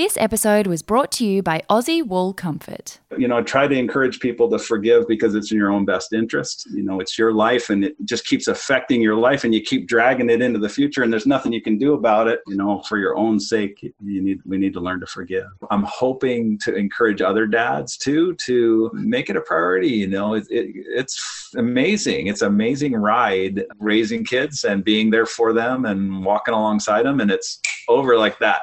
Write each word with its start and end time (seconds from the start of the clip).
This 0.00 0.16
episode 0.16 0.66
was 0.66 0.80
brought 0.80 1.12
to 1.12 1.26
you 1.26 1.42
by 1.42 1.60
Aussie 1.68 2.02
Wool 2.02 2.32
Comfort. 2.32 3.00
You 3.18 3.28
know, 3.28 3.42
try 3.42 3.68
to 3.68 3.74
encourage 3.74 4.18
people 4.18 4.48
to 4.48 4.58
forgive 4.58 5.06
because 5.06 5.34
it's 5.34 5.52
in 5.52 5.58
your 5.58 5.70
own 5.70 5.84
best 5.84 6.14
interest. 6.14 6.66
You 6.72 6.82
know, 6.82 7.00
it's 7.00 7.18
your 7.18 7.34
life 7.34 7.68
and 7.68 7.84
it 7.84 7.96
just 8.06 8.24
keeps 8.24 8.48
affecting 8.48 9.02
your 9.02 9.16
life 9.16 9.44
and 9.44 9.54
you 9.54 9.60
keep 9.60 9.86
dragging 9.86 10.30
it 10.30 10.40
into 10.40 10.58
the 10.58 10.70
future 10.70 11.02
and 11.02 11.12
there's 11.12 11.26
nothing 11.26 11.52
you 11.52 11.60
can 11.60 11.76
do 11.76 11.92
about 11.92 12.28
it. 12.28 12.40
You 12.46 12.56
know, 12.56 12.80
for 12.88 12.96
your 12.96 13.14
own 13.14 13.38
sake, 13.38 13.78
you 14.02 14.22
need 14.22 14.40
we 14.46 14.56
need 14.56 14.72
to 14.72 14.80
learn 14.80 15.00
to 15.00 15.06
forgive. 15.06 15.48
I'm 15.70 15.82
hoping 15.82 16.56
to 16.60 16.74
encourage 16.74 17.20
other 17.20 17.46
dads 17.46 17.98
too 17.98 18.34
to 18.46 18.90
make 18.94 19.28
it 19.28 19.36
a 19.36 19.42
priority. 19.42 19.90
You 19.90 20.06
know, 20.06 20.32
it, 20.32 20.46
it, 20.48 20.70
it's 20.76 21.52
amazing. 21.58 22.28
It's 22.28 22.40
an 22.40 22.48
amazing 22.48 22.94
ride 22.94 23.66
raising 23.78 24.24
kids 24.24 24.64
and 24.64 24.82
being 24.82 25.10
there 25.10 25.26
for 25.26 25.52
them 25.52 25.84
and 25.84 26.24
walking 26.24 26.54
alongside 26.54 27.04
them 27.04 27.20
and 27.20 27.30
it's 27.30 27.60
over 27.86 28.16
like 28.16 28.38
that. 28.38 28.62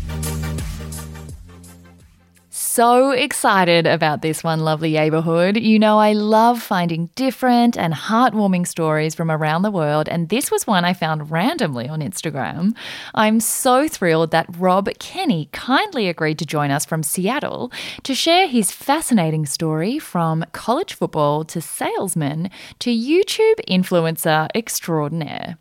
so 2.71 3.11
excited 3.11 3.85
about 3.85 4.21
this 4.21 4.45
one, 4.45 4.61
lovely 4.61 4.93
neighborhood. 4.93 5.57
You 5.57 5.77
know, 5.77 5.99
I 5.99 6.13
love 6.13 6.61
finding 6.61 7.07
different 7.15 7.77
and 7.77 7.93
heartwarming 7.93 8.65
stories 8.65 9.13
from 9.13 9.29
around 9.29 9.63
the 9.63 9.71
world, 9.71 10.07
and 10.07 10.29
this 10.29 10.49
was 10.49 10.65
one 10.65 10.85
I 10.85 10.93
found 10.93 11.29
randomly 11.29 11.89
on 11.89 11.99
Instagram. 11.99 12.73
I'm 13.13 13.41
so 13.41 13.89
thrilled 13.89 14.31
that 14.31 14.45
Rob 14.57 14.87
Kenney 14.99 15.49
kindly 15.51 16.07
agreed 16.07 16.39
to 16.39 16.45
join 16.45 16.71
us 16.71 16.85
from 16.85 17.03
Seattle 17.03 17.73
to 18.03 18.15
share 18.15 18.47
his 18.47 18.71
fascinating 18.71 19.45
story 19.45 19.99
from 19.99 20.45
college 20.53 20.93
football 20.93 21.43
to 21.43 21.59
salesman 21.59 22.49
to 22.79 22.89
YouTube 22.89 23.59
influencer 23.67 24.47
extraordinaire. 24.55 25.57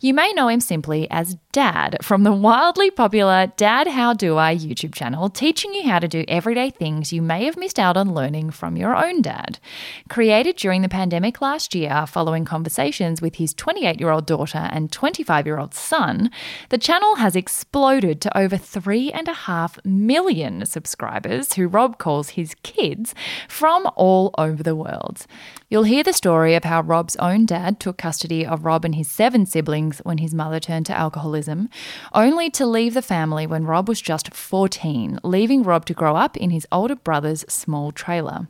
You 0.00 0.14
may 0.14 0.32
know 0.32 0.48
him 0.48 0.60
simply 0.60 1.10
as 1.10 1.36
Dad 1.54 1.98
from 2.02 2.24
the 2.24 2.32
wildly 2.32 2.90
popular 2.90 3.46
Dad 3.56 3.86
How 3.86 4.12
Do 4.12 4.38
I 4.38 4.56
YouTube 4.56 4.92
channel, 4.92 5.30
teaching 5.30 5.72
you 5.72 5.84
how 5.84 6.00
to 6.00 6.08
do 6.08 6.24
everyday 6.26 6.68
things 6.68 7.12
you 7.12 7.22
may 7.22 7.44
have 7.44 7.56
missed 7.56 7.78
out 7.78 7.96
on 7.96 8.12
learning 8.12 8.50
from 8.50 8.76
your 8.76 8.96
own 8.96 9.22
dad. 9.22 9.60
Created 10.08 10.56
during 10.56 10.82
the 10.82 10.88
pandemic 10.88 11.40
last 11.40 11.72
year 11.72 12.06
following 12.08 12.44
conversations 12.44 13.22
with 13.22 13.36
his 13.36 13.54
28 13.54 14.00
year 14.00 14.10
old 14.10 14.26
daughter 14.26 14.68
and 14.72 14.90
25 14.90 15.46
year 15.46 15.60
old 15.60 15.74
son, 15.74 16.28
the 16.70 16.76
channel 16.76 17.14
has 17.14 17.36
exploded 17.36 18.20
to 18.22 18.36
over 18.36 18.56
3.5 18.56 19.84
million 19.84 20.66
subscribers, 20.66 21.52
who 21.52 21.68
Rob 21.68 21.98
calls 21.98 22.30
his 22.30 22.56
kids, 22.64 23.14
from 23.48 23.88
all 23.94 24.34
over 24.36 24.64
the 24.64 24.74
world. 24.74 25.24
You'll 25.74 25.82
hear 25.82 26.04
the 26.04 26.12
story 26.12 26.54
of 26.54 26.62
how 26.62 26.82
Rob's 26.82 27.16
own 27.16 27.46
dad 27.46 27.80
took 27.80 27.98
custody 27.98 28.46
of 28.46 28.64
Rob 28.64 28.84
and 28.84 28.94
his 28.94 29.10
seven 29.10 29.44
siblings 29.44 29.98
when 30.04 30.18
his 30.18 30.32
mother 30.32 30.60
turned 30.60 30.86
to 30.86 30.96
alcoholism, 30.96 31.68
only 32.12 32.48
to 32.50 32.64
leave 32.64 32.94
the 32.94 33.02
family 33.02 33.44
when 33.44 33.64
Rob 33.64 33.88
was 33.88 34.00
just 34.00 34.32
14, 34.32 35.18
leaving 35.24 35.64
Rob 35.64 35.84
to 35.86 35.92
grow 35.92 36.14
up 36.14 36.36
in 36.36 36.50
his 36.50 36.64
older 36.70 36.94
brother's 36.94 37.44
small 37.48 37.90
trailer. 37.90 38.46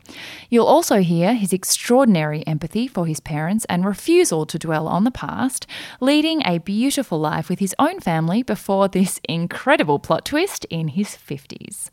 You'll 0.50 0.66
also 0.66 1.00
hear 1.00 1.32
his 1.32 1.54
extraordinary 1.54 2.46
empathy 2.46 2.86
for 2.86 3.06
his 3.06 3.20
parents 3.20 3.64
and 3.70 3.86
refusal 3.86 4.44
to 4.44 4.58
dwell 4.58 4.86
on 4.86 5.04
the 5.04 5.10
past, 5.10 5.66
leading 6.02 6.42
a 6.44 6.58
beautiful 6.58 7.18
life 7.18 7.48
with 7.48 7.58
his 7.58 7.74
own 7.78 8.00
family 8.00 8.42
before 8.42 8.86
this 8.86 9.18
incredible 9.26 9.98
plot 9.98 10.26
twist 10.26 10.66
in 10.66 10.88
his 10.88 11.16
50s. 11.16 11.88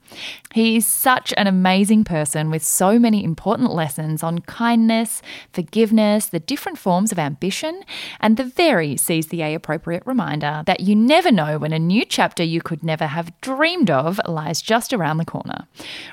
He 0.53 0.75
is 0.75 0.85
such 0.85 1.33
an 1.37 1.47
amazing 1.47 2.03
person 2.03 2.49
with 2.49 2.65
so 2.65 2.99
many 2.99 3.23
important 3.23 3.73
lessons 3.73 4.23
on 4.23 4.39
kindness, 4.39 5.20
forgiveness, 5.53 6.27
the 6.27 6.39
different 6.39 6.77
forms 6.77 7.11
of 7.11 7.19
ambition, 7.19 7.83
and 8.19 8.37
the 8.37 8.43
very 8.43 8.97
seize 8.97 9.27
the 9.27 9.37
Yay 9.37 9.53
appropriate 9.53 10.03
reminder 10.05 10.63
that 10.65 10.81
you 10.81 10.95
never 10.95 11.31
know 11.31 11.57
when 11.57 11.73
a 11.73 11.79
new 11.79 12.05
chapter 12.05 12.43
you 12.43 12.61
could 12.61 12.83
never 12.83 13.07
have 13.07 13.39
dreamed 13.41 13.89
of 13.89 14.19
lies 14.27 14.61
just 14.61 14.93
around 14.93 15.17
the 15.17 15.25
corner. 15.25 15.67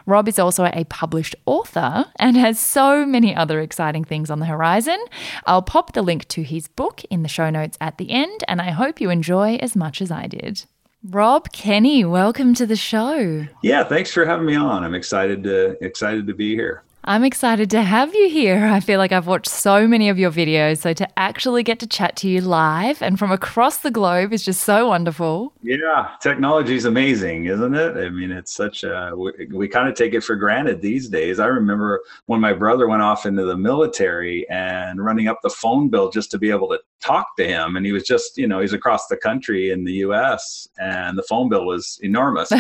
Rob 0.07 0.29
is 0.29 0.39
also 0.39 0.65
a 0.67 0.85
published 0.85 1.35
author 1.47 2.07
and 2.19 2.37
has 2.37 2.59
so 2.59 3.05
many 3.05 3.35
other 3.35 3.61
exciting 3.61 4.05
things 4.05 4.31
on 4.31 4.41
the 4.41 4.47
horizon. 4.47 4.99
I'll 5.47 5.63
pop 5.63 5.93
the 5.93 6.03
link 6.03 6.29
to 6.29 6.43
his 6.43 6.69
book 6.69 7.03
in 7.11 7.23
the 7.23 7.29
show 7.29 7.51
notes 7.51 7.79
at 7.81 7.99
the 7.99 8.11
end, 8.11 8.45
and 8.49 8.61
I 8.61 8.71
hope 8.71 9.01
you 9.01 9.11
enjoy 9.11 9.57
as 9.57 9.77
much 9.77 10.01
as 10.01 10.11
I 10.11 10.27
did. 10.27 10.65
Rob 11.05 11.53
Kenney, 11.53 12.05
welcome 12.05 12.55
to 12.55 12.67
the 12.67 12.75
show. 12.75 13.47
Yeah, 13.63 13.85
thanks 13.85 14.13
for 14.13 14.27
having 14.27 14.47
me 14.47 14.57
on. 14.57 14.83
I'm 14.83 14.97
excited 14.97 15.45
to 15.45 15.83
excited 15.83 16.27
to 16.27 16.35
be 16.35 16.57
here. 16.57 16.83
I'm 17.05 17.25
excited 17.25 17.71
to 17.71 17.83
have 17.83 18.15
you 18.15 18.29
here. 18.29 18.67
I 18.67 18.81
feel 18.81 18.99
like 18.99 19.13
I've 19.13 19.27
watched 19.27 19.49
so 19.49 19.87
many 19.87 20.09
of 20.09 20.19
your 20.19 20.31
videos, 20.31 20.79
so 20.79 20.93
to 20.93 21.19
actually 21.19 21.63
get 21.63 21.79
to 21.81 21.87
chat 21.87 22.17
to 22.17 22.29
you 22.29 22.41
live 22.41 23.01
and 23.01 23.19
from 23.19 23.31
across 23.31 23.79
the 23.79 23.91
globe 23.91 24.33
is 24.33 24.45
just 24.45 24.63
so 24.63 24.89
wonderful. 24.89 25.55
Yeah, 25.63 26.11
technology 26.21 26.75
is 26.75 26.85
amazing, 26.85 27.47
isn't 27.47 27.75
it? 27.75 27.97
I 27.97 28.11
mean, 28.11 28.31
it's 28.31 28.53
such 28.53 28.85
a, 28.85 29.13
we, 29.17 29.33
we 29.53 29.69
kind 29.69 29.89
of 29.89 29.95
take 29.95 30.13
it 30.13 30.23
for 30.23 30.37
granted 30.37 30.83
these 30.83 31.09
days. 31.09 31.41
I 31.41 31.47
remember 31.47 32.03
when 32.27 32.41
my 32.41 32.53
brother 32.53 32.89
went 32.89 33.03
off 33.03 33.25
into 33.25 33.45
the 33.45 33.57
military 33.57 34.49
and 34.51 35.03
running 35.03 35.29
up 35.29 35.39
the 35.43 35.51
phone 35.51 35.89
bill 35.89 36.11
just 36.11 36.31
to 36.33 36.39
be 36.39 36.51
able 36.51 36.69
to 36.69 36.81
talk 37.01 37.37
to 37.37 37.47
him. 37.47 37.77
And 37.77 37.87
he 37.87 37.93
was 37.93 38.03
just, 38.03 38.37
you 38.37 38.47
know, 38.47 38.61
he's 38.61 38.73
across 38.73 39.07
the 39.07 39.17
country 39.17 39.71
in 39.71 39.85
the 39.85 39.93
US 40.05 40.69
and 40.79 41.17
the 41.17 41.23
phone 41.23 41.49
bill 41.49 41.65
was 41.65 41.99
enormous. 42.03 42.51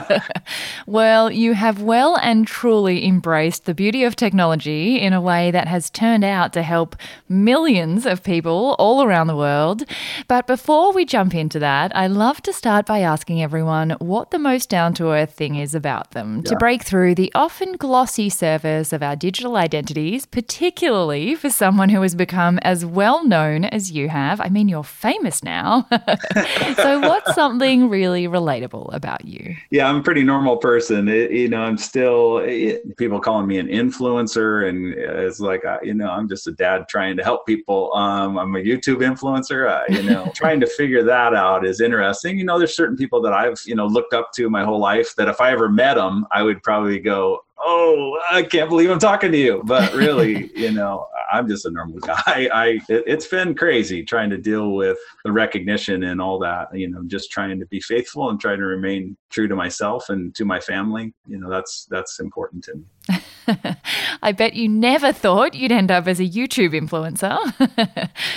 well, 0.86 1.30
you 1.30 1.54
have 1.54 1.82
well 1.82 2.16
and 2.16 2.46
truly 2.46 3.04
embraced 3.04 3.64
the 3.64 3.74
beauty 3.74 4.04
of 4.04 4.14
technology 4.14 5.00
in 5.00 5.12
a 5.12 5.20
way 5.20 5.50
that 5.50 5.66
has 5.66 5.90
turned 5.90 6.24
out 6.24 6.52
to 6.52 6.62
help 6.62 6.96
millions 7.28 8.06
of 8.06 8.22
people 8.22 8.76
all 8.78 9.02
around 9.02 9.26
the 9.26 9.36
world. 9.36 9.84
But 10.28 10.46
before 10.46 10.92
we 10.92 11.04
jump 11.04 11.34
into 11.34 11.58
that, 11.58 11.94
I 11.96 12.06
love 12.06 12.40
to 12.42 12.52
start 12.52 12.86
by 12.86 13.00
asking 13.00 13.42
everyone 13.42 13.90
what 13.98 14.30
the 14.30 14.38
most 14.38 14.68
down 14.70 14.94
to 14.94 15.10
earth 15.10 15.34
thing 15.34 15.56
is 15.56 15.74
about 15.74 16.12
them 16.12 16.42
yeah. 16.44 16.50
to 16.50 16.56
break 16.56 16.84
through 16.84 17.16
the 17.16 17.32
often 17.34 17.72
glossy 17.72 18.28
surface 18.28 18.92
of 18.92 19.02
our 19.02 19.16
digital 19.16 19.56
identities, 19.56 20.26
particularly 20.26 21.34
for 21.34 21.50
someone 21.50 21.88
who 21.88 22.02
has 22.02 22.14
become 22.14 22.58
as 22.60 22.84
well 22.84 23.24
known 23.24 23.47
as 23.56 23.90
you 23.90 24.08
have. 24.08 24.40
I 24.40 24.48
mean, 24.48 24.68
you're 24.68 24.84
famous 24.84 25.42
now. 25.42 25.86
so, 26.76 27.00
what's 27.00 27.34
something 27.34 27.88
really 27.88 28.26
relatable 28.26 28.92
about 28.94 29.24
you? 29.24 29.56
Yeah, 29.70 29.88
I'm 29.88 29.96
a 29.96 30.02
pretty 30.02 30.22
normal 30.22 30.56
person. 30.56 31.08
It, 31.08 31.30
you 31.30 31.48
know, 31.48 31.62
I'm 31.62 31.78
still, 31.78 32.38
it, 32.38 32.96
people 32.96 33.20
calling 33.20 33.46
me 33.46 33.58
an 33.58 33.68
influencer, 33.68 34.68
and 34.68 34.94
it's 34.94 35.40
like 35.40 35.64
uh, 35.64 35.78
you 35.82 35.94
know 35.94 36.10
I'm 36.10 36.28
just 36.28 36.46
a 36.46 36.52
dad 36.52 36.88
trying 36.88 37.16
to 37.16 37.24
help 37.24 37.46
people. 37.46 37.94
Um, 37.94 38.38
I'm 38.38 38.54
a 38.56 38.60
YouTube 38.60 38.98
influencer. 38.98 39.68
Uh, 39.68 39.84
you 39.88 40.02
know, 40.02 40.30
trying 40.34 40.60
to 40.60 40.66
figure 40.66 41.02
that 41.04 41.34
out 41.34 41.66
is 41.66 41.80
interesting. 41.80 42.38
You 42.38 42.44
know, 42.44 42.58
there's 42.58 42.76
certain 42.76 42.96
people 42.96 43.20
that 43.22 43.32
I've 43.32 43.58
you 43.64 43.74
know 43.74 43.86
looked 43.86 44.14
up 44.14 44.32
to 44.36 44.50
my 44.50 44.64
whole 44.64 44.80
life 44.80 45.14
that 45.16 45.28
if 45.28 45.40
I 45.40 45.52
ever 45.52 45.68
met 45.68 45.94
them, 45.94 46.26
I 46.32 46.42
would 46.42 46.62
probably 46.62 46.98
go, 46.98 47.40
oh, 47.60 48.18
I 48.30 48.42
can't 48.42 48.68
believe 48.68 48.90
I'm 48.90 48.98
talking 48.98 49.32
to 49.32 49.38
you. 49.38 49.62
But 49.64 49.92
really, 49.94 50.50
you 50.56 50.72
know, 50.72 51.06
I'm 51.32 51.48
just 51.48 51.66
a 51.66 51.70
normal 51.70 51.98
guy. 51.98 52.16
I 52.52 52.80
it, 52.88 53.08
has 53.08 53.26
been 53.26 53.54
crazy 53.54 54.02
trying 54.02 54.30
to 54.30 54.38
deal 54.38 54.72
with 54.72 54.98
the 55.24 55.32
recognition 55.32 56.04
and 56.04 56.20
all 56.20 56.38
that. 56.40 56.68
You 56.76 56.88
know, 56.88 57.02
just 57.06 57.30
trying 57.30 57.58
to 57.60 57.66
be 57.66 57.80
faithful 57.80 58.30
and 58.30 58.40
trying 58.40 58.58
to 58.58 58.66
remain 58.66 59.16
true 59.30 59.48
to 59.48 59.56
myself 59.56 60.08
and 60.08 60.34
to 60.36 60.44
my 60.44 60.60
family. 60.60 61.14
You 61.26 61.38
know, 61.38 61.50
that's 61.50 61.86
that's 61.90 62.20
important 62.20 62.64
to 62.64 62.74
me. 62.74 62.84
I 64.22 64.32
bet 64.32 64.54
you 64.54 64.68
never 64.68 65.12
thought 65.12 65.54
you'd 65.54 65.72
end 65.72 65.90
up 65.90 66.06
as 66.06 66.20
a 66.20 66.24
YouTube 66.24 66.78
influencer. 66.78 67.38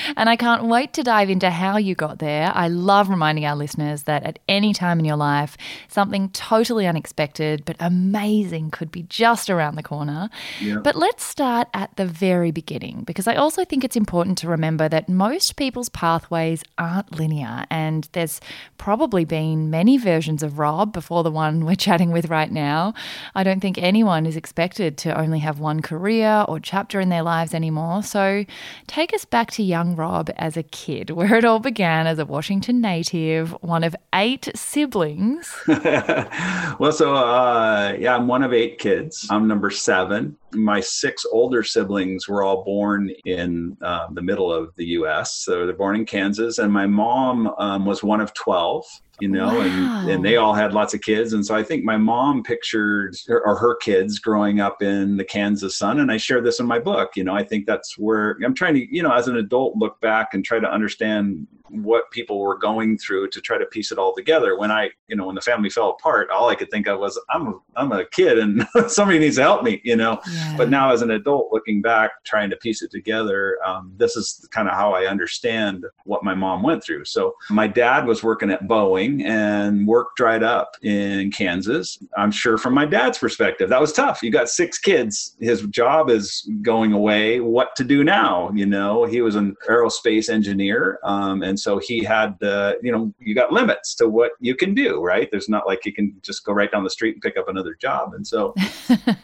and 0.17 0.29
I 0.29 0.35
can't 0.35 0.65
wait 0.65 0.93
to 0.93 1.03
dive 1.03 1.29
into 1.29 1.49
how 1.49 1.77
you 1.77 1.95
got 1.95 2.19
there. 2.19 2.51
I 2.53 2.67
love 2.67 3.09
reminding 3.09 3.45
our 3.45 3.55
listeners 3.55 4.03
that 4.03 4.23
at 4.23 4.39
any 4.47 4.73
time 4.73 4.99
in 4.99 5.05
your 5.05 5.17
life, 5.17 5.57
something 5.87 6.29
totally 6.29 6.87
unexpected 6.87 7.65
but 7.65 7.75
amazing 7.79 8.71
could 8.71 8.91
be 8.91 9.03
just 9.03 9.49
around 9.49 9.75
the 9.75 9.83
corner. 9.83 10.29
Yeah. 10.59 10.77
But 10.77 10.95
let's 10.95 11.23
start 11.23 11.67
at 11.73 11.95
the 11.97 12.05
very 12.05 12.51
beginning 12.51 13.03
because 13.03 13.27
I 13.27 13.35
also 13.35 13.65
think 13.65 13.83
it's 13.83 13.95
important 13.95 14.37
to 14.39 14.47
remember 14.47 14.87
that 14.87 15.09
most 15.09 15.55
people's 15.55 15.89
pathways 15.89 16.63
aren't 16.77 17.17
linear 17.17 17.65
and 17.69 18.07
there's 18.13 18.39
probably 18.77 19.25
been 19.25 19.69
many 19.69 19.97
versions 19.97 20.41
of 20.43 20.57
Rob 20.57 20.93
before 20.93 21.23
the 21.23 21.31
one 21.31 21.65
we're 21.65 21.75
chatting 21.75 22.11
with 22.11 22.29
right 22.29 22.51
now. 22.51 22.93
I 23.35 23.43
don't 23.43 23.59
think 23.59 23.77
anyone 23.77 24.25
is 24.25 24.37
expected 24.61 24.95
to 24.95 25.19
only 25.19 25.39
have 25.39 25.59
one 25.59 25.81
career 25.81 26.45
or 26.47 26.59
chapter 26.59 26.99
in 26.99 27.09
their 27.09 27.23
lives 27.23 27.55
anymore. 27.55 28.03
So 28.03 28.45
take 28.85 29.11
us 29.11 29.25
back 29.25 29.49
to 29.51 29.63
young 29.63 29.95
Rob 29.95 30.29
as 30.37 30.55
a 30.55 30.61
kid, 30.61 31.09
where 31.17 31.35
it 31.35 31.45
all 31.45 31.59
began 31.59 32.05
as 32.05 32.19
a 32.19 32.25
Washington 32.25 32.79
native, 32.79 33.51
one 33.61 33.83
of 33.83 33.95
eight 34.13 34.49
siblings. 34.55 35.51
well, 35.67 36.91
so 36.91 37.15
uh, 37.15 37.95
yeah, 37.97 38.15
I'm 38.15 38.27
one 38.27 38.43
of 38.43 38.53
eight 38.53 38.77
kids. 38.77 39.27
I'm 39.31 39.47
number 39.47 39.71
seven. 39.71 40.37
My 40.53 40.79
six 40.79 41.25
older 41.31 41.63
siblings 41.63 42.27
were 42.27 42.43
all 42.43 42.63
born 42.63 43.11
in 43.25 43.77
uh, 43.81 44.07
the 44.11 44.21
middle 44.21 44.51
of 44.51 44.75
the 44.75 44.85
U.S. 44.87 45.37
So 45.43 45.65
they're 45.65 45.75
born 45.75 45.95
in 45.95 46.05
Kansas, 46.05 46.57
and 46.59 46.71
my 46.71 46.87
mom 46.87 47.47
um, 47.57 47.85
was 47.85 48.03
one 48.03 48.21
of 48.21 48.33
12 48.33 48.85
you 49.21 49.27
know, 49.27 49.45
wow. 49.45 49.61
and, 49.61 50.09
and 50.09 50.25
they 50.25 50.35
all 50.37 50.53
had 50.53 50.73
lots 50.73 50.95
of 50.95 51.01
kids. 51.01 51.33
And 51.33 51.45
so 51.45 51.55
I 51.55 51.63
think 51.63 51.83
my 51.83 51.95
mom 51.95 52.41
pictured 52.41 53.15
her, 53.27 53.39
or 53.45 53.55
her 53.55 53.75
kids 53.75 54.17
growing 54.17 54.59
up 54.59 54.81
in 54.81 55.15
the 55.15 55.23
Kansas 55.23 55.77
sun. 55.77 55.99
And 55.99 56.11
I 56.11 56.17
share 56.17 56.41
this 56.41 56.59
in 56.59 56.65
my 56.65 56.79
book. 56.79 57.11
You 57.15 57.23
know, 57.23 57.35
I 57.35 57.43
think 57.43 57.67
that's 57.67 57.97
where 57.99 58.37
I'm 58.43 58.55
trying 58.55 58.73
to, 58.73 58.93
you 58.93 59.03
know, 59.03 59.11
as 59.11 59.27
an 59.27 59.37
adult, 59.37 59.77
look 59.77 60.01
back 60.01 60.33
and 60.33 60.43
try 60.43 60.59
to 60.59 60.67
understand 60.69 61.45
what 61.71 62.11
people 62.11 62.39
were 62.39 62.57
going 62.57 62.97
through 62.97 63.29
to 63.29 63.41
try 63.41 63.57
to 63.57 63.65
piece 63.65 63.91
it 63.91 63.97
all 63.97 64.13
together. 64.13 64.57
When 64.57 64.71
I, 64.71 64.89
you 65.07 65.15
know, 65.15 65.25
when 65.25 65.35
the 65.35 65.41
family 65.41 65.69
fell 65.69 65.91
apart, 65.91 66.29
all 66.29 66.49
I 66.49 66.55
could 66.55 66.69
think 66.69 66.87
of 66.87 66.99
was 66.99 67.19
I'm 67.29 67.47
a, 67.47 67.53
I'm 67.75 67.91
a 67.91 68.05
kid 68.05 68.37
and 68.37 68.67
somebody 68.87 69.19
needs 69.19 69.37
to 69.37 69.43
help 69.43 69.63
me, 69.63 69.81
you 69.83 69.95
know. 69.95 70.19
Yeah. 70.31 70.55
But 70.57 70.69
now 70.69 70.91
as 70.91 71.01
an 71.01 71.11
adult, 71.11 71.49
looking 71.51 71.81
back, 71.81 72.11
trying 72.25 72.49
to 72.49 72.57
piece 72.57 72.81
it 72.81 72.91
together, 72.91 73.57
um, 73.65 73.93
this 73.97 74.15
is 74.15 74.47
kind 74.51 74.67
of 74.67 74.73
how 74.73 74.93
I 74.93 75.05
understand 75.05 75.85
what 76.03 76.23
my 76.23 76.33
mom 76.33 76.63
went 76.63 76.83
through. 76.83 77.05
So 77.05 77.35
my 77.49 77.67
dad 77.67 78.05
was 78.05 78.23
working 78.23 78.51
at 78.51 78.67
Boeing 78.67 79.23
and 79.23 79.87
work 79.87 80.15
dried 80.15 80.43
up 80.43 80.75
in 80.81 81.31
Kansas. 81.31 81.97
I'm 82.17 82.31
sure 82.31 82.57
from 82.57 82.73
my 82.73 82.85
dad's 82.85 83.17
perspective, 83.17 83.69
that 83.69 83.81
was 83.81 83.93
tough. 83.93 84.21
You 84.21 84.31
got 84.31 84.49
six 84.49 84.77
kids. 84.77 85.35
His 85.39 85.61
job 85.63 86.09
is 86.09 86.49
going 86.61 86.93
away. 86.93 87.39
What 87.39 87.75
to 87.77 87.83
do 87.83 88.03
now? 88.03 88.51
You 88.53 88.65
know, 88.65 89.05
he 89.05 89.21
was 89.21 89.35
an 89.35 89.55
aerospace 89.69 90.29
engineer. 90.29 90.99
Um, 91.03 91.43
and 91.43 91.59
so 91.61 91.77
he 91.77 92.03
had, 92.03 92.41
uh, 92.43 92.73
you 92.81 92.91
know, 92.91 93.13
you 93.19 93.35
got 93.35 93.51
limits 93.51 93.95
to 93.95 94.07
what 94.07 94.31
you 94.39 94.55
can 94.55 94.73
do, 94.73 95.01
right? 95.01 95.29
There's 95.31 95.49
not 95.49 95.67
like 95.67 95.85
you 95.85 95.93
can 95.93 96.15
just 96.21 96.43
go 96.45 96.53
right 96.53 96.71
down 96.71 96.83
the 96.83 96.89
street 96.89 97.15
and 97.15 97.21
pick 97.21 97.37
up 97.37 97.47
another 97.47 97.75
job. 97.75 98.13
And 98.13 98.25
so 98.25 98.53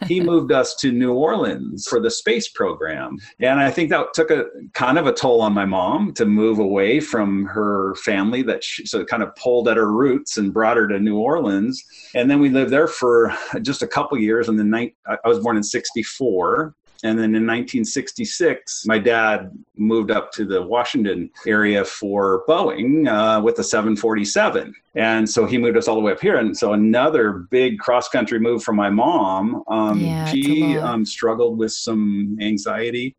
he 0.06 0.20
moved 0.32 0.52
us 0.52 0.74
to 0.76 0.92
New 0.92 1.12
Orleans 1.12 1.86
for 1.88 2.00
the 2.00 2.10
space 2.10 2.48
program. 2.48 3.18
And 3.40 3.60
I 3.60 3.70
think 3.70 3.90
that 3.90 4.14
took 4.14 4.30
a 4.30 4.46
kind 4.74 4.98
of 4.98 5.06
a 5.06 5.12
toll 5.12 5.40
on 5.40 5.52
my 5.52 5.64
mom 5.64 6.12
to 6.14 6.24
move 6.24 6.58
away 6.58 7.00
from 7.00 7.46
her 7.46 7.94
family 7.96 8.42
that 8.42 8.62
she, 8.64 8.86
so 8.86 9.00
it 9.00 9.08
kind 9.08 9.22
of 9.22 9.34
pulled 9.36 9.68
at 9.68 9.76
her 9.76 9.92
roots 9.92 10.36
and 10.36 10.52
brought 10.52 10.76
her 10.76 10.88
to 10.88 10.98
New 10.98 11.18
Orleans. 11.18 11.82
And 12.14 12.30
then 12.30 12.40
we 12.40 12.48
lived 12.48 12.70
there 12.70 12.88
for 12.88 13.34
just 13.62 13.82
a 13.82 13.86
couple 13.86 14.18
years. 14.18 14.48
And 14.48 14.58
then 14.58 14.92
I 15.06 15.28
was 15.28 15.40
born 15.40 15.56
in 15.56 15.62
64. 15.62 16.74
And 17.04 17.16
then 17.16 17.36
in 17.36 17.46
1966, 17.46 18.84
my 18.86 18.98
dad 18.98 19.52
moved 19.76 20.10
up 20.10 20.32
to 20.32 20.44
the 20.44 20.60
Washington 20.60 21.30
area 21.46 21.84
for 21.84 22.44
Boeing 22.48 23.06
uh, 23.08 23.40
with 23.40 23.54
the 23.56 23.62
747. 23.62 24.74
And 24.96 25.28
so 25.28 25.46
he 25.46 25.58
moved 25.58 25.76
us 25.76 25.86
all 25.86 25.94
the 25.94 26.00
way 26.00 26.10
up 26.10 26.20
here. 26.20 26.38
And 26.38 26.56
so 26.56 26.72
another 26.72 27.46
big 27.50 27.78
cross 27.78 28.08
country 28.08 28.40
move 28.40 28.64
for 28.64 28.72
my 28.72 28.90
mom. 28.90 29.62
Um, 29.68 30.00
yeah, 30.00 30.26
she 30.26 30.76
um, 30.76 31.04
struggled 31.04 31.56
with 31.56 31.72
some 31.72 32.36
anxiety. 32.40 33.14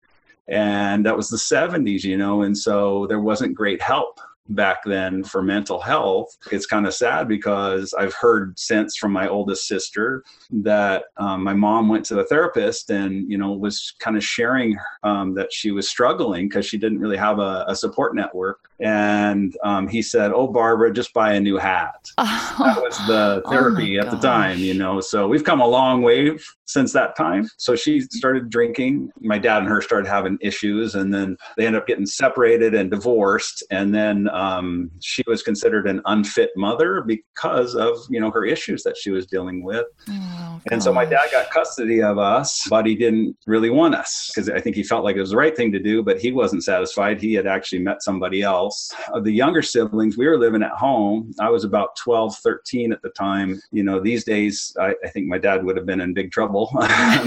And 0.49 1.05
that 1.05 1.15
was 1.15 1.29
the 1.29 1.37
70s, 1.37 2.03
you 2.03 2.17
know, 2.17 2.41
and 2.41 2.57
so 2.57 3.05
there 3.07 3.19
wasn't 3.19 3.53
great 3.53 3.81
help 3.81 4.19
back 4.50 4.80
then 4.86 5.24
for 5.24 5.42
mental 5.42 5.80
health. 5.80 6.36
It's 6.51 6.66
kind 6.66 6.86
of 6.88 6.94
sad 6.94 7.28
because 7.28 7.94
I've 7.94 8.13
heard 8.13 8.57
since 8.60 8.98
from 8.98 9.12
my 9.12 9.28
oldest 9.28 9.68
sister 9.68 10.24
that 10.51 11.06
um, 11.18 11.44
my 11.44 11.54
mom 11.54 11.88
went 11.88 12.06
to 12.06 12.16
the 12.16 12.25
therapist 12.25 12.90
and, 12.90 13.30
you 13.31 13.38
know, 13.38 13.54
was 13.54 13.94
kind 14.00 14.18
of 14.18 14.24
sharing 14.24 14.78
um, 15.04 15.34
that 15.36 15.54
she 15.54 15.72
was 15.72 15.90
struggling 15.90 16.50
because 16.50 16.66
she 16.66 16.78
didn't 16.78 17.00
really 17.00 17.18
have 17.18 17.40
a, 17.40 17.66
a 17.68 17.75
support 17.75 18.16
network. 18.16 18.69
And 18.81 19.55
um, 19.63 19.87
he 19.87 20.01
said, 20.01 20.31
Oh, 20.31 20.47
Barbara, 20.47 20.93
just 20.93 21.13
buy 21.13 21.33
a 21.33 21.39
new 21.39 21.57
hat. 21.57 21.95
Oh, 22.17 22.55
that 22.59 22.81
was 22.81 22.97
the 23.07 23.41
oh 23.45 23.49
therapy 23.49 23.99
oh 23.99 24.03
at 24.03 24.11
the 24.11 24.17
time, 24.17 24.59
you 24.59 24.73
know. 24.73 25.01
So 25.01 25.27
we've 25.27 25.43
come 25.43 25.59
a 25.59 25.67
long 25.67 26.01
way 26.01 26.37
since 26.69 26.93
that 26.93 27.15
time. 27.15 27.49
So 27.57 27.75
she 27.75 28.01
started 28.01 28.49
drinking. 28.49 29.11
My 29.19 29.39
dad 29.39 29.59
and 29.59 29.67
her 29.67 29.81
started 29.81 30.07
having 30.07 30.37
issues, 30.39 30.95
and 30.95 31.13
then 31.13 31.35
they 31.57 31.65
ended 31.65 31.81
up 31.81 31.87
getting 31.87 32.05
separated 32.05 32.75
and 32.75 32.91
divorced. 32.91 33.63
And 33.71 33.93
then 33.93 34.29
um, 34.29 34.91
she 35.01 35.23
was 35.25 35.41
considered 35.41 35.87
an 35.87 36.01
unfit 36.05 36.51
mother 36.55 37.01
because 37.01 37.75
of 37.75 37.97
you 38.09 38.19
know 38.19 38.31
her 38.31 38.45
issues 38.45 38.83
that 38.83 38.97
she 38.97 39.09
was 39.09 39.25
dealing 39.25 39.63
with. 39.63 39.85
Oh, 40.09 40.61
and 40.71 40.81
so 40.81 40.93
my 40.93 41.05
dad 41.05 41.29
got 41.31 41.49
custody 41.49 42.01
of 42.01 42.17
us, 42.17 42.65
but 42.69 42.85
he 42.85 42.95
didn't 42.95 43.35
really 43.47 43.69
want 43.69 43.95
us 43.95 44.31
because 44.33 44.49
I 44.49 44.61
think 44.61 44.75
he 44.75 44.83
felt 44.83 45.03
like 45.03 45.15
it 45.15 45.21
was 45.21 45.31
the 45.31 45.37
right 45.37 45.55
thing 45.55 45.71
to 45.71 45.79
do, 45.79 46.03
but 46.03 46.19
he 46.19 46.31
wasn't 46.31 46.63
satisfied. 46.63 47.19
He 47.19 47.33
had 47.33 47.47
actually 47.47 47.79
met 47.79 48.03
somebody 48.03 48.41
else. 48.43 48.69
Of 49.13 49.24
the 49.24 49.31
younger 49.31 49.62
siblings, 49.62 50.18
we 50.18 50.27
were 50.27 50.38
living 50.38 50.63
at 50.63 50.71
home. 50.71 51.31
I 51.39 51.50
was 51.50 51.63
about 51.63 51.95
12, 51.98 52.38
13 52.38 52.92
at 52.92 53.01
the 53.01 53.10
time. 53.10 53.60
You 53.71 53.83
know, 53.83 54.00
these 54.00 54.24
days, 54.24 54.75
I, 54.80 54.95
I 55.04 55.10
think 55.10 55.27
my 55.27 55.38
dad 55.38 55.63
would 55.63 55.77
have 55.77 55.86
been 55.86 56.01
in 56.01 56.13
big 56.13 56.31
trouble, 56.31 56.69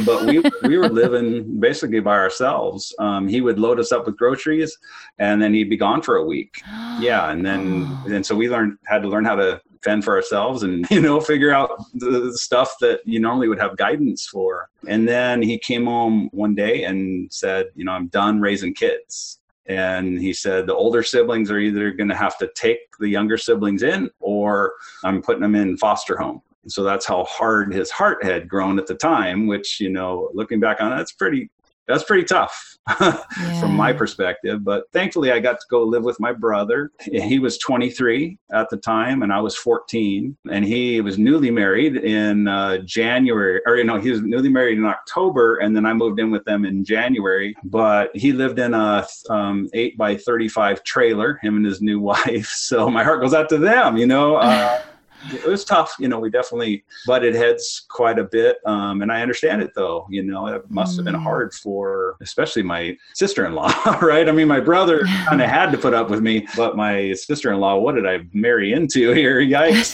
but 0.07 0.25
we, 0.27 0.43
we 0.63 0.79
were 0.79 0.89
living 0.89 1.61
basically 1.61 2.01
by 2.01 2.17
ourselves. 2.17 2.95
Um, 2.99 3.29
he 3.29 3.41
would 3.41 3.59
load 3.59 3.81
us 3.81 3.93
up 3.93 4.07
with 4.07 4.17
groceries 4.17 4.77
and 5.19 5.41
then 5.41 5.55
he'd 5.55 5.71
be 5.71 5.77
gone 5.77 6.03
for 6.03 6.17
a 6.17 6.25
week. 6.25 6.61
yeah 7.01 7.31
and 7.31 7.45
then 7.45 7.99
and 8.07 8.25
so 8.25 8.35
we 8.35 8.49
learned 8.49 8.79
had 8.85 9.03
to 9.03 9.09
learn 9.09 9.25
how 9.25 9.35
to 9.35 9.61
fend 9.83 10.05
for 10.05 10.15
ourselves 10.15 10.63
and 10.63 10.89
you 10.91 11.01
know 11.01 11.21
figure 11.21 11.53
out 11.53 11.71
the 11.95 12.33
stuff 12.37 12.75
that 12.81 13.01
you 13.05 13.19
normally 13.19 13.49
would 13.49 13.61
have 13.61 13.77
guidance 13.77 14.27
for 14.27 14.69
and 14.89 15.09
then 15.09 15.43
he 15.43 15.59
came 15.59 15.87
home 15.87 16.29
one 16.33 16.55
day 16.55 16.85
and 16.85 17.33
said 17.33 17.67
you 17.75 17.85
know 17.85 17.93
i'm 17.93 18.09
done 18.09 18.41
raising 18.41 18.73
kids 18.73 19.41
and 19.67 20.21
he 20.21 20.33
said 20.33 20.67
the 20.67 20.75
older 20.75 21.03
siblings 21.03 21.51
are 21.51 21.59
either 21.59 21.91
going 21.93 22.09
to 22.09 22.17
have 22.17 22.37
to 22.39 22.51
take 22.55 22.79
the 22.99 23.09
younger 23.09 23.37
siblings 23.37 23.83
in 23.83 24.11
or 24.21 24.73
i'm 25.05 25.23
putting 25.23 25.43
them 25.43 25.55
in 25.55 25.77
foster 25.77 26.17
home. 26.17 26.43
So 26.69 26.85
that's 26.85 27.07
how 27.07 27.25
hard 27.25 27.73
his 27.73 27.91
heart 27.91 28.25
had 28.25 28.49
grown 28.49 28.79
at 28.79 28.87
the 28.87 28.95
time 28.95 29.47
which 29.47 29.81
you 29.81 29.91
know 29.91 30.31
looking 30.35 30.61
back 30.61 30.81
on 30.81 30.93
it, 30.93 30.97
that's 30.97 31.13
pretty 31.13 31.51
that's 31.87 32.05
pretty 32.05 32.25
tough 32.25 32.73
yeah. 33.01 33.21
from 33.61 33.75
my 33.75 33.93
perspective. 33.93 34.65
But 34.65 34.85
thankfully, 34.93 35.33
I 35.33 35.41
got 35.41 35.61
to 35.61 35.67
go 35.71 35.83
live 35.83 36.05
with 36.05 36.19
my 36.21 36.33
brother. 36.33 36.91
He 37.01 37.39
was 37.39 37.59
23 37.59 38.39
at 38.53 38.71
the 38.71 38.77
time, 38.77 39.23
and 39.23 39.33
I 39.33 39.41
was 39.41 39.57
14. 39.57 40.37
And 40.51 40.65
he 40.65 41.01
was 41.01 41.19
newly 41.19 41.51
married 41.51 41.97
in 41.97 42.49
uh, 42.49 42.79
January, 42.79 43.61
or 43.67 43.77
you 43.77 43.85
know, 43.85 44.01
he 44.01 44.11
was 44.11 44.23
newly 44.23 44.49
married 44.49 44.79
in 44.79 44.85
October, 44.85 45.57
and 45.57 45.77
then 45.77 45.87
I 45.87 45.93
moved 45.93 46.21
in 46.21 46.31
with 46.31 46.45
them 46.45 46.65
in 46.65 46.85
January. 46.85 47.55
But 47.65 48.15
he 48.15 48.33
lived 48.33 48.59
in 48.59 48.75
a 48.75 49.07
um, 49.31 49.69
eight 49.75 49.97
by 49.97 50.17
35 50.17 50.83
trailer, 50.85 51.39
him 51.43 51.57
and 51.57 51.67
his 51.67 51.81
new 51.81 52.01
wife. 52.13 52.49
So 52.49 52.89
my 52.89 53.05
heart 53.05 53.21
goes 53.21 53.35
out 53.35 53.49
to 53.51 53.59
them, 53.59 53.97
you 53.97 54.07
know. 54.07 54.37
Uh, 54.37 54.81
it 55.33 55.47
was 55.47 55.65
tough. 55.65 55.95
You 55.99 56.09
know, 56.09 56.19
we 56.19 56.31
definitely 56.31 56.85
butted 57.07 57.35
heads 57.35 57.87
quite 57.89 58.19
a 58.19 58.25
bit. 58.25 58.59
Um, 58.67 59.03
and 59.03 59.13
I 59.13 59.23
understand 59.23 59.63
it 59.63 59.73
though. 59.75 60.07
You 60.11 60.23
know, 60.23 60.47
it 60.47 60.71
must 60.71 60.97
have 60.97 61.05
been 61.05 61.15
mm. 61.15 61.23
hard 61.23 61.53
for 61.55 62.17
especially 62.21 62.63
my 62.63 62.97
sister 63.15 63.47
in 63.47 63.55
law, 63.55 63.73
right? 64.03 64.29
I 64.29 64.33
mean, 64.33 64.49
my 64.49 64.61
brother 64.61 65.05
kind 65.29 65.43
of 65.43 65.49
had 65.49 65.71
to 65.73 65.79
put 65.79 65.95
up 65.95 66.11
with 66.11 66.21
me, 66.21 66.47
but 66.57 66.77
my 66.77 67.13
sister 67.15 67.53
in 67.53 67.61
law, 67.61 67.79
what 67.79 67.95
did 67.95 68.07
I 68.07 68.21
marry 68.33 68.73
into 68.73 69.13
here? 69.13 69.41
Yikes. 69.53 69.93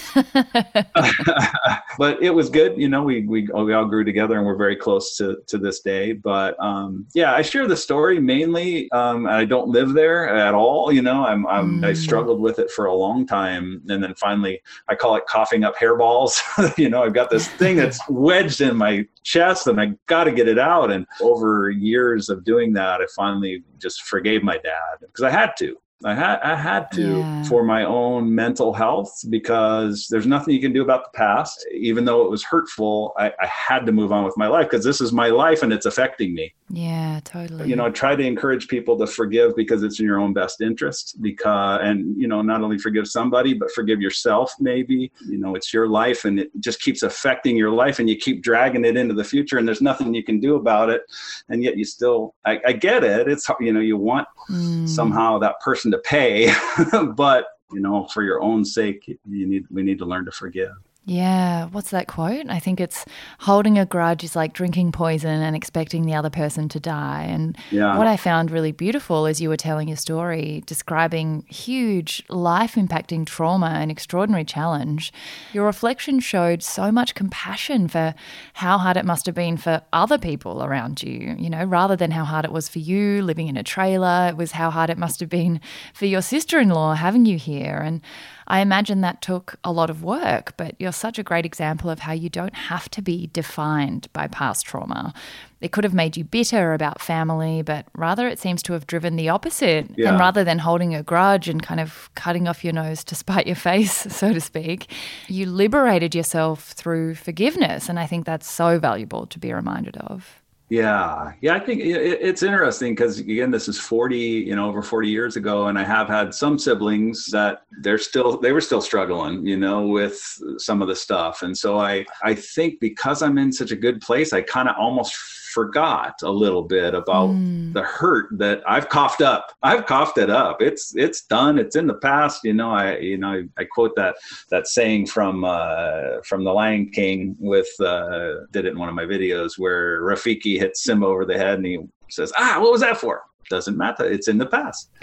but 1.99 2.23
it 2.23 2.31
was 2.31 2.51
good. 2.51 2.79
You 2.79 2.89
know, 2.89 3.03
we, 3.03 3.27
we, 3.27 3.49
we 3.55 3.73
all 3.73 3.87
grew 3.87 4.05
together 4.05 4.37
and 4.37 4.47
we're 4.47 4.57
very 4.57 4.77
close 4.77 5.17
to, 5.17 5.39
to 5.47 5.59
this 5.59 5.81
day. 5.81 6.13
But 6.13 6.57
um, 6.63 7.07
yeah, 7.15 7.35
I 7.35 7.43
share 7.43 7.67
the 7.67 7.77
story 7.77 8.21
mainly. 8.21 8.91
Um, 8.93 9.27
I 9.27 9.45
don't 9.45 9.69
live 9.69 9.93
there 9.93 10.29
at 10.29 10.55
all. 10.55 10.93
You 10.93 11.03
know, 11.03 11.25
I'm, 11.25 11.47
I'm 11.47 11.81
mm. 11.81 11.87
I 11.87 11.93
struggled 11.93 12.41
with 12.41 12.59
it 12.59 12.71
for 12.71 12.87
a 12.87 12.95
long 12.95 13.27
time. 13.27 13.83
And 13.89 14.03
then 14.03 14.15
finally, 14.15 14.61
I 14.89 14.95
call 14.95 15.17
it 15.17 15.18
like 15.19 15.27
coughing 15.27 15.65
up 15.65 15.77
hairballs. 15.77 16.41
you 16.79 16.89
know, 16.89 17.03
I've 17.03 17.15
got 17.15 17.31
this 17.31 17.49
thing 17.49 17.77
that's 17.77 18.01
wedged 18.09 18.61
in 18.61 18.77
my 18.77 19.07
chest 19.25 19.67
and 19.67 19.81
I 19.81 19.93
got 20.07 20.25
to 20.25 20.33
get 20.33 20.49
it 20.49 20.59
out. 20.59 20.91
And 20.91 21.07
over 21.21 21.71
years 21.71 22.29
of 22.29 22.45
doing 22.45 22.73
that, 22.75 23.01
I 23.01 23.07
finally 23.15 23.65
just 23.79 24.03
forgave 24.03 24.43
my 24.43 24.59
dad 24.59 24.99
because 25.01 25.25
I 25.25 25.31
had 25.31 25.57
to 25.59 25.77
I 26.05 26.15
had 26.15 26.39
I 26.41 26.55
had 26.55 26.91
to 26.93 27.19
Yeah. 27.19 27.43
for 27.43 27.65
my 27.65 27.85
own 27.85 28.33
mental 28.33 28.73
health 28.73 29.13
because 29.31 30.07
there's 30.11 30.27
nothing 30.27 30.55
you 30.55 30.61
can 30.61 30.73
do 30.73 30.83
about 30.83 31.05
the 31.05 31.17
past. 31.17 31.67
Even 31.75 32.05
though 32.05 32.23
it 32.25 32.31
was 32.31 32.45
hurtful, 32.45 33.13
I, 33.19 33.33
I 33.41 33.47
had 33.47 33.85
to 33.87 33.93
move 33.93 34.13
on 34.13 34.25
with 34.25 34.37
my 34.37 34.47
life 34.47 34.67
because 34.71 34.85
this 34.85 35.01
is 35.01 35.13
my 35.13 35.29
life 35.29 35.63
and 35.65 35.73
it's 35.73 35.87
affecting 35.87 36.35
me. 36.35 36.55
Yeah, 36.71 37.19
totally. 37.25 37.69
You 37.69 37.75
know, 37.77 37.87
I 37.87 37.91
try 37.91 38.15
to 38.15 38.23
encourage 38.23 38.69
people 38.69 38.97
to 38.99 39.07
forgive 39.09 39.57
because 39.57 39.83
it's 39.83 39.99
in 39.99 40.07
your 40.07 40.21
own 40.21 40.33
best 40.33 40.61
interest. 40.61 41.17
Because 41.21 41.81
and 41.83 42.17
you 42.21 42.29
know, 42.29 42.43
not 42.43 42.63
only 42.63 42.79
forgive 42.79 43.09
somebody, 43.09 43.55
but 43.55 43.73
forgive 43.73 44.01
yourself. 44.01 44.53
Maybe 44.61 45.11
you 45.29 45.39
know, 45.39 45.57
it's 45.57 45.75
your 45.75 45.89
life 45.89 46.25
and 46.25 46.39
it 46.39 46.51
just 46.61 46.81
keeps 46.81 47.03
affecting 47.03 47.57
your 47.57 47.71
life, 47.71 47.99
and 47.99 48.09
you 48.09 48.17
keep 48.17 48.43
dragging 48.43 48.85
it 48.85 48.97
into 48.97 49.15
the 49.15 49.25
future, 49.25 49.59
and 49.59 49.67
there's 49.67 49.83
nothing 49.83 50.15
you 50.15 50.23
can 50.23 50.39
do 50.39 50.55
about 50.55 50.91
it. 50.91 51.03
And 51.49 51.65
yet, 51.65 51.77
you 51.77 51.85
still, 51.85 52.35
I, 52.45 52.61
I 52.67 52.73
get 52.73 53.03
it. 53.03 53.27
It's 53.27 53.49
you 53.61 53.73
know, 53.73 53.81
you 53.81 53.97
want 53.97 54.29
Mm. 54.51 54.89
somehow 54.89 55.39
that 55.39 55.61
person 55.61 55.88
to 55.91 55.99
pay 55.99 56.53
but 57.15 57.47
you 57.73 57.81
know 57.81 58.07
for 58.07 58.23
your 58.23 58.43
own 58.43 58.65
sake 58.65 59.19
you 59.29 59.47
need 59.47 59.65
we 59.71 59.83
need 59.83 59.99
to 59.99 60.05
learn 60.05 60.25
to 60.25 60.31
forgive 60.31 60.77
Yeah, 61.11 61.69
what's 61.73 61.91
that 61.91 62.07
quote? 62.07 62.45
I 62.51 62.59
think 62.59 62.81
it's 62.81 63.07
holding 63.41 63.79
a 63.79 63.87
grudge 63.87 64.25
is 64.25 64.37
like 64.37 64.53
drinking 64.53 64.93
poison 64.93 65.41
and 65.41 65.57
expecting 65.57 66.05
the 66.05 66.15
other 66.15 66.29
person 66.29 66.69
to 66.69 66.79
die. 66.79 67.23
And 67.27 67.57
Yeah. 67.71 67.97
what 67.97 68.07
I 68.07 68.19
found 68.19 68.51
really 68.51 68.73
beautiful 68.73 69.25
as 69.25 69.41
you 69.41 69.49
were 69.49 69.57
telling 69.57 69.89
your 69.89 69.97
story, 69.97 70.63
describing 70.67 71.47
huge 71.49 72.23
life 72.29 72.75
impacting 72.75 73.25
trauma 73.25 73.71
and 73.81 73.91
extraordinary 73.91 74.45
challenge, 74.45 75.11
your 75.55 75.65
reflection 75.65 76.21
showed 76.21 76.63
so 76.63 76.93
much 76.93 77.15
compassion 77.15 77.89
for 77.89 78.15
how 78.53 78.77
hard 78.77 78.99
it 78.99 79.07
must 79.07 79.25
have 79.25 79.35
been 79.35 79.57
for 79.57 79.81
other 79.95 80.19
people 80.19 80.63
around 80.63 81.03
you, 81.03 81.35
you 81.39 81.49
know, 81.49 81.65
rather 81.65 81.97
than 81.97 82.11
how 82.11 82.25
hard 82.25 82.45
it 82.45 82.53
was 82.53 82.69
for 82.69 82.81
you 82.81 83.23
living 83.23 83.49
in 83.49 83.57
a 83.57 83.63
trailer. 83.63 84.27
It 84.29 84.37
was 84.37 84.53
how 84.53 84.69
hard 84.69 84.91
it 84.91 84.99
must 84.99 85.21
have 85.21 85.31
been 85.31 85.63
for 85.95 86.05
your 86.05 86.21
sister 86.21 86.59
in 86.59 86.69
law 86.69 86.93
having 86.93 87.25
you 87.25 87.39
here. 87.39 87.79
And 87.79 88.03
I 88.49 88.61
imagine 88.61 89.03
that 89.03 89.21
took 89.21 89.57
a 89.63 89.71
lot 89.71 89.91
of 89.91 90.03
work, 90.03 90.55
but 90.57 90.75
you're 90.79 90.91
such 90.93 91.19
a 91.19 91.23
great 91.23 91.45
example 91.45 91.91
of 91.91 92.01
how 92.01 92.13
you 92.13 92.31
don't 92.31 92.55
have 92.55 92.89
to 92.91 93.03
be 93.03 93.29
defined 93.33 94.09
by 94.15 94.27
past 94.27 94.65
trauma. 94.65 95.13
It 95.61 95.71
could 95.73 95.85
have 95.85 95.93
made 95.93 96.17
you 96.17 96.25
bitter 96.25 96.73
about 96.73 97.01
family, 97.01 97.61
but 97.63 97.87
rather 97.95 98.27
it 98.27 98.39
seems 98.39 98.63
to 98.63 98.73
have 98.73 98.87
driven 98.87 99.17
the 99.17 99.29
opposite. 99.29 99.91
Yeah. 99.97 100.11
And 100.11 100.19
rather 100.19 100.45
than 100.45 100.61
holding 100.61 100.95
a 100.95 101.03
grudge 101.03 101.49
and 101.49 101.63
kind 101.63 101.81
of 101.81 102.09
cutting 102.15 102.49
off 102.49 102.65
your 102.65 102.73
nose 102.73 103.05
to 103.05 103.15
spite 103.15 103.47
your 103.47 103.57
face, 103.71 103.93
so 103.93 104.33
to 104.33 104.41
speak, 104.41 104.91
you 105.27 105.45
liberated 105.47 106.15
yourself 106.15 106.73
through 106.73 107.17
forgiveness. 107.17 107.89
And 107.89 107.99
I 107.99 108.07
think 108.07 108.25
that's 108.25 108.51
so 108.51 108.79
valuable 108.79 109.27
to 109.27 109.39
be 109.39 109.53
reminded 109.53 109.97
of. 109.99 110.38
Yeah. 110.71 111.33
Yeah 111.41 111.55
i 111.55 111.61
think 111.61 111.81
it, 111.81 112.19
it's 112.21 112.43
interesting 112.43 112.93
because 112.93 113.19
again 113.19 113.51
this 113.51 113.69
is 113.69 113.79
40 113.79 114.19
you 114.19 114.55
know 114.55 114.69
over 114.69 114.83
40 114.83 115.09
years 115.09 115.37
ago 115.37 115.69
and 115.69 115.79
i 115.79 115.85
have 115.85 116.09
had 116.09 116.35
some 116.35 116.59
siblings 116.59 117.27
that 117.27 117.63
they're 117.83 117.99
still 117.99 118.39
they 118.39 118.53
were 118.53 118.61
still 118.61 118.83
struggling 118.83 119.47
you 119.47 119.57
know 119.57 119.87
with 119.87 120.21
some 120.59 120.83
of 120.83 120.89
the 120.89 120.97
stuff. 120.97 121.43
And 121.43 121.57
so 121.57 121.79
i 121.79 122.05
i 122.23 122.35
think 122.35 122.81
because 122.81 123.23
i'm 123.23 123.39
in 123.39 123.53
such 123.53 123.71
a 123.71 123.77
good 123.77 124.01
place 124.01 124.33
i 124.33 124.43
kind 124.43 124.69
of 124.69 124.77
almost 124.79 125.15
forgot 125.59 126.15
a 126.23 126.31
little 126.31 126.63
bit 126.63 126.95
about 126.95 127.31
Mm. 127.31 127.73
the 127.75 127.83
hurt 127.83 128.27
that 128.43 128.63
I've 128.75 128.89
coughed 128.89 129.21
up. 129.21 129.45
I've 129.63 129.85
coughed 129.87 130.19
it 130.25 130.31
up. 130.31 130.63
It's 130.69 130.85
it's 131.05 131.21
done. 131.37 131.59
It's 131.59 131.77
in 131.81 131.87
the 131.89 131.95
past. 132.11 132.45
You 132.45 132.55
know, 132.55 132.71
I 132.71 132.97
you 132.99 133.19
know 133.19 133.33
I, 133.39 133.41
I 133.63 133.65
quote 133.65 133.95
that 133.97 134.15
that 134.53 134.65
saying 134.69 135.07
from 135.07 135.45
uh, 135.45 136.23
from 136.29 136.45
the 136.45 136.53
Lion 136.53 136.91
King 136.91 137.37
with 137.53 137.69
uh, 137.81 138.47
did 138.53 138.65
it 138.67 138.73
in 138.75 138.79
one 138.79 138.89
of 138.89 138.95
my 138.95 139.05
videos 139.05 139.59
where 139.59 140.01
Rafiki 140.03 140.59
hits 140.63 140.85
Simba 140.85 141.07
over 141.07 141.25
the 141.27 141.37
head 141.45 141.57
and 141.59 141.67
he 141.67 141.79
says, 142.09 142.33
"Ah, 142.39 142.59
what 142.61 142.73
was 142.73 142.81
that 142.83 142.97
for?" 142.99 143.23
Doesn't 143.49 143.77
matter. 143.77 144.05
It's 144.05 144.29
in 144.29 144.39
the 144.39 144.47
past. 144.47 144.91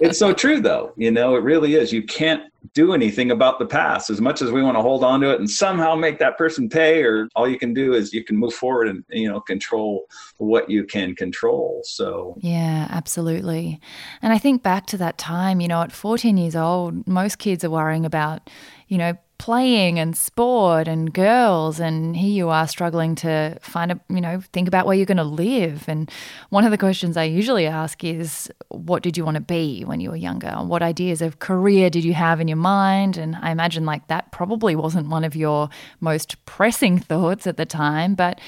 it's 0.00 0.18
so 0.18 0.32
true 0.32 0.60
though. 0.60 0.92
You 0.96 1.10
know, 1.10 1.36
it 1.36 1.42
really 1.42 1.74
is. 1.74 1.92
You 1.92 2.02
can't 2.02 2.42
do 2.74 2.92
anything 2.92 3.30
about 3.30 3.58
the 3.58 3.66
past 3.66 4.10
as 4.10 4.20
much 4.20 4.42
as 4.42 4.50
we 4.50 4.62
want 4.62 4.76
to 4.76 4.82
hold 4.82 5.02
on 5.02 5.20
to 5.20 5.30
it 5.30 5.40
and 5.40 5.48
somehow 5.48 5.94
make 5.94 6.18
that 6.18 6.36
person 6.36 6.68
pay 6.68 7.02
or 7.02 7.26
all 7.34 7.48
you 7.48 7.58
can 7.58 7.72
do 7.72 7.94
is 7.94 8.12
you 8.12 8.22
can 8.22 8.36
move 8.36 8.52
forward 8.52 8.86
and 8.86 9.02
you 9.08 9.26
know 9.26 9.40
control 9.40 10.04
what 10.36 10.68
you 10.68 10.84
can 10.84 11.14
control 11.14 11.80
so 11.84 12.36
Yeah, 12.38 12.86
absolutely. 12.90 13.80
And 14.22 14.32
I 14.32 14.38
think 14.38 14.62
back 14.62 14.86
to 14.86 14.96
that 14.98 15.18
time, 15.18 15.60
you 15.60 15.68
know, 15.68 15.82
at 15.82 15.92
14 15.92 16.36
years 16.36 16.56
old, 16.56 17.06
most 17.06 17.38
kids 17.38 17.64
are 17.64 17.70
worrying 17.70 18.04
about, 18.04 18.50
you 18.88 18.98
know, 18.98 19.16
playing 19.40 19.98
and 19.98 20.14
sport 20.14 20.86
and 20.86 21.14
girls 21.14 21.80
and 21.80 22.14
here 22.14 22.30
you 22.30 22.50
are 22.50 22.68
struggling 22.68 23.14
to 23.14 23.56
find 23.62 23.90
a 23.90 23.98
you 24.10 24.20
know 24.20 24.42
think 24.52 24.68
about 24.68 24.84
where 24.84 24.94
you're 24.94 25.06
going 25.06 25.16
to 25.16 25.24
live. 25.24 25.88
And 25.88 26.10
one 26.50 26.66
of 26.66 26.70
the 26.70 26.76
questions 26.76 27.16
i 27.16 27.24
usually 27.24 27.66
ask 27.66 28.04
is 28.04 28.52
what 28.68 29.02
did 29.02 29.16
you 29.16 29.24
want 29.24 29.36
to 29.36 29.40
be 29.40 29.82
when 29.82 29.98
you 29.98 30.10
were 30.10 30.16
younger? 30.16 30.50
What 30.50 30.82
ideas 30.82 31.22
of 31.22 31.38
career 31.38 31.88
did 31.88 32.04
you 32.04 32.12
have 32.12 32.38
in 32.38 32.48
your 32.48 32.58
mind? 32.58 33.16
And 33.16 33.34
i 33.36 33.50
imagine 33.50 33.86
like 33.86 34.08
that 34.08 34.30
probably 34.30 34.76
wasn't 34.76 35.08
one 35.08 35.24
of 35.24 35.34
your 35.34 35.70
most 36.00 36.44
pressing 36.44 36.98
thoughts 37.10 37.46
at 37.46 37.56
the 37.56 37.64
time 37.64 38.14
but 38.14 38.38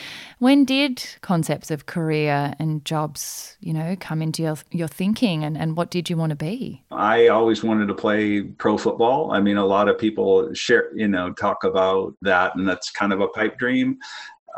when 0.42 0.64
did 0.64 1.00
concepts 1.20 1.70
of 1.70 1.86
career 1.86 2.52
and 2.58 2.84
jobs 2.84 3.56
you 3.60 3.72
know 3.72 3.94
come 4.00 4.20
into 4.20 4.42
your, 4.42 4.56
your 4.72 4.88
thinking 4.88 5.44
and, 5.44 5.56
and 5.56 5.76
what 5.76 5.88
did 5.88 6.10
you 6.10 6.16
want 6.16 6.30
to 6.30 6.36
be 6.36 6.82
i 6.90 7.28
always 7.28 7.62
wanted 7.62 7.86
to 7.86 7.94
play 7.94 8.42
pro 8.42 8.76
football 8.76 9.30
i 9.30 9.38
mean 9.40 9.56
a 9.56 9.64
lot 9.64 9.88
of 9.88 9.96
people 9.96 10.52
share 10.52 10.90
you 10.96 11.06
know 11.06 11.32
talk 11.34 11.62
about 11.62 12.12
that 12.22 12.56
and 12.56 12.68
that's 12.68 12.90
kind 12.90 13.12
of 13.12 13.20
a 13.20 13.28
pipe 13.28 13.56
dream 13.56 13.96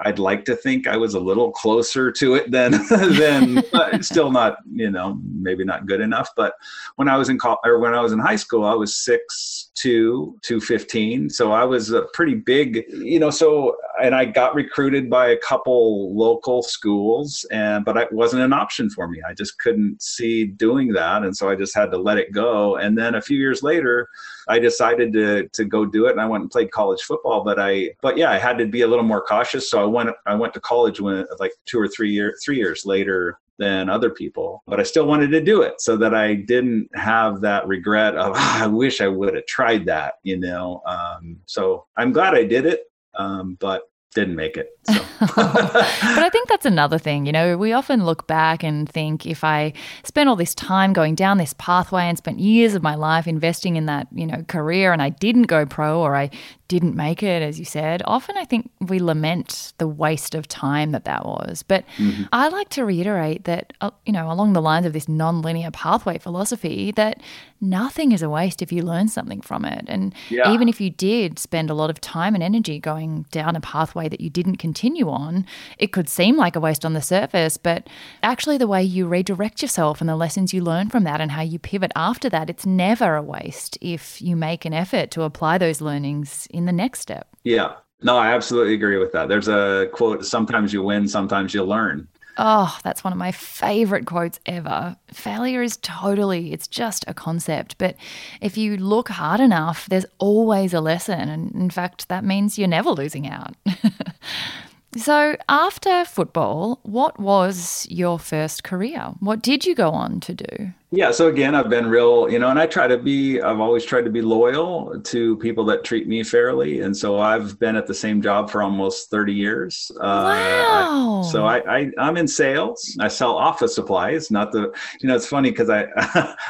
I'd 0.04 0.18
like 0.18 0.44
to 0.46 0.56
think 0.56 0.88
I 0.88 0.96
was 0.96 1.14
a 1.14 1.20
little 1.20 1.52
closer 1.52 2.10
to 2.10 2.34
it 2.34 2.50
than 2.50 2.72
than 2.90 4.02
still 4.02 4.32
not 4.32 4.56
you 4.72 4.90
know 4.90 5.20
maybe 5.38 5.64
not 5.64 5.86
good 5.86 6.00
enough. 6.00 6.30
But 6.34 6.54
when 6.96 7.08
I 7.08 7.16
was 7.16 7.28
in 7.28 7.38
col- 7.38 7.60
or 7.64 7.78
when 7.78 7.94
I 7.94 8.00
was 8.00 8.10
in 8.10 8.18
high 8.18 8.34
school, 8.36 8.64
I 8.64 8.74
was 8.74 8.96
six 8.96 9.70
two 9.74 10.36
two 10.42 10.60
fifteen, 10.60 11.30
so 11.30 11.52
I 11.52 11.62
was 11.62 11.92
a 11.92 12.02
pretty 12.12 12.34
big 12.34 12.84
you 12.88 13.20
know. 13.20 13.30
So 13.30 13.76
and 14.04 14.14
I 14.14 14.25
got 14.25 14.54
recruited 14.54 15.08
by 15.08 15.28
a 15.28 15.37
couple 15.38 16.14
local 16.16 16.62
schools, 16.62 17.46
and 17.50 17.84
but 17.84 17.96
it 17.96 18.12
wasn't 18.12 18.42
an 18.42 18.52
option 18.52 18.90
for 18.90 19.08
me. 19.08 19.20
I 19.28 19.34
just 19.34 19.58
couldn't 19.58 20.02
see 20.02 20.44
doing 20.44 20.92
that, 20.92 21.23
and 21.23 21.37
so 21.37 21.49
I 21.49 21.54
just 21.54 21.75
had 21.75 21.90
to 21.92 21.99
let 21.99 22.18
it 22.18 22.32
go. 22.32 22.76
And 22.76 22.96
then 22.96 23.14
a 23.14 23.23
few 23.23 23.38
years 23.38 23.62
later. 23.62 24.08
I 24.49 24.58
decided 24.58 25.12
to 25.14 25.49
to 25.49 25.64
go 25.64 25.84
do 25.87 26.06
it, 26.06 26.12
and 26.12 26.20
I 26.20 26.26
went 26.26 26.42
and 26.42 26.50
played 26.50 26.70
college 26.70 27.02
football. 27.02 27.44
But 27.44 27.58
I, 27.58 27.90
but 28.02 28.16
yeah, 28.16 28.30
I 28.30 28.38
had 28.38 28.58
to 28.58 28.66
be 28.66 28.82
a 28.82 28.87
little 28.87 29.04
more 29.04 29.23
cautious. 29.23 29.70
So 29.70 29.82
I 29.82 29.87
went 29.87 30.11
I 30.26 30.34
went 30.34 30.54
to 30.54 30.61
college 30.61 31.00
when 31.00 31.26
like 31.38 31.52
two 31.66 31.80
or 31.80 31.88
three 31.88 32.11
years 32.11 32.42
three 32.44 32.56
years 32.56 32.84
later 32.84 33.38
than 33.58 33.88
other 33.88 34.11
people. 34.11 34.62
But 34.66 34.80
I 34.80 34.82
still 34.82 35.06
wanted 35.06 35.30
to 35.30 35.40
do 35.40 35.62
it 35.62 35.80
so 35.80 35.96
that 35.96 36.14
I 36.14 36.34
didn't 36.34 36.88
have 36.94 37.40
that 37.42 37.66
regret 37.66 38.16
of 38.16 38.32
"Ah, 38.37 38.64
I 38.64 38.66
wish 38.66 39.00
I 39.00 39.08
would 39.08 39.34
have 39.34 39.46
tried 39.46 39.87
that. 39.87 40.14
You 40.23 40.38
know. 40.38 40.82
Um, 40.87 41.40
so 41.46 41.87
I'm 41.96 42.12
glad 42.12 42.34
I 42.34 42.44
did 42.44 42.66
it, 42.66 42.84
um, 43.16 43.56
but 43.61 43.82
didn't 44.14 44.37
make 44.37 44.56
it. 44.56 44.78
So. 44.85 44.94
but 45.21 45.38
I 45.38 46.28
think 46.30 46.49
that's 46.49 46.66
another 46.66 46.99
thing. 46.99 47.26
You 47.26 47.33
know, 47.33 47.56
we 47.56 47.73
often 47.73 48.04
look 48.04 48.26
back 48.26 48.62
and 48.62 48.88
think 48.88 49.26
if 49.26 49.44
I 49.44 49.73
spent 50.04 50.28
all 50.28 50.37
this 50.37 50.54
time 50.54 50.92
going 50.92 51.14
down 51.14 51.38
this 51.38 51.54
pathway 51.59 52.04
and 52.04 52.16
spent 52.16 52.38
years 52.38 52.75
of 52.75 52.83
my 52.83 52.94
life 52.94 53.26
investing 53.26 53.76
in 53.76 53.87
that, 53.87 54.09
you 54.12 54.26
know, 54.26 54.42
career 54.44 54.92
and 54.92 55.02
I 55.02 55.11
didn't 55.11 55.44
go 55.44 55.66
pro 55.66 56.00
or 56.00 56.16
I 56.16 56.30
didn't 56.68 56.97
make 56.97 57.23
it, 57.23 57.42
as 57.42 57.59
you 57.59 57.64
said, 57.64 58.02
often 58.06 58.37
I 58.38 58.44
think 58.44 58.71
we 58.80 58.99
lament 58.99 59.73
the 59.78 59.87
waste 59.87 60.35
of 60.35 60.49
time 60.49 60.92
that 60.92 61.04
that 61.04 61.25
was. 61.26 61.62
But 61.62 61.85
Mm-hmm. 61.99 62.25
I 62.33 62.49
like 62.49 62.68
to 62.71 62.85
reiterate 62.85 63.44
that, 63.44 63.73
uh, 63.80 63.90
you 64.06 64.12
know, 64.12 64.30
along 64.33 64.52
the 64.54 64.62
lines 64.62 64.87
of 64.87 64.92
this 64.92 65.09
non-linear 65.09 65.71
pathway 65.71 66.18
philosophy, 66.18 66.90
that 66.92 67.21
nothing 67.61 68.12
is 68.12 68.23
a 68.23 68.28
waste 68.28 68.62
if 68.62 68.73
you 68.73 68.83
learn 68.83 69.09
something 69.09 69.40
from 69.40 69.64
it. 69.64 69.85
And 69.88 70.14
Yeah. 70.30 70.52
even 70.52 70.68
if 70.68 70.80
you 70.80 70.90
did 70.90 71.38
spend 71.38 71.71
a 71.71 71.75
lot 71.75 71.90
of 71.90 72.00
time 72.00 72.35
and 72.35 72.42
energy 72.42 72.78
going 72.78 73.26
down 73.30 73.56
a 73.56 73.61
pathway 73.61 74.09
that 74.09 74.21
you 74.21 74.30
didn't 74.30 74.56
continue 74.56 75.09
on, 75.09 75.47
it 75.78 75.92
could 75.92 76.09
seem 76.09 76.37
like 76.37 76.56
a 76.56 76.61
waste 76.61 76.85
on 76.85 76.92
the 76.94 77.02
surface, 77.02 77.56
but 77.56 77.87
actually, 78.23 78.59
the 78.59 78.66
way 78.66 78.83
you 78.83 79.06
redirect 79.06 79.62
yourself 79.62 80.00
and 80.00 80.09
the 80.09 80.16
lessons 80.16 80.52
you 80.52 80.62
learn 80.62 80.90
from 80.90 81.04
that 81.04 81.21
and 81.21 81.30
how 81.33 81.42
you 81.42 81.59
pivot 81.59 81.92
after 81.97 82.28
that, 82.30 82.50
it's 82.50 82.66
never 82.66 83.14
a 83.16 83.23
waste 83.23 83.78
if 83.80 84.21
you 84.21 84.35
make 84.37 84.64
an 84.64 84.73
effort 84.75 85.11
to 85.12 85.23
apply 85.23 85.59
those 85.59 85.80
learnings 85.80 86.47
in 86.50 86.63
the 86.66 86.73
next 86.73 87.00
step. 87.00 87.28
yeah. 87.44 87.75
No, 88.02 88.18
I 88.18 88.35
absolutely 88.35 88.75
agree 88.75 88.99
with 88.99 89.12
that. 89.12 89.28
There's 89.30 89.49
a 89.49 89.88
quote: 89.92 90.26
"Sometimes 90.26 90.75
you 90.75 90.83
win, 90.83 91.09
sometimes 91.09 91.54
you 91.54 91.64
learn." 91.64 92.06
Oh, 92.37 92.76
that's 92.83 93.04
one 93.04 93.12
of 93.12 93.18
my 93.18 93.33
favorite 93.33 94.06
quotes 94.06 94.40
ever. 94.47 94.97
Failure 95.12 95.62
is 95.62 95.76
totally, 95.78 96.52
it's 96.52 96.66
just 96.66 97.04
a 97.06 97.14
concept. 97.14 97.78
But 97.78 97.97
if 98.40 98.59
you 98.59 98.76
look 98.76 99.09
hard 99.09 99.40
enough, 99.40 99.88
there's 99.88 100.06
always 100.18 100.75
a 100.75 100.80
lesson. 100.80 101.28
And 101.28 101.54
in 101.54 101.71
fact, 101.71 102.09
that 102.09 102.25
means 102.25 102.59
you're 102.59 102.68
never 102.68 102.90
losing 102.90 103.28
out. 103.28 103.54
so, 104.97 105.37
after 105.49 106.04
football, 106.04 106.80
what 106.83 107.21
was 107.21 107.87
your 107.88 108.18
first 108.18 108.64
career? 108.64 109.12
What 109.21 109.40
did 109.42 109.64
you 109.64 109.75
go 109.75 109.90
on 109.90 110.21
to 110.21 110.35
do? 110.35 110.73
Yeah. 110.96 111.10
So 111.10 111.26
again, 111.26 111.56
I've 111.56 111.68
been 111.68 111.86
real, 111.86 112.30
you 112.30 112.38
know, 112.38 112.50
and 112.50 112.58
I 112.58 112.66
try 112.66 112.86
to 112.86 112.96
be, 112.96 113.40
I've 113.40 113.58
always 113.58 113.84
tried 113.84 114.04
to 114.04 114.10
be 114.10 114.22
loyal 114.22 115.00
to 115.00 115.36
people 115.38 115.64
that 115.64 115.82
treat 115.82 116.06
me 116.06 116.22
fairly. 116.22 116.82
And 116.82 116.96
so 116.96 117.18
I've 117.18 117.58
been 117.58 117.74
at 117.74 117.88
the 117.88 117.94
same 117.94 118.22
job 118.22 118.48
for 118.48 118.62
almost 118.62 119.10
30 119.10 119.32
years. 119.32 119.90
Uh, 119.96 120.04
wow. 120.04 121.22
I, 121.24 121.32
so 121.32 121.46
I, 121.46 121.78
I, 121.78 121.90
I'm 121.98 122.16
in 122.16 122.28
sales. 122.28 122.96
I 123.00 123.08
sell 123.08 123.36
office 123.36 123.74
supplies, 123.74 124.30
not 124.30 124.52
the, 124.52 124.72
you 125.00 125.08
know, 125.08 125.16
it's 125.16 125.26
funny 125.26 125.50
because 125.50 125.68
I, 125.68 125.86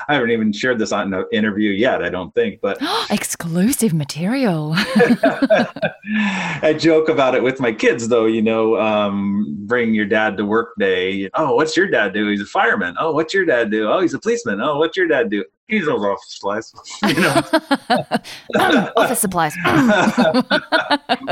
I 0.09 0.15
haven't 0.15 0.31
even 0.31 0.53
shared 0.53 0.79
this 0.79 0.93
on 0.93 1.15
an 1.15 1.25
interview 1.33 1.71
yet, 1.71 2.03
I 2.03 2.11
don't 2.11 2.35
think, 2.35 2.61
but 2.61 2.77
exclusive 3.11 3.95
material. 3.95 4.75
I 4.77 6.77
joke 6.79 7.09
about 7.09 7.35
it 7.35 7.43
with 7.43 7.61
my 7.61 7.73
kids 7.73 8.09
though, 8.09 8.27
you 8.27 8.43
know, 8.43 8.79
um, 8.79 9.57
bring 9.61 9.95
your 9.95 10.07
dad 10.07 10.37
to 10.37 10.45
work 10.45 10.75
day. 10.79 11.31
Oh, 11.33 11.55
what's 11.55 11.79
your 11.79 11.89
dad 11.89 12.13
do? 12.13 12.29
He's 12.29 12.43
a 12.43 12.47
fireman. 12.47 12.95
Oh, 12.99 13.13
what's 13.13 13.33
your 13.33 13.47
dad 13.47 13.71
do? 13.71 13.89
Oh, 13.89 14.01
he's 14.01 14.13
a 14.13 14.19
police 14.19 14.34
policeman. 14.35 14.67
Oh, 14.67 14.79
what's 14.79 14.97
your 14.97 15.07
dad 15.07 15.31
do? 15.31 15.45
He's 15.67 15.87
those 15.87 16.05
office 16.05 16.35
supplies. 16.35 16.75
You 17.09 17.23
know, 17.23 18.91
office 18.97 19.21
supplies. 19.21 19.55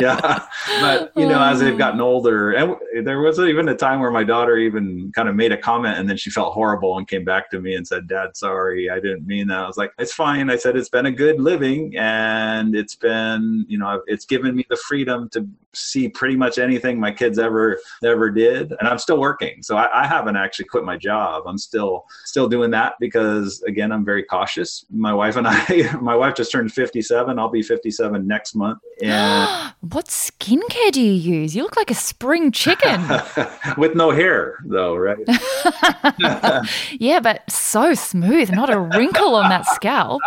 yeah, 0.01 0.47
but 0.81 1.13
you 1.17 1.27
know, 1.27 1.43
as 1.43 1.61
they've 1.61 1.77
gotten 1.77 2.01
older, 2.01 2.53
and 2.53 3.07
there 3.07 3.21
was 3.21 3.39
even 3.39 3.69
a 3.69 3.75
time 3.75 4.01
where 4.01 4.11
my 4.11 4.25
daughter 4.25 4.57
even 4.57 5.13
kind 5.15 5.29
of 5.29 5.35
made 5.35 5.53
a 5.53 5.59
comment, 5.59 5.99
and 5.99 6.09
then 6.09 6.17
she 6.17 6.31
felt 6.31 6.55
horrible 6.55 6.97
and 6.97 7.07
came 7.07 7.25
back 7.25 7.51
to 7.51 7.61
me 7.61 7.75
and 7.75 7.87
said, 7.87 8.09
"Dad, 8.09 8.37
sorry, 8.37 8.89
I 8.89 9.01
didn't 9.01 9.27
mean 9.27 9.49
that." 9.49 9.59
I 9.59 9.67
was 9.67 9.77
like, 9.77 9.93
"It's 9.99 10.15
fine." 10.15 10.49
I 10.51 10.57
said, 10.57 10.77
"It's 10.77 10.89
been 10.89 11.07
a 11.07 11.13
good 11.13 11.41
living, 11.41 11.95
and 11.97 12.75
it's 12.75 12.97
been, 12.97 13.67
you 13.69 13.79
know, 13.79 14.03
it's 14.07 14.25
given 14.25 14.57
me 14.57 14.65
the 14.69 14.77
freedom 14.77 15.29
to 15.31 15.47
see 15.75 16.09
pretty 16.09 16.37
much 16.37 16.59
anything 16.59 16.99
my 16.99 17.11
kids 17.11 17.39
ever 17.39 17.79
ever 18.05 18.31
did, 18.31 18.73
and 18.79 18.89
I'm 18.89 18.99
still 18.99 19.19
working. 19.19 19.63
So 19.63 19.77
I, 19.77 20.03
I 20.03 20.07
haven't 20.07 20.37
actually 20.37 20.67
quit 20.67 20.85
my 20.85 20.97
job. 20.97 21.45
I'm 21.47 21.59
still 21.59 22.05
still 22.25 22.49
doing 22.49 22.71
that 22.73 22.95
because 23.01 23.63
again, 23.63 23.93
I'm 23.93 24.05
very 24.05 24.23
cautious. 24.23 24.85
My 24.91 25.15
wife 25.15 25.37
and 25.37 25.47
I, 25.51 25.97
my 26.01 26.15
wife 26.15 26.35
just 26.35 26.53
turned 26.53 26.73
57. 26.73 27.39
I'll 27.39 27.49
be 27.49 27.63
57 27.63 28.27
next 28.27 28.55
month. 28.55 28.79
And 29.03 29.73
what 29.93 30.07
skincare 30.07 30.93
do 30.93 31.01
you 31.01 31.13
use? 31.13 31.57
You 31.57 31.65
look 31.65 31.77
like 31.77 31.91
a 31.91 31.95
spring 31.95 32.53
chicken. 32.53 33.05
With 33.77 33.97
no 33.97 34.11
hair, 34.11 34.59
though, 34.65 34.95
right? 34.95 35.19
yeah, 37.01 37.19
but 37.19 37.51
so 37.51 37.93
smooth, 37.95 38.53
not 38.53 38.71
a 38.71 38.79
wrinkle 38.79 39.35
on 39.35 39.49
that 39.49 39.67
scalp. 39.67 40.23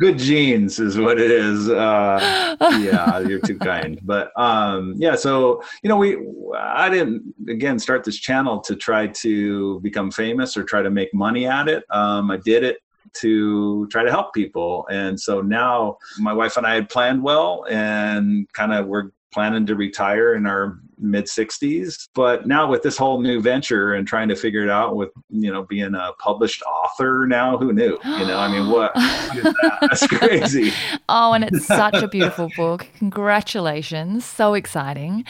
Good 0.00 0.18
genes 0.18 0.80
is 0.80 0.98
what 0.98 1.20
it 1.20 1.30
is. 1.30 1.68
Uh, 1.68 2.56
yeah, 2.60 3.20
you're 3.20 3.38
too 3.38 3.58
kind. 3.58 4.00
But 4.02 4.32
um, 4.36 4.77
yeah, 4.96 5.14
so 5.14 5.62
you 5.82 5.88
know, 5.88 5.96
we 5.96 6.18
I 6.56 6.88
didn't 6.88 7.34
again 7.48 7.78
start 7.78 8.04
this 8.04 8.18
channel 8.18 8.60
to 8.60 8.74
try 8.74 9.06
to 9.06 9.80
become 9.80 10.10
famous 10.10 10.56
or 10.56 10.64
try 10.64 10.82
to 10.82 10.90
make 10.90 11.12
money 11.14 11.46
at 11.46 11.68
it. 11.68 11.84
Um, 11.90 12.30
I 12.30 12.36
did 12.36 12.64
it 12.64 12.78
to 13.14 13.86
try 13.88 14.02
to 14.04 14.10
help 14.10 14.34
people. 14.34 14.86
And 14.90 15.18
so 15.18 15.40
now 15.40 15.98
my 16.18 16.32
wife 16.32 16.56
and 16.56 16.66
I 16.66 16.74
had 16.74 16.88
planned 16.88 17.22
well 17.22 17.64
and 17.68 18.50
kind 18.52 18.72
of 18.72 18.86
we're 18.86 19.10
planning 19.32 19.66
to 19.66 19.74
retire 19.76 20.34
in 20.34 20.46
our 20.46 20.78
mid 21.00 21.26
60s 21.26 22.08
but 22.14 22.46
now 22.46 22.68
with 22.68 22.82
this 22.82 22.96
whole 22.96 23.20
new 23.20 23.40
venture 23.40 23.94
and 23.94 24.06
trying 24.06 24.28
to 24.28 24.36
figure 24.36 24.62
it 24.62 24.70
out 24.70 24.96
with 24.96 25.10
you 25.30 25.52
know 25.52 25.62
being 25.64 25.94
a 25.94 26.12
published 26.18 26.62
author 26.62 27.26
now 27.28 27.56
who 27.56 27.72
knew? 27.72 27.98
You 28.04 28.26
know 28.26 28.38
i 28.38 28.48
mean 28.50 28.70
what, 28.70 28.94
what 28.94 29.36
is 29.36 29.42
that? 29.42 29.78
that's 29.80 30.06
crazy. 30.18 30.72
Oh 31.08 31.32
and 31.32 31.44
it's 31.44 31.66
such 31.66 31.94
a 31.94 32.08
beautiful 32.18 32.50
book. 32.56 32.86
Congratulations. 32.98 34.24
So 34.24 34.54
exciting. 34.54 35.24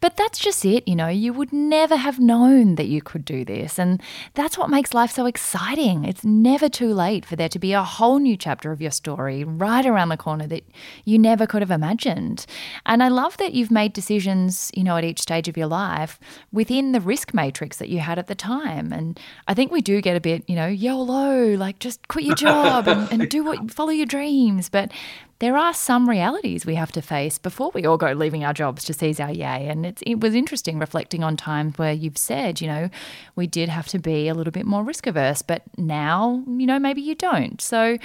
But 0.00 0.16
that's 0.16 0.38
just 0.38 0.64
it 0.64 0.86
you 0.86 0.96
know. 0.96 1.08
You 1.08 1.32
would 1.32 1.52
never 1.52 1.96
have 1.96 2.18
known 2.18 2.74
that 2.76 2.86
you 2.86 3.02
could 3.02 3.24
do 3.24 3.44
this 3.44 3.78
and 3.78 4.02
that's 4.34 4.58
what 4.58 4.70
makes 4.70 4.94
life 4.94 5.10
so 5.10 5.26
exciting. 5.26 6.04
It's 6.04 6.24
never 6.24 6.68
too 6.68 6.92
late 6.92 7.24
for 7.24 7.36
there 7.36 7.48
to 7.48 7.58
be 7.58 7.72
a 7.72 7.82
whole 7.82 8.18
new 8.18 8.36
chapter 8.36 8.72
of 8.72 8.80
your 8.80 8.90
story 8.90 9.44
right 9.44 9.86
around 9.86 10.08
the 10.08 10.16
corner 10.16 10.46
that 10.48 10.64
you 11.04 11.18
never 11.18 11.46
could 11.46 11.62
have 11.62 11.70
imagined. 11.70 12.46
And 12.86 13.02
i 13.02 13.08
love 13.08 13.36
that 13.38 13.54
you've 13.54 13.70
made 13.70 13.92
decisions 13.92 14.70
you 14.74 14.84
know 14.84 14.96
at 14.96 15.04
each 15.14 15.22
stage 15.22 15.46
of 15.46 15.56
your 15.56 15.68
life 15.68 16.18
within 16.52 16.90
the 16.90 17.00
risk 17.00 17.32
matrix 17.32 17.76
that 17.78 17.88
you 17.88 18.00
had 18.00 18.18
at 18.18 18.26
the 18.26 18.34
time. 18.34 18.92
And 18.92 19.18
I 19.46 19.54
think 19.54 19.70
we 19.70 19.80
do 19.80 20.00
get 20.00 20.16
a 20.16 20.20
bit, 20.20 20.42
you 20.48 20.56
know, 20.56 20.66
YOLO, 20.66 21.54
like 21.56 21.78
just 21.78 22.08
quit 22.08 22.24
your 22.24 22.34
job 22.48 22.88
and, 22.88 23.10
and 23.12 23.30
do 23.30 23.44
what, 23.44 23.70
follow 23.70 23.90
your 23.90 24.06
dreams. 24.06 24.68
But 24.68 24.90
there 25.38 25.56
are 25.56 25.74
some 25.74 26.08
realities 26.08 26.64
we 26.64 26.74
have 26.76 26.92
to 26.92 27.02
face 27.02 27.38
before 27.38 27.70
we 27.74 27.84
all 27.84 27.96
go 27.96 28.12
leaving 28.12 28.44
our 28.44 28.52
jobs 28.52 28.84
to 28.84 28.94
seize 28.94 29.20
our 29.20 29.32
yay. 29.32 29.68
And 29.68 30.00
it 30.00 30.20
was 30.20 30.34
interesting 30.34 30.78
reflecting 30.78 31.24
on 31.24 31.36
times 31.36 31.76
where 31.78 31.92
you've 31.92 32.18
said, 32.18 32.60
you 32.60 32.66
know, 32.66 32.88
we 33.36 33.46
did 33.46 33.68
have 33.68 33.88
to 33.88 33.98
be 33.98 34.28
a 34.28 34.34
little 34.34 34.52
bit 34.52 34.66
more 34.66 34.84
risk 34.84 35.06
averse, 35.06 35.42
but 35.42 35.62
now, 35.76 36.42
you 36.46 36.66
know, 36.66 36.78
maybe 36.78 37.02
you 37.02 37.14
don't. 37.14 37.60
So 37.60 37.98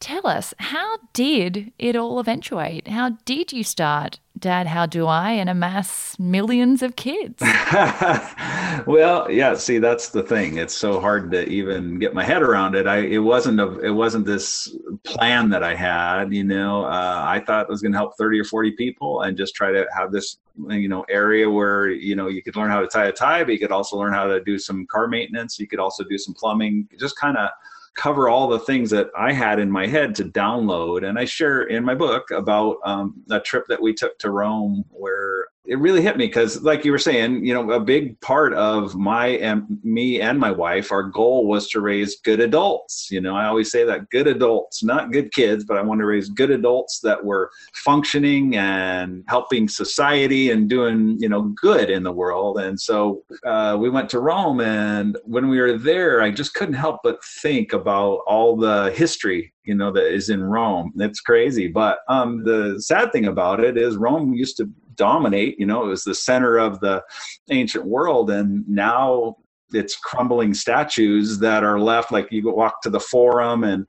tell 0.00 0.26
us, 0.26 0.52
how 0.58 0.98
did 1.12 1.72
it 1.78 1.96
all 1.96 2.18
eventuate? 2.18 2.88
How 2.88 3.10
did 3.24 3.52
you 3.52 3.64
start 3.64 4.18
Dad, 4.38 4.66
how 4.66 4.86
do 4.86 5.06
I 5.06 5.30
and 5.32 5.48
amass 5.48 6.18
millions 6.18 6.82
of 6.82 6.96
kids? 6.96 7.40
well, 8.86 9.30
yeah, 9.30 9.54
see 9.54 9.78
that's 9.78 10.08
the 10.08 10.22
thing. 10.22 10.56
It's 10.56 10.74
so 10.74 11.00
hard 11.00 11.30
to 11.32 11.48
even 11.48 11.98
get 11.98 12.14
my 12.14 12.24
head 12.24 12.42
around 12.42 12.74
it. 12.74 12.86
I 12.86 12.98
it 12.98 13.18
wasn't 13.18 13.60
a 13.60 13.78
it 13.80 13.90
wasn't 13.90 14.26
this 14.26 14.74
plan 15.04 15.50
that 15.50 15.62
I 15.62 15.74
had, 15.74 16.32
you 16.32 16.44
know. 16.44 16.71
Uh, 16.80 17.22
I 17.26 17.40
thought 17.46 17.62
it 17.62 17.68
was 17.68 17.82
going 17.82 17.92
to 17.92 17.98
help 17.98 18.16
30 18.16 18.40
or 18.40 18.44
40 18.44 18.72
people 18.72 19.22
and 19.22 19.36
just 19.36 19.54
try 19.54 19.70
to 19.70 19.86
have 19.94 20.10
this 20.10 20.38
you 20.68 20.88
know 20.88 21.04
area 21.08 21.48
where 21.48 21.90
you 21.90 22.16
know 22.16 22.28
you 22.28 22.42
could 22.42 22.56
learn 22.56 22.70
how 22.70 22.80
to 22.80 22.86
tie 22.86 23.06
a 23.06 23.12
tie, 23.12 23.44
but 23.44 23.52
you 23.52 23.58
could 23.58 23.72
also 23.72 23.96
learn 23.96 24.12
how 24.12 24.26
to 24.26 24.42
do 24.42 24.58
some 24.58 24.86
car 24.86 25.08
maintenance, 25.08 25.58
you 25.58 25.68
could 25.68 25.78
also 25.78 26.04
do 26.04 26.18
some 26.18 26.34
plumbing, 26.34 26.88
just 26.98 27.16
kind 27.16 27.36
of 27.36 27.50
cover 27.94 28.28
all 28.28 28.48
the 28.48 28.58
things 28.58 28.90
that 28.90 29.10
I 29.16 29.32
had 29.32 29.58
in 29.58 29.70
my 29.70 29.86
head 29.86 30.14
to 30.16 30.24
download. 30.24 31.06
And 31.06 31.18
I 31.18 31.24
share 31.24 31.64
in 31.64 31.84
my 31.84 31.94
book 31.94 32.30
about 32.30 32.78
um, 32.84 33.22
a 33.30 33.38
trip 33.38 33.66
that 33.68 33.80
we 33.80 33.92
took 33.92 34.18
to 34.20 34.30
Rome 34.30 34.84
where 34.88 35.48
it 35.64 35.78
really 35.78 36.02
hit 36.02 36.16
me 36.16 36.26
because 36.26 36.60
like 36.62 36.84
you 36.84 36.90
were 36.90 36.98
saying 36.98 37.44
you 37.44 37.54
know 37.54 37.70
a 37.70 37.80
big 37.80 38.20
part 38.20 38.52
of 38.54 38.96
my 38.96 39.28
and 39.28 39.78
me 39.84 40.20
and 40.20 40.38
my 40.38 40.50
wife 40.50 40.90
our 40.90 41.04
goal 41.04 41.46
was 41.46 41.68
to 41.68 41.80
raise 41.80 42.20
good 42.20 42.40
adults. 42.40 43.08
You 43.10 43.20
know 43.20 43.36
i 43.36 43.46
always 43.46 43.70
say 43.70 43.84
that 43.84 44.10
good 44.10 44.26
adults 44.26 44.82
not 44.82 45.12
good 45.12 45.32
kids 45.32 45.64
but 45.64 45.76
i 45.76 45.82
want 45.82 46.00
to 46.00 46.06
raise 46.06 46.28
good 46.28 46.50
adults 46.50 47.00
that 47.00 47.24
were 47.24 47.50
functioning 47.74 48.56
and 48.56 49.24
helping 49.28 49.68
society 49.68 50.50
and 50.50 50.68
doing 50.68 51.16
you 51.20 51.28
know 51.28 51.42
good 51.60 51.90
in 51.90 52.02
the 52.02 52.12
world. 52.12 52.58
And 52.58 52.78
so 52.80 53.22
uh, 53.46 53.76
we 53.78 53.88
went 53.88 54.10
to 54.10 54.20
rome 54.20 54.60
and 54.60 55.16
when 55.24 55.48
we 55.48 55.60
were 55.60 55.78
there 55.78 56.22
i 56.22 56.30
just 56.30 56.54
couldn't 56.54 56.74
help 56.74 57.00
but 57.04 57.22
think 57.24 57.72
about 57.72 58.20
all 58.26 58.56
the 58.56 58.92
history 58.96 59.52
you 59.64 59.74
know 59.74 59.92
that 59.92 60.12
is 60.12 60.28
in 60.28 60.42
rome. 60.42 60.92
It's 60.96 61.20
crazy 61.20 61.68
but 61.68 61.98
um, 62.08 62.42
the 62.42 62.80
sad 62.80 63.12
thing 63.12 63.26
about 63.26 63.60
it 63.60 63.76
is 63.76 63.96
rome 63.96 64.34
used 64.34 64.56
to 64.56 64.68
dominate. 65.02 65.58
You 65.58 65.66
know, 65.66 65.84
it 65.84 65.88
was 65.88 66.04
the 66.04 66.14
center 66.14 66.58
of 66.58 66.78
the 66.78 67.02
ancient 67.50 67.84
world, 67.84 68.30
and 68.30 68.66
now 68.68 69.36
it's 69.72 69.96
crumbling 69.96 70.54
statues 70.54 71.40
that 71.40 71.64
are 71.64 71.80
left. 71.80 72.12
Like 72.12 72.30
you 72.30 72.40
go 72.40 72.52
walk 72.52 72.82
to 72.82 72.90
the 72.90 73.00
Forum 73.00 73.64
and 73.64 73.84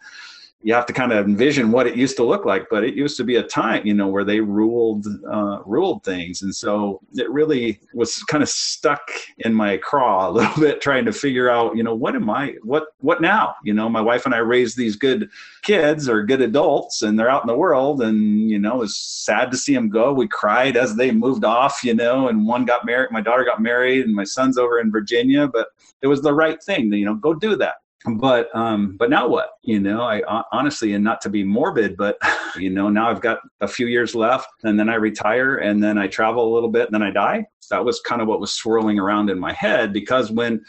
you 0.64 0.74
have 0.74 0.86
to 0.86 0.94
kind 0.94 1.12
of 1.12 1.26
envision 1.26 1.72
what 1.72 1.88
it 1.88 1.96
used 1.96 2.16
to 2.18 2.24
look 2.24 2.46
like 2.46 2.68
but 2.70 2.84
it 2.84 2.96
used 2.96 3.18
to 3.18 3.24
be 3.24 3.36
a 3.36 3.44
time 3.44 3.86
you 3.86 3.94
know 3.94 4.08
where 4.08 4.24
they 4.24 4.40
ruled 4.40 5.06
uh, 5.30 5.60
ruled 5.66 6.04
things. 6.04 6.42
And 6.42 6.56
so 6.56 7.02
it 7.16 7.30
really 7.30 7.80
was 7.94 8.24
kind 8.24 8.44
of 8.44 8.50
stuck 8.50 9.02
in 9.40 9.54
my 9.54 9.78
craw 9.78 10.30
a 10.30 10.32
little 10.38 10.62
bit 10.62 10.82
trying 10.82 11.06
to 11.06 11.12
figure 11.12 11.50
out 11.50 11.76
you 11.76 11.84
know 11.84 11.96
what 11.96 12.16
am 12.16 12.30
i 12.30 12.56
what 12.64 12.88
what 13.00 13.22
now? 13.22 13.56
You 13.64 13.74
know 13.74 13.90
my 13.90 14.02
wife 14.02 14.26
and 14.26 14.36
i 14.36 14.40
raised 14.40 14.78
these 14.78 14.96
good 14.96 15.30
kids 15.62 16.08
or 16.10 16.24
good 16.24 16.42
adults 16.42 17.02
and 17.02 17.18
they're 17.18 17.30
out 17.30 17.44
in 17.44 17.48
the 17.48 17.58
world 17.58 18.02
and 18.02 18.50
you 18.50 18.60
know 18.60 18.82
it's 18.82 18.98
sad 18.98 19.52
to 19.52 19.58
see 19.58 19.74
them 19.74 19.90
go. 19.90 20.14
We 20.14 20.28
cried 20.28 20.78
as 20.78 20.96
they 20.96 21.12
moved 21.12 21.46
off 21.46 21.84
you 21.84 21.94
know 21.94 22.28
and 22.28 22.46
one 22.46 22.66
got 22.66 22.86
married 22.86 23.12
my 23.12 23.22
daughter 23.22 23.44
got 23.44 23.62
married 23.62 24.06
and 24.06 24.16
my 24.16 24.24
son's 24.24 24.58
over 24.58 24.80
in 24.80 24.92
virginia 24.92 25.48
but 25.48 25.68
it 26.02 26.08
was 26.08 26.22
the 26.22 26.34
right 26.34 26.62
thing 26.62 26.92
you 26.94 27.06
know 27.06 27.16
go 27.16 27.34
do 27.34 27.56
that 27.56 27.76
but 28.18 28.54
um 28.56 28.96
but 28.98 29.10
now 29.10 29.28
what? 29.28 29.52
You 29.64 29.80
know 29.80 30.02
i 30.02 30.22
honestly 30.52 30.94
and 30.94 31.04
not 31.04 31.22
to 31.22 31.30
be 31.30 31.44
morbid 31.44 31.96
but 31.96 32.18
you 32.58 32.70
know 32.70 32.90
now 32.90 33.10
i've 33.10 33.22
got 33.22 33.40
a 33.62 33.68
few 33.68 33.88
years 33.88 34.14
left 34.14 34.48
and 34.64 34.78
then 34.78 34.90
i 34.90 34.96
retire 34.96 35.58
and 35.58 35.82
then 35.82 35.98
i 35.98 36.08
travel 36.08 36.52
a 36.52 36.54
little 36.54 36.70
bit 36.70 36.86
and 36.88 36.94
then 36.94 37.04
i 37.04 37.12
die. 37.12 37.46
That 37.70 37.86
was 37.86 38.02
kind 38.02 38.22
of 38.22 38.28
what 38.28 38.42
was 38.42 38.54
swirling 38.54 39.00
around 39.00 39.30
in 39.30 39.40
my 39.40 39.54
head 39.54 39.94
because 39.94 40.32
when 40.32 40.64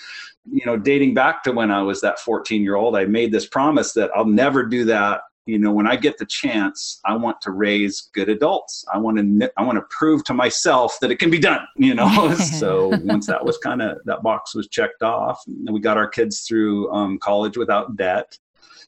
you 0.50 0.64
know 0.64 0.76
dating 0.76 1.14
back 1.14 1.42
to 1.44 1.52
when 1.52 1.70
i 1.70 1.82
was 1.82 2.00
that 2.02 2.20
14 2.20 2.62
year 2.62 2.76
old 2.76 2.96
i 2.96 3.04
made 3.04 3.32
this 3.32 3.46
promise 3.46 3.92
that 3.94 4.10
i'll 4.14 4.24
never 4.24 4.64
do 4.64 4.84
that 4.84 5.22
you 5.46 5.58
know 5.58 5.72
when 5.72 5.86
i 5.86 5.94
get 5.96 6.16
the 6.18 6.26
chance 6.26 7.00
i 7.04 7.14
want 7.14 7.40
to 7.40 7.50
raise 7.50 8.10
good 8.14 8.28
adults. 8.28 8.84
I 8.92 8.98
want 8.98 9.18
to 9.18 9.52
i 9.56 9.62
want 9.62 9.76
to 9.76 9.84
prove 9.90 10.24
to 10.24 10.34
myself 10.34 10.98
that 11.00 11.10
it 11.10 11.18
can 11.18 11.30
be 11.30 11.38
done 11.38 11.66
you 11.76 11.94
know? 11.94 12.34
So 12.34 12.88
once 13.02 13.26
that 13.26 13.44
was 13.44 13.58
kind 13.58 13.82
of 13.82 13.98
that 14.04 14.22
box 14.22 14.54
was 14.54 14.68
checked 14.68 15.02
off 15.02 15.42
we 15.70 15.80
got 15.80 15.96
our 15.96 16.08
kids 16.08 16.42
through 16.42 16.90
um, 16.92 17.18
college 17.18 17.56
without 17.56 17.96
debt 17.96 18.38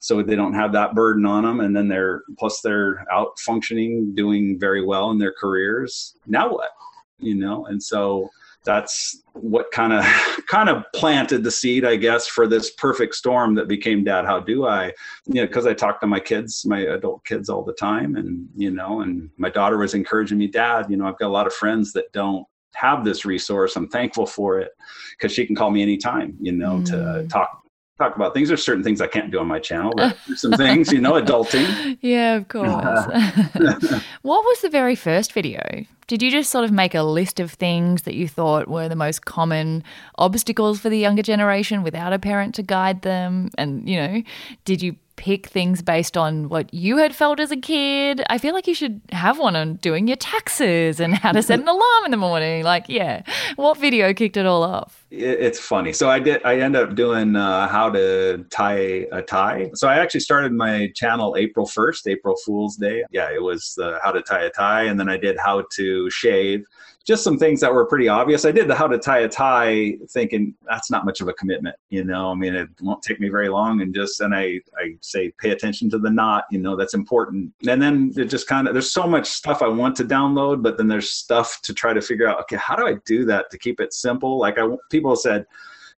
so 0.00 0.22
they 0.22 0.36
don't 0.36 0.54
have 0.54 0.72
that 0.72 0.94
burden 0.94 1.26
on 1.26 1.44
them 1.44 1.60
and 1.60 1.74
then 1.74 1.88
they're 1.88 2.22
plus 2.38 2.60
they're 2.60 3.04
out 3.12 3.38
functioning 3.40 4.14
doing 4.14 4.58
very 4.58 4.84
well 4.84 5.10
in 5.10 5.18
their 5.18 5.32
careers. 5.32 6.16
Now 6.26 6.52
what? 6.52 6.70
You 7.18 7.34
know 7.34 7.66
and 7.66 7.82
so 7.82 8.28
that's 8.66 9.22
what 9.32 9.70
kind 9.70 9.92
of 9.92 10.04
kind 10.48 10.68
of 10.68 10.84
planted 10.94 11.42
the 11.42 11.50
seed 11.50 11.84
i 11.84 11.96
guess 11.96 12.26
for 12.26 12.46
this 12.46 12.72
perfect 12.72 13.14
storm 13.14 13.54
that 13.54 13.68
became 13.68 14.04
dad 14.04 14.26
how 14.26 14.38
do 14.38 14.66
i 14.66 14.86
you 15.26 15.34
know 15.34 15.46
because 15.46 15.66
i 15.66 15.72
talk 15.72 16.00
to 16.00 16.06
my 16.06 16.20
kids 16.20 16.66
my 16.66 16.80
adult 16.80 17.24
kids 17.24 17.48
all 17.48 17.64
the 17.64 17.72
time 17.74 18.16
and 18.16 18.46
you 18.54 18.70
know 18.70 19.00
and 19.00 19.30
my 19.38 19.48
daughter 19.48 19.78
was 19.78 19.94
encouraging 19.94 20.36
me 20.36 20.46
dad 20.46 20.86
you 20.90 20.96
know 20.96 21.06
i've 21.06 21.18
got 21.18 21.28
a 21.28 21.36
lot 21.38 21.46
of 21.46 21.54
friends 21.54 21.92
that 21.92 22.12
don't 22.12 22.46
have 22.74 23.04
this 23.04 23.24
resource 23.24 23.76
i'm 23.76 23.88
thankful 23.88 24.26
for 24.26 24.60
it 24.60 24.72
because 25.12 25.32
she 25.32 25.46
can 25.46 25.56
call 25.56 25.70
me 25.70 25.80
anytime 25.80 26.36
you 26.40 26.52
know 26.52 26.78
mm. 26.78 26.84
to 26.84 27.26
talk 27.28 27.62
talk 27.98 28.16
about 28.16 28.34
things. 28.34 28.48
There's 28.48 28.64
certain 28.64 28.82
things 28.82 29.00
I 29.00 29.06
can't 29.06 29.30
do 29.30 29.38
on 29.38 29.46
my 29.46 29.58
channel, 29.58 29.92
but 29.96 30.16
some 30.34 30.52
things, 30.52 30.92
you 30.92 31.00
know, 31.00 31.12
adulting. 31.22 31.98
Yeah, 32.00 32.36
of 32.36 32.48
course. 32.48 32.68
what 34.22 34.44
was 34.44 34.60
the 34.60 34.68
very 34.70 34.94
first 34.94 35.32
video? 35.32 35.62
Did 36.06 36.22
you 36.22 36.30
just 36.30 36.50
sort 36.50 36.64
of 36.64 36.70
make 36.70 36.94
a 36.94 37.02
list 37.02 37.40
of 37.40 37.50
things 37.50 38.02
that 38.02 38.14
you 38.14 38.28
thought 38.28 38.68
were 38.68 38.88
the 38.88 38.96
most 38.96 39.24
common 39.24 39.82
obstacles 40.18 40.78
for 40.78 40.88
the 40.88 40.98
younger 40.98 41.22
generation 41.22 41.82
without 41.82 42.12
a 42.12 42.18
parent 42.18 42.54
to 42.56 42.62
guide 42.62 43.02
them? 43.02 43.50
And, 43.58 43.88
you 43.88 43.96
know, 43.96 44.22
did 44.64 44.82
you 44.82 44.96
pick 45.16 45.46
things 45.46 45.82
based 45.82 46.16
on 46.16 46.48
what 46.48 46.72
you 46.72 46.98
had 46.98 47.14
felt 47.14 47.40
as 47.40 47.50
a 47.50 47.56
kid. 47.56 48.22
I 48.30 48.38
feel 48.38 48.54
like 48.54 48.66
you 48.66 48.74
should 48.74 49.00
have 49.10 49.38
one 49.38 49.56
on 49.56 49.74
doing 49.76 50.06
your 50.06 50.16
taxes 50.16 51.00
and 51.00 51.14
how 51.14 51.32
to 51.32 51.42
set 51.42 51.58
an 51.60 51.68
alarm 51.76 52.04
in 52.04 52.10
the 52.10 52.16
morning. 52.16 52.62
Like, 52.62 52.84
yeah, 52.88 53.22
what 53.56 53.78
video 53.78 54.12
kicked 54.14 54.36
it 54.36 54.46
all 54.46 54.62
off? 54.62 55.04
It's 55.10 55.58
funny. 55.58 55.92
So 55.92 56.08
I 56.08 56.18
did. 56.18 56.44
I 56.44 56.60
end 56.60 56.76
up 56.76 56.94
doing 56.94 57.36
uh, 57.36 57.68
how 57.68 57.90
to 57.90 58.44
tie 58.50 59.06
a 59.12 59.22
tie. 59.22 59.70
So 59.74 59.88
I 59.88 59.96
actually 59.96 60.20
started 60.20 60.52
my 60.52 60.92
channel 60.94 61.36
April 61.38 61.66
first, 61.66 62.06
April 62.06 62.36
Fool's 62.44 62.76
Day. 62.76 63.04
Yeah, 63.10 63.30
it 63.32 63.42
was 63.42 63.78
uh, 63.80 63.98
how 64.02 64.12
to 64.12 64.22
tie 64.22 64.42
a 64.42 64.50
tie, 64.50 64.82
and 64.84 64.98
then 65.00 65.08
I 65.08 65.16
did 65.16 65.38
how 65.38 65.64
to 65.76 66.10
shave 66.10 66.64
just 67.06 67.22
some 67.22 67.38
things 67.38 67.60
that 67.60 67.72
were 67.72 67.86
pretty 67.86 68.08
obvious. 68.08 68.44
I 68.44 68.50
did 68.50 68.66
the 68.66 68.74
how 68.74 68.88
to 68.88 68.98
tie 68.98 69.20
a 69.20 69.28
tie 69.28 69.96
thinking 70.10 70.54
that's 70.68 70.90
not 70.90 71.04
much 71.04 71.20
of 71.20 71.28
a 71.28 71.32
commitment, 71.34 71.76
you 71.88 72.02
know. 72.02 72.32
I 72.32 72.34
mean, 72.34 72.54
it 72.54 72.68
won't 72.82 73.00
take 73.00 73.20
me 73.20 73.28
very 73.28 73.48
long 73.48 73.80
and 73.80 73.94
just 73.94 74.20
and 74.20 74.34
I 74.34 74.60
I 74.76 74.96
say 75.00 75.32
pay 75.38 75.50
attention 75.50 75.88
to 75.90 75.98
the 75.98 76.10
knot, 76.10 76.44
you 76.50 76.58
know, 76.58 76.74
that's 76.74 76.94
important. 76.94 77.52
And 77.68 77.80
then 77.80 78.12
it 78.16 78.24
just 78.24 78.48
kind 78.48 78.66
of 78.66 78.74
there's 78.74 78.92
so 78.92 79.06
much 79.06 79.26
stuff 79.26 79.62
I 79.62 79.68
want 79.68 79.94
to 79.96 80.04
download, 80.04 80.62
but 80.62 80.76
then 80.76 80.88
there's 80.88 81.10
stuff 81.10 81.60
to 81.62 81.72
try 81.72 81.92
to 81.92 82.02
figure 82.02 82.28
out, 82.28 82.40
okay, 82.40 82.56
how 82.56 82.74
do 82.74 82.86
I 82.86 82.96
do 83.06 83.24
that 83.26 83.50
to 83.52 83.58
keep 83.58 83.80
it 83.80 83.92
simple? 83.92 84.38
Like 84.38 84.58
I 84.58 84.68
people 84.90 85.14
said 85.14 85.46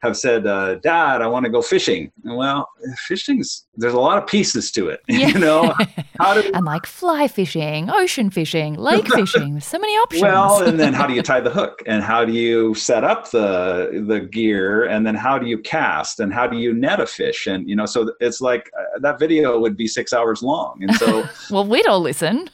have 0.01 0.17
said, 0.17 0.47
uh, 0.47 0.77
"Dad, 0.77 1.23
I 1.23 1.27
want 1.27 1.45
to 1.45 1.51
go 1.51 1.63
fishing." 1.63 2.13
Well, 2.25 2.69
fishing's 3.07 3.67
there's 3.77 3.95
a 3.95 4.01
lot 4.01 4.19
of 4.19 4.27
pieces 4.27 4.71
to 4.73 4.89
it, 4.89 5.01
yeah. 5.09 5.29
you 5.29 5.39
know. 5.39 5.75
How 6.19 6.35
do 6.35 6.51
and 6.53 6.65
like 6.65 6.87
fly 6.87 7.29
fishing, 7.29 7.91
ocean 7.91 8.31
fishing, 8.31 8.75
lake 8.75 9.07
fishing, 9.15 9.53
There's 9.53 9.65
so 9.65 9.79
many 9.79 9.93
options. 9.95 10.23
Well, 10.23 10.63
and 10.63 10.79
then 10.79 10.93
how 10.93 11.07
do 11.07 11.15
you 11.15 11.23
tie 11.29 11.41
the 11.41 11.51
hook, 11.51 11.83
and 11.87 12.03
how 12.03 12.25
do 12.25 12.33
you 12.33 12.75
set 12.75 13.05
up 13.05 13.31
the 13.31 14.05
the 14.07 14.21
gear, 14.21 14.85
and 14.85 15.07
then 15.07 15.15
how 15.15 15.39
do 15.39 15.47
you 15.47 15.59
cast, 15.59 16.21
and 16.21 16.33
how 16.33 16.47
do 16.47 16.59
you 16.59 16.73
net 16.73 17.01
a 17.01 17.07
fish, 17.07 17.47
and 17.47 17.69
you 17.69 17.77
know, 17.77 17.87
so 17.87 18.13
it's 18.21 18.41
like 18.41 18.71
uh, 18.79 18.99
that 19.01 19.19
video 19.19 19.59
would 19.59 19.77
be 19.77 19.87
six 19.87 20.13
hours 20.13 20.43
long, 20.43 20.79
and 20.83 20.95
so 20.97 21.29
well, 21.51 21.67
we'd 21.67 21.87
all 21.87 22.01
listen. 22.01 22.49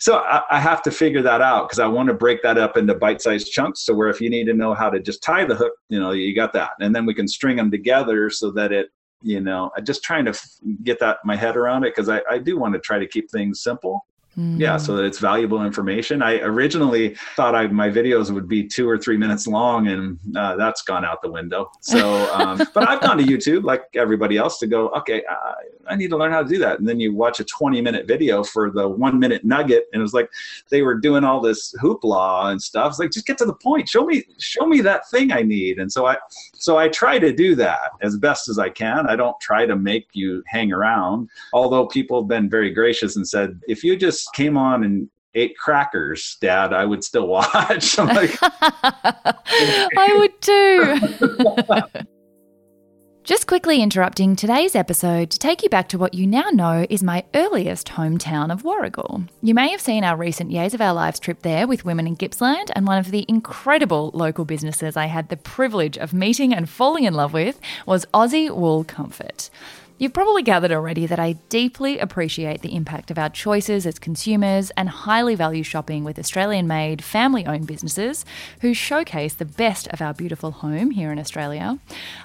so 0.00 0.18
I, 0.18 0.42
I 0.50 0.60
have 0.60 0.82
to 0.82 0.90
figure 0.90 1.22
that 1.22 1.40
out 1.40 1.68
because 1.68 1.78
I 1.78 1.86
want 1.86 2.08
to 2.08 2.14
break 2.14 2.42
that 2.42 2.58
up 2.58 2.76
into 2.76 2.94
bite-sized 2.94 3.50
chunks. 3.50 3.80
So 3.80 3.94
where 3.94 4.08
if 4.08 4.20
you 4.20 4.28
need 4.30 4.44
to 4.46 4.54
know 4.54 4.74
how 4.74 4.90
to 4.90 5.00
just 5.00 5.22
tie 5.22 5.44
the 5.44 5.54
hook 5.54 5.72
you 5.88 5.98
know 5.98 6.12
you 6.12 6.34
got 6.34 6.52
that 6.52 6.70
and 6.80 6.94
then 6.94 7.06
we 7.06 7.14
can 7.14 7.28
string 7.28 7.56
them 7.56 7.70
together 7.70 8.30
so 8.30 8.50
that 8.50 8.72
it 8.72 8.90
you 9.22 9.40
know 9.40 9.70
i 9.76 9.80
just 9.80 10.02
trying 10.02 10.24
to 10.24 10.38
get 10.82 10.98
that 10.98 11.18
my 11.24 11.36
head 11.36 11.56
around 11.56 11.84
it 11.84 11.94
because 11.94 12.08
I, 12.08 12.20
I 12.30 12.38
do 12.38 12.58
want 12.58 12.74
to 12.74 12.80
try 12.80 12.98
to 12.98 13.06
keep 13.06 13.30
things 13.30 13.62
simple 13.62 14.04
Mm. 14.38 14.60
Yeah, 14.60 14.76
so 14.76 14.94
that 14.96 15.04
it's 15.04 15.18
valuable 15.18 15.64
information. 15.64 16.22
I 16.22 16.38
originally 16.40 17.16
thought 17.34 17.56
I, 17.56 17.66
my 17.66 17.88
videos 17.90 18.30
would 18.30 18.46
be 18.46 18.62
two 18.62 18.88
or 18.88 18.96
three 18.96 19.16
minutes 19.16 19.48
long, 19.48 19.88
and 19.88 20.16
uh, 20.36 20.54
that's 20.54 20.82
gone 20.82 21.04
out 21.04 21.22
the 21.22 21.30
window. 21.30 21.70
So, 21.80 22.32
um, 22.32 22.58
but 22.72 22.88
I've 22.88 23.00
gone 23.00 23.18
to 23.18 23.24
YouTube 23.24 23.64
like 23.64 23.82
everybody 23.94 24.36
else 24.36 24.58
to 24.60 24.68
go, 24.68 24.90
okay, 24.90 25.24
I, 25.28 25.54
I, 25.88 25.96
need 25.96 26.10
to 26.10 26.16
learn 26.16 26.32
how 26.32 26.42
to 26.42 26.48
do 26.48 26.58
that. 26.58 26.78
And 26.78 26.88
then 26.88 27.00
you 27.00 27.14
watch 27.14 27.40
a 27.40 27.44
20 27.44 27.80
minute 27.80 28.06
video 28.06 28.42
for 28.44 28.70
the 28.70 28.88
one 28.88 29.18
minute 29.18 29.44
nugget, 29.44 29.86
and 29.92 30.00
it 30.00 30.02
was 30.02 30.14
like 30.14 30.30
they 30.70 30.82
were 30.82 30.94
doing 30.94 31.24
all 31.24 31.40
this 31.40 31.74
hoopla 31.80 32.50
and 32.50 32.60
stuff. 32.60 32.90
It's 32.90 32.98
like 32.98 33.10
just 33.10 33.26
get 33.26 33.38
to 33.38 33.44
the 33.44 33.54
point. 33.54 33.88
Show 33.88 34.04
me, 34.04 34.24
show 34.38 34.66
me 34.66 34.80
that 34.82 35.08
thing 35.10 35.32
I 35.32 35.42
need. 35.42 35.78
And 35.78 35.90
so 35.92 36.06
I, 36.06 36.16
so 36.54 36.78
I 36.78 36.88
try 36.88 37.18
to 37.18 37.32
do 37.32 37.54
that 37.56 37.90
as 38.02 38.16
best 38.16 38.48
as 38.48 38.58
I 38.58 38.70
can. 38.70 39.06
I 39.06 39.16
don't 39.16 39.38
try 39.40 39.66
to 39.66 39.76
make 39.76 40.08
you 40.12 40.42
hang 40.46 40.72
around. 40.72 41.28
Although 41.52 41.86
people 41.86 42.22
have 42.22 42.28
been 42.28 42.48
very 42.48 42.70
gracious 42.70 43.16
and 43.16 43.26
said, 43.26 43.60
if 43.68 43.82
you 43.84 43.96
just 43.96 44.32
came 44.34 44.56
on 44.56 44.84
and 44.84 45.08
ate 45.34 45.56
crackers, 45.56 46.36
Dad, 46.40 46.72
I 46.72 46.84
would 46.84 47.04
still 47.04 47.26
watch. 47.28 47.98
I'm 47.98 48.08
like, 48.08 48.36
I 48.42 50.14
would 50.18 50.40
too. 50.40 52.08
Just 53.28 53.46
quickly 53.46 53.82
interrupting 53.82 54.36
today's 54.36 54.74
episode 54.74 55.28
to 55.32 55.38
take 55.38 55.62
you 55.62 55.68
back 55.68 55.90
to 55.90 55.98
what 55.98 56.14
you 56.14 56.26
now 56.26 56.48
know 56.48 56.86
is 56.88 57.02
my 57.02 57.26
earliest 57.34 57.88
hometown 57.88 58.50
of 58.50 58.62
Warragul. 58.62 59.28
You 59.42 59.52
may 59.52 59.68
have 59.68 59.82
seen 59.82 60.02
our 60.02 60.16
recent 60.16 60.50
Years 60.50 60.72
of 60.72 60.80
Our 60.80 60.94
Lives 60.94 61.20
trip 61.20 61.42
there 61.42 61.68
with 61.68 61.84
women 61.84 62.06
in 62.06 62.14
Gippsland, 62.14 62.70
and 62.74 62.86
one 62.86 62.96
of 62.96 63.10
the 63.10 63.26
incredible 63.28 64.12
local 64.14 64.46
businesses 64.46 64.96
I 64.96 65.08
had 65.08 65.28
the 65.28 65.36
privilege 65.36 65.98
of 65.98 66.14
meeting 66.14 66.54
and 66.54 66.70
falling 66.70 67.04
in 67.04 67.12
love 67.12 67.34
with 67.34 67.60
was 67.84 68.06
Aussie 68.14 68.50
Wool 68.50 68.82
Comfort. 68.84 69.50
You've 70.00 70.12
probably 70.12 70.44
gathered 70.44 70.70
already 70.70 71.06
that 71.06 71.18
I 71.18 71.32
deeply 71.48 71.98
appreciate 71.98 72.62
the 72.62 72.76
impact 72.76 73.10
of 73.10 73.18
our 73.18 73.28
choices 73.28 73.84
as 73.84 73.98
consumers 73.98 74.70
and 74.76 74.88
highly 74.88 75.34
value 75.34 75.64
shopping 75.64 76.04
with 76.04 76.20
Australian 76.20 76.68
made, 76.68 77.02
family 77.02 77.44
owned 77.44 77.66
businesses 77.66 78.24
who 78.60 78.74
showcase 78.74 79.34
the 79.34 79.44
best 79.44 79.88
of 79.88 80.00
our 80.00 80.14
beautiful 80.14 80.52
home 80.52 80.92
here 80.92 81.10
in 81.10 81.18
Australia. 81.18 81.80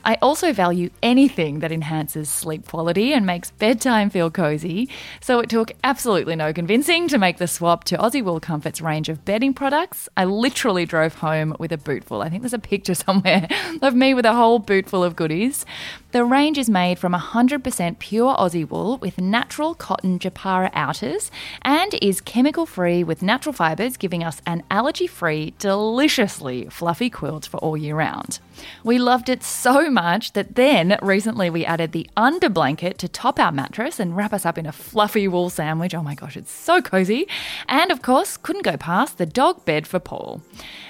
I 0.06 0.20
also 0.22 0.54
value 0.54 0.92
anything 1.02 1.62
that 1.62 1.72
enhances 1.72 2.30
sleep 2.30 2.68
quality 2.68 3.12
and 3.12 3.26
makes 3.26 3.50
bedtime 3.50 4.12
feel 4.12 4.30
cozy, 4.30 4.88
so 5.20 5.40
it 5.40 5.50
took 5.50 5.72
absolutely 5.84 6.36
no 6.36 6.54
convincing 6.54 7.08
to 7.08 7.18
make 7.18 7.38
the 7.38 7.48
swap 7.48 7.86
to 7.86 7.98
Aussie 7.98 8.24
Wool 8.24 8.40
Comfort's 8.40 8.82
range 8.82 9.10
of 9.10 9.26
bedding 9.26 9.52
products. 9.52 10.08
I 10.16 10.26
literally 10.26 10.86
drove 10.86 11.16
home 11.16 11.56
with 11.58 11.72
a 11.72 11.80
bootful. 11.80 12.22
I 12.22 12.30
think 12.30 12.44
there's 12.44 12.54
a 12.54 12.60
picture 12.60 12.94
somewhere 12.94 13.48
of 13.82 13.96
me 13.96 14.14
with 14.14 14.26
a 14.26 14.34
whole 14.34 14.60
bootful 14.60 15.04
of 15.04 15.16
goodies. 15.16 15.66
The 16.14 16.24
range 16.24 16.60
is 16.60 16.70
made 16.70 17.00
from 17.00 17.14
100% 17.14 17.98
pure 17.98 18.36
Aussie 18.36 18.70
wool 18.70 19.00
with 19.00 19.20
natural 19.20 19.74
cotton 19.74 20.20
Japara 20.20 20.70
outers 20.76 21.32
and 21.64 21.92
is 22.04 22.22
chemical 22.22 22.68
free 22.68 23.04
with 23.04 23.24
natural 23.24 23.52
fibres, 23.52 23.98
giving 23.98 24.24
us 24.24 24.40
an 24.46 24.62
allergy 24.70 25.08
free, 25.08 25.56
deliciously 25.58 26.68
fluffy 26.70 27.10
quilt 27.10 27.48
for 27.48 27.58
all 27.58 27.76
year 27.76 27.96
round. 27.96 28.38
We 28.84 28.98
loved 29.00 29.30
it 29.30 29.44
so 29.44 29.90
much 29.90 30.34
that 30.34 30.56
then 30.56 30.98
recently 31.02 31.50
we 31.50 31.66
added 31.66 31.92
the 31.92 32.10
under 32.16 32.50
blanket 32.50 32.98
to 33.00 33.08
top 33.08 33.40
our 33.40 33.52
mattress 33.52 34.00
and 34.00 34.16
wrap 34.16 34.34
us 34.34 34.46
up 34.46 34.58
in 34.58 34.66
a 34.66 34.72
fluffy 34.72 35.28
wool 35.28 35.50
sandwich. 35.50 35.96
Oh 35.96 36.04
my 36.04 36.16
gosh, 36.16 36.38
it's 36.38 36.52
so 36.52 36.82
cozy. 36.82 37.28
And 37.68 37.92
of 37.92 38.02
course, 38.02 38.38
couldn't 38.38 38.64
go 38.66 38.78
past 38.78 39.18
the 39.18 39.26
dog 39.26 39.64
bed 39.66 39.88
for 39.88 40.00
Paul. 40.00 40.42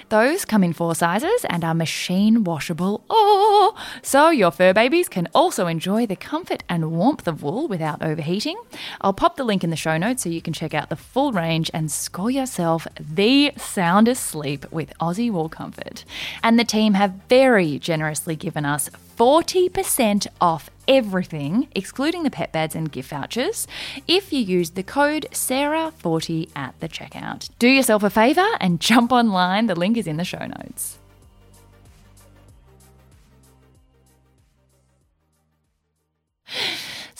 Those 0.08 0.44
come 0.44 0.62
in 0.62 0.72
four 0.72 0.94
sizes 0.94 1.44
and 1.48 1.64
are 1.64 1.74
machine 1.74 2.44
washable. 2.44 3.04
Oh, 3.08 3.74
so 4.02 4.30
your 4.30 4.50
fur 4.50 4.72
babies 4.72 5.08
can 5.08 5.28
also 5.34 5.66
enjoy 5.66 6.06
the 6.06 6.16
comfort 6.16 6.62
and 6.68 6.92
warmth 6.92 7.26
of 7.26 7.42
wool 7.42 7.68
without 7.68 8.02
overheating. 8.02 8.56
I'll 9.00 9.12
pop 9.12 9.36
the 9.36 9.44
link 9.44 9.64
in 9.64 9.70
the 9.70 9.76
show 9.76 9.96
notes 9.96 10.22
so 10.22 10.28
you 10.28 10.42
can 10.42 10.52
check 10.52 10.74
out 10.74 10.90
the 10.90 10.96
full 10.96 11.32
range 11.32 11.70
and 11.72 11.90
score 11.90 12.30
yourself 12.30 12.86
the 12.98 13.52
soundest 13.56 14.24
sleep 14.26 14.70
with 14.70 14.92
Aussie 14.98 15.30
Wool 15.30 15.48
Comfort. 15.48 16.04
And 16.42 16.58
the 16.58 16.64
team 16.64 16.94
have 16.94 17.20
very 17.28 17.53
generously 17.78 18.36
given 18.36 18.64
us 18.64 18.90
40% 19.16 20.26
off 20.40 20.70
everything, 20.88 21.68
excluding 21.74 22.22
the 22.22 22.30
pet 22.30 22.52
beds 22.52 22.74
and 22.74 22.90
gift 22.90 23.10
vouchers, 23.10 23.66
if 24.08 24.32
you 24.32 24.40
use 24.40 24.70
the 24.70 24.82
code 24.82 25.26
SARAH40 25.30 26.50
at 26.56 26.78
the 26.80 26.88
checkout. 26.88 27.48
Do 27.58 27.68
yourself 27.68 28.02
a 28.02 28.10
favour 28.10 28.46
and 28.60 28.80
jump 28.80 29.12
online. 29.12 29.66
The 29.66 29.74
link 29.74 29.96
is 29.96 30.06
in 30.06 30.16
the 30.16 30.24
show 30.24 30.44
notes. 30.46 30.98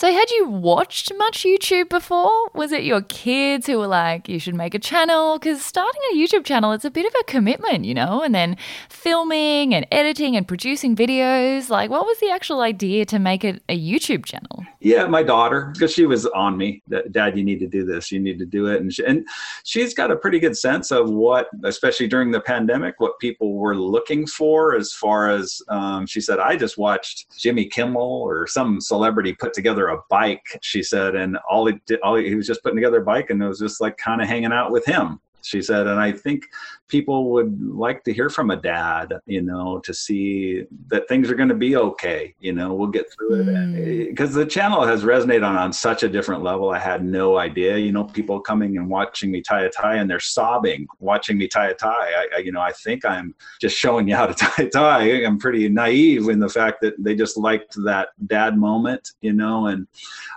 So, 0.05 0.12
had 0.12 0.31
you 0.33 0.49
watched 0.49 1.12
much 1.17 1.45
YouTube 1.45 1.88
before? 1.88 2.51
Was 2.53 2.73
it 2.73 2.85
your 2.85 3.01
kids 3.01 3.67
who 3.67 3.79
were 3.79 3.87
like, 3.87 4.29
you 4.29 4.38
should 4.38 4.55
make 4.55 4.75
a 4.75 4.79
channel? 4.79 5.38
Because 5.38 5.64
starting 5.64 6.03
a 6.12 6.17
YouTube 6.17 6.45
channel, 6.45 6.73
it's 6.73 6.85
a 6.85 6.90
bit 6.90 7.07
of 7.07 7.14
a 7.19 7.25
commitment, 7.25 7.87
you 7.87 7.95
know? 7.95 8.21
And 8.21 8.35
then 8.35 8.59
filming 8.90 9.75
and 9.75 9.87
editing 9.90 10.37
and 10.37 10.47
producing 10.47 10.95
videos. 10.95 11.71
Like, 11.71 11.88
what 11.88 12.05
was 12.05 12.19
the 12.19 12.29
actual 12.29 12.61
idea 12.61 13.07
to 13.07 13.19
make 13.19 13.45
it 13.45 13.62
a 13.71 13.81
YouTube 13.81 14.27
channel? 14.27 14.67
Yeah, 14.81 15.07
my 15.07 15.23
daughter, 15.23 15.71
because 15.73 15.95
she 15.95 16.05
was 16.05 16.27
on 16.27 16.59
me 16.59 16.83
that, 16.88 17.11
Dad, 17.11 17.38
you 17.38 17.43
need 17.43 17.61
to 17.61 17.67
do 17.67 17.87
this, 17.87 18.12
you 18.12 18.21
need 18.21 18.38
to 18.40 18.45
do 18.45 18.67
it. 18.67 18.83
And, 18.83 18.93
she, 18.93 19.07
and 19.07 19.27
she's 19.62 19.95
got 19.95 20.11
a 20.11 20.17
pretty 20.17 20.38
good 20.38 20.59
sense 20.59 20.90
of 20.90 21.09
what, 21.09 21.49
especially 21.62 22.09
during 22.09 22.31
the 22.31 22.40
pandemic, 22.40 23.01
what 23.01 23.19
people 23.21 23.55
were 23.55 23.75
looking 23.75 24.27
for 24.27 24.77
as 24.77 24.93
far 24.93 25.31
as 25.31 25.62
um, 25.71 26.05
she 26.05 26.21
said, 26.21 26.40
I 26.40 26.57
just 26.57 26.77
watched 26.77 27.25
Jimmy 27.38 27.64
Kimmel 27.64 28.03
or 28.03 28.47
some 28.47 28.83
celebrity 28.83 29.33
put 29.33 29.55
together 29.55 29.85
together 29.85 29.93
a 29.94 30.02
bike, 30.11 30.59
she 30.62 30.83
said, 30.83 31.14
and 31.14 31.38
all 31.48 31.66
he 31.66 31.74
did, 31.87 32.00
all 32.00 32.16
he, 32.16 32.28
he 32.28 32.35
was 32.35 32.46
just 32.46 32.62
putting 32.62 32.76
together 32.76 33.00
a 33.00 33.04
bike, 33.04 33.30
and 33.30 33.42
it 33.42 33.48
was 33.48 33.59
just 33.59 33.80
like 33.80 33.96
kind 33.96 34.20
of 34.20 34.28
hanging 34.28 34.52
out 34.52 34.70
with 34.70 34.85
him. 34.85 35.20
She 35.44 35.61
said, 35.62 35.87
and 35.87 36.00
I 36.00 36.12
think 36.12 36.46
people 36.88 37.30
would 37.33 37.61
like 37.61 38.04
to 38.04 38.12
hear 38.12 38.28
from 38.28 38.50
a 38.50 38.57
dad, 38.57 39.12
you 39.26 39.42
know, 39.42 39.78
to 39.80 39.92
see 39.92 40.64
that 40.88 41.09
things 41.09 41.30
are 41.30 41.35
going 41.35 41.48
to 41.48 41.54
be 41.54 41.76
okay. 41.76 42.35
You 42.40 42.52
know, 42.52 42.74
we'll 42.74 42.88
get 42.88 43.07
through 43.12 43.44
mm. 43.44 43.76
it 43.76 44.09
because 44.09 44.35
the 44.35 44.46
channel 44.46 44.85
has 44.85 45.04
resonated 45.04 45.46
on, 45.46 45.57
on 45.57 45.72
such 45.72 46.02
a 46.02 46.09
different 46.09 46.42
level. 46.42 46.70
I 46.70 46.78
had 46.78 47.04
no 47.04 47.37
idea, 47.37 47.76
you 47.78 47.92
know, 47.92 48.04
people 48.04 48.40
coming 48.40 48.76
and 48.76 48.88
watching 48.88 49.30
me 49.30 49.42
tie 49.42 49.64
a 49.64 49.70
tie 49.70 49.96
and 49.96 50.11
they're 50.11 50.20
sobbing 50.20 50.87
watching 50.98 51.38
me 51.38 51.48
tie 51.48 51.68
a 51.68 51.74
tie. 51.74 51.90
I, 51.90 52.28
I 52.37 52.38
you 52.38 52.52
know, 52.52 52.61
I 52.61 52.72
think 52.72 53.04
I'm 53.04 53.35
just 53.61 53.76
showing 53.76 54.09
you 54.09 54.16
how 54.16 54.26
to 54.26 54.35
tie 54.46 54.64
a 54.64 54.68
tie. 54.68 55.24
I'm 55.24 55.38
pretty 55.38 55.68
naive 55.68 56.28
in 56.28 56.38
the 56.38 56.48
fact 56.48 56.80
that 56.83 56.94
they 56.98 57.14
just 57.14 57.37
liked 57.37 57.74
that 57.85 58.09
dad 58.26 58.57
moment, 58.57 59.11
you 59.20 59.33
know, 59.33 59.66
and 59.66 59.87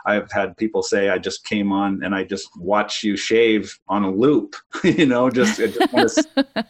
I've 0.05 0.31
had 0.31 0.57
people 0.57 0.83
say, 0.83 1.09
I 1.09 1.17
just 1.17 1.45
came 1.45 1.71
on 1.71 2.03
and 2.03 2.15
I 2.15 2.23
just 2.23 2.49
watched 2.57 3.03
you 3.03 3.17
shave 3.17 3.77
on 3.87 4.03
a 4.03 4.11
loop, 4.11 4.55
you 5.01 5.05
know, 5.05 5.29
just, 5.29 5.59
just, 5.59 6.27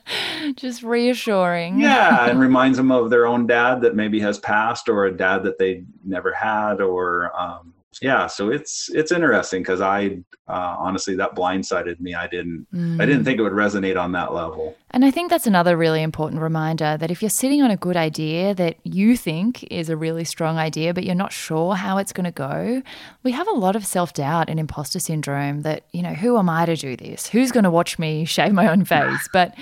just 0.56 0.84
reassuring. 0.84 1.80
Yeah. 1.80 2.30
And 2.30 2.40
reminds 2.48 2.78
them 2.78 2.92
of 2.92 3.10
their 3.10 3.26
own 3.26 3.48
dad 3.48 3.82
that 3.82 3.96
maybe 3.96 4.20
has 4.20 4.38
passed 4.38 4.90
or 4.90 5.06
a 5.06 5.16
dad 5.16 5.44
that 5.44 5.58
they 5.58 5.84
never 6.04 6.34
had 6.34 6.82
or, 6.82 7.32
um, 7.40 7.74
yeah 8.02 8.28
so 8.28 8.50
it's 8.50 8.90
it's 8.94 9.12
interesting 9.12 9.62
because 9.62 9.82
i 9.82 10.18
uh, 10.48 10.76
honestly 10.80 11.16
that 11.16 11.36
blindsided 11.36 12.00
me 12.00 12.14
i 12.14 12.28
didn't 12.28 12.66
mm. 12.74 13.02
i 13.02 13.06
didn't 13.06 13.22
mm. 13.22 13.26
think 13.26 13.40
it 13.40 13.44
would 13.44 13.54
resonate 13.54 14.00
on 14.00 14.12
that 14.12 14.34
level 14.34 14.76
and 14.92 15.04
i 15.04 15.12
think 15.12 15.30
that's 15.30 15.48
another 15.48 15.76
really 15.76 16.02
important 16.02 16.42
reminder 16.42 16.96
that 16.98 17.12
if 17.12 17.22
you're 17.22 17.30
sitting 17.30 17.62
on 17.62 17.72
a 17.72 17.78
good 17.78 17.98
idea 17.98 18.54
that 18.54 18.78
you 18.84 19.18
think 19.18 19.64
is 19.72 19.90
a 19.90 19.98
really 19.98 20.24
strong 20.24 20.58
idea 20.58 20.94
but 20.94 21.04
you're 21.04 21.16
not 21.16 21.34
sure 21.34 21.76
how 21.76 21.98
it's 21.98 22.14
going 22.14 22.24
to 22.24 22.32
go 22.32 22.82
we 23.24 23.32
have 23.32 23.48
a 23.48 23.54
lot 23.54 23.76
of 23.76 23.86
self-doubt 23.86 24.50
and 24.50 24.60
imposter 24.60 25.00
syndrome 25.00 25.62
that 25.62 25.86
you 25.92 26.02
know 26.02 26.14
who 26.14 26.38
am 26.38 26.50
i 26.50 26.66
to 26.66 26.76
do 26.76 26.96
this 26.96 27.28
who's 27.28 27.52
going 27.52 27.64
to 27.64 27.72
watch 27.72 28.00
me 28.00 28.24
shave 28.38 28.54
my 28.54 28.70
own 28.70 28.86
face 28.86 29.28
but 29.34 29.58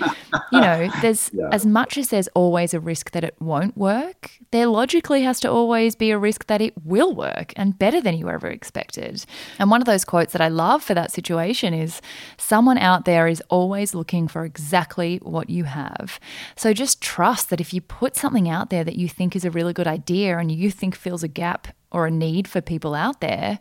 you 0.52 0.60
know 0.60 0.88
there's 1.02 1.30
yeah. 1.32 1.48
as 1.52 1.66
much 1.66 1.98
as 1.98 2.10
there's 2.10 2.28
always 2.28 2.74
a 2.74 2.80
risk 2.80 3.10
that 3.12 3.24
it 3.24 3.34
won't 3.40 3.76
work 3.76 4.30
there 4.50 4.66
logically 4.66 5.22
has 5.22 5.40
to 5.40 5.50
always 5.50 5.96
be 5.96 6.10
a 6.10 6.18
risk 6.18 6.46
that 6.46 6.60
it 6.60 6.74
will 6.84 7.14
work 7.14 7.52
and 7.56 7.78
better 7.78 8.00
than 8.00 8.16
you 8.16 8.25
ever 8.28 8.48
expected. 8.48 9.24
And 9.58 9.70
one 9.70 9.80
of 9.80 9.86
those 9.86 10.04
quotes 10.04 10.32
that 10.32 10.42
I 10.42 10.48
love 10.48 10.82
for 10.82 10.94
that 10.94 11.12
situation 11.12 11.74
is 11.74 12.00
someone 12.36 12.78
out 12.78 13.04
there 13.04 13.26
is 13.26 13.42
always 13.48 13.94
looking 13.94 14.28
for 14.28 14.44
exactly 14.44 15.18
what 15.22 15.50
you 15.50 15.64
have. 15.64 16.18
So 16.56 16.72
just 16.72 17.00
trust 17.00 17.50
that 17.50 17.60
if 17.60 17.72
you 17.72 17.80
put 17.80 18.16
something 18.16 18.48
out 18.48 18.70
there 18.70 18.84
that 18.84 18.96
you 18.96 19.08
think 19.08 19.34
is 19.34 19.44
a 19.44 19.50
really 19.50 19.72
good 19.72 19.88
idea 19.88 20.38
and 20.38 20.50
you 20.50 20.70
think 20.70 20.94
fills 20.94 21.22
a 21.22 21.28
gap 21.28 21.68
or 21.90 22.06
a 22.06 22.10
need 22.10 22.48
for 22.48 22.60
people 22.60 22.94
out 22.94 23.20
there, 23.20 23.58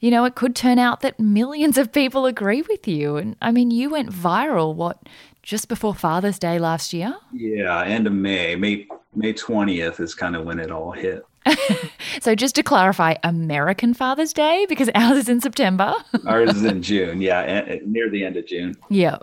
you 0.00 0.10
know, 0.10 0.24
it 0.24 0.34
could 0.36 0.54
turn 0.54 0.78
out 0.78 1.00
that 1.00 1.18
millions 1.18 1.76
of 1.76 1.92
people 1.92 2.26
agree 2.26 2.62
with 2.62 2.86
you. 2.86 3.16
And 3.16 3.36
I 3.42 3.50
mean, 3.50 3.70
you 3.70 3.90
went 3.90 4.10
viral, 4.10 4.74
what, 4.74 5.08
just 5.42 5.68
before 5.68 5.94
Father's 5.94 6.38
Day 6.38 6.58
last 6.58 6.92
year? 6.92 7.16
Yeah, 7.32 7.82
end 7.82 8.06
of 8.06 8.12
May. 8.12 8.54
May 8.54 8.86
May 9.14 9.32
20th 9.32 10.00
is 10.00 10.14
kind 10.14 10.36
of 10.36 10.44
when 10.44 10.60
it 10.60 10.70
all 10.70 10.92
hit. 10.92 11.24
so 12.20 12.34
just 12.34 12.54
to 12.56 12.62
clarify, 12.62 13.14
American 13.22 13.94
Father's 13.94 14.32
Day 14.32 14.66
because 14.68 14.90
ours 14.94 15.18
is 15.18 15.28
in 15.28 15.40
September. 15.40 15.94
ours 16.26 16.56
is 16.56 16.64
in 16.64 16.82
June. 16.88 17.20
Yeah, 17.20 17.76
near 17.84 18.10
the 18.10 18.24
end 18.24 18.36
of 18.36 18.46
June. 18.46 18.74
Yeah. 18.90 19.18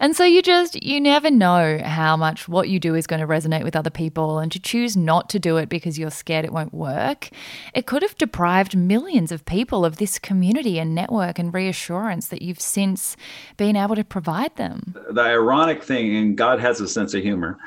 and 0.00 0.14
so 0.16 0.24
you 0.24 0.42
just 0.42 0.82
you 0.82 1.00
never 1.00 1.30
know 1.30 1.78
how 1.84 2.16
much 2.16 2.48
what 2.48 2.68
you 2.68 2.80
do 2.80 2.94
is 2.94 3.06
going 3.06 3.20
to 3.20 3.26
resonate 3.26 3.64
with 3.64 3.76
other 3.76 3.90
people 3.90 4.38
and 4.38 4.50
to 4.52 4.60
choose 4.60 4.96
not 4.96 5.28
to 5.30 5.38
do 5.38 5.56
it 5.56 5.68
because 5.68 5.98
you're 5.98 6.10
scared 6.10 6.44
it 6.44 6.52
won't 6.52 6.74
work. 6.74 7.30
It 7.74 7.86
could 7.86 8.02
have 8.02 8.16
deprived 8.16 8.76
millions 8.76 9.32
of 9.32 9.44
people 9.44 9.84
of 9.84 9.96
this 9.96 10.18
community 10.18 10.78
and 10.78 10.94
network 10.94 11.38
and 11.38 11.52
reassurance 11.52 12.28
that 12.28 12.42
you've 12.42 12.60
since 12.60 13.16
been 13.56 13.76
able 13.76 13.96
to 13.96 14.04
provide 14.04 14.54
them. 14.56 14.94
The 15.10 15.20
ironic 15.20 15.82
thing 15.82 16.14
and 16.16 16.36
God 16.36 16.60
has 16.60 16.80
a 16.80 16.88
sense 16.88 17.14
of 17.14 17.22
humor. 17.22 17.58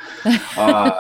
Uh, 0.58 0.92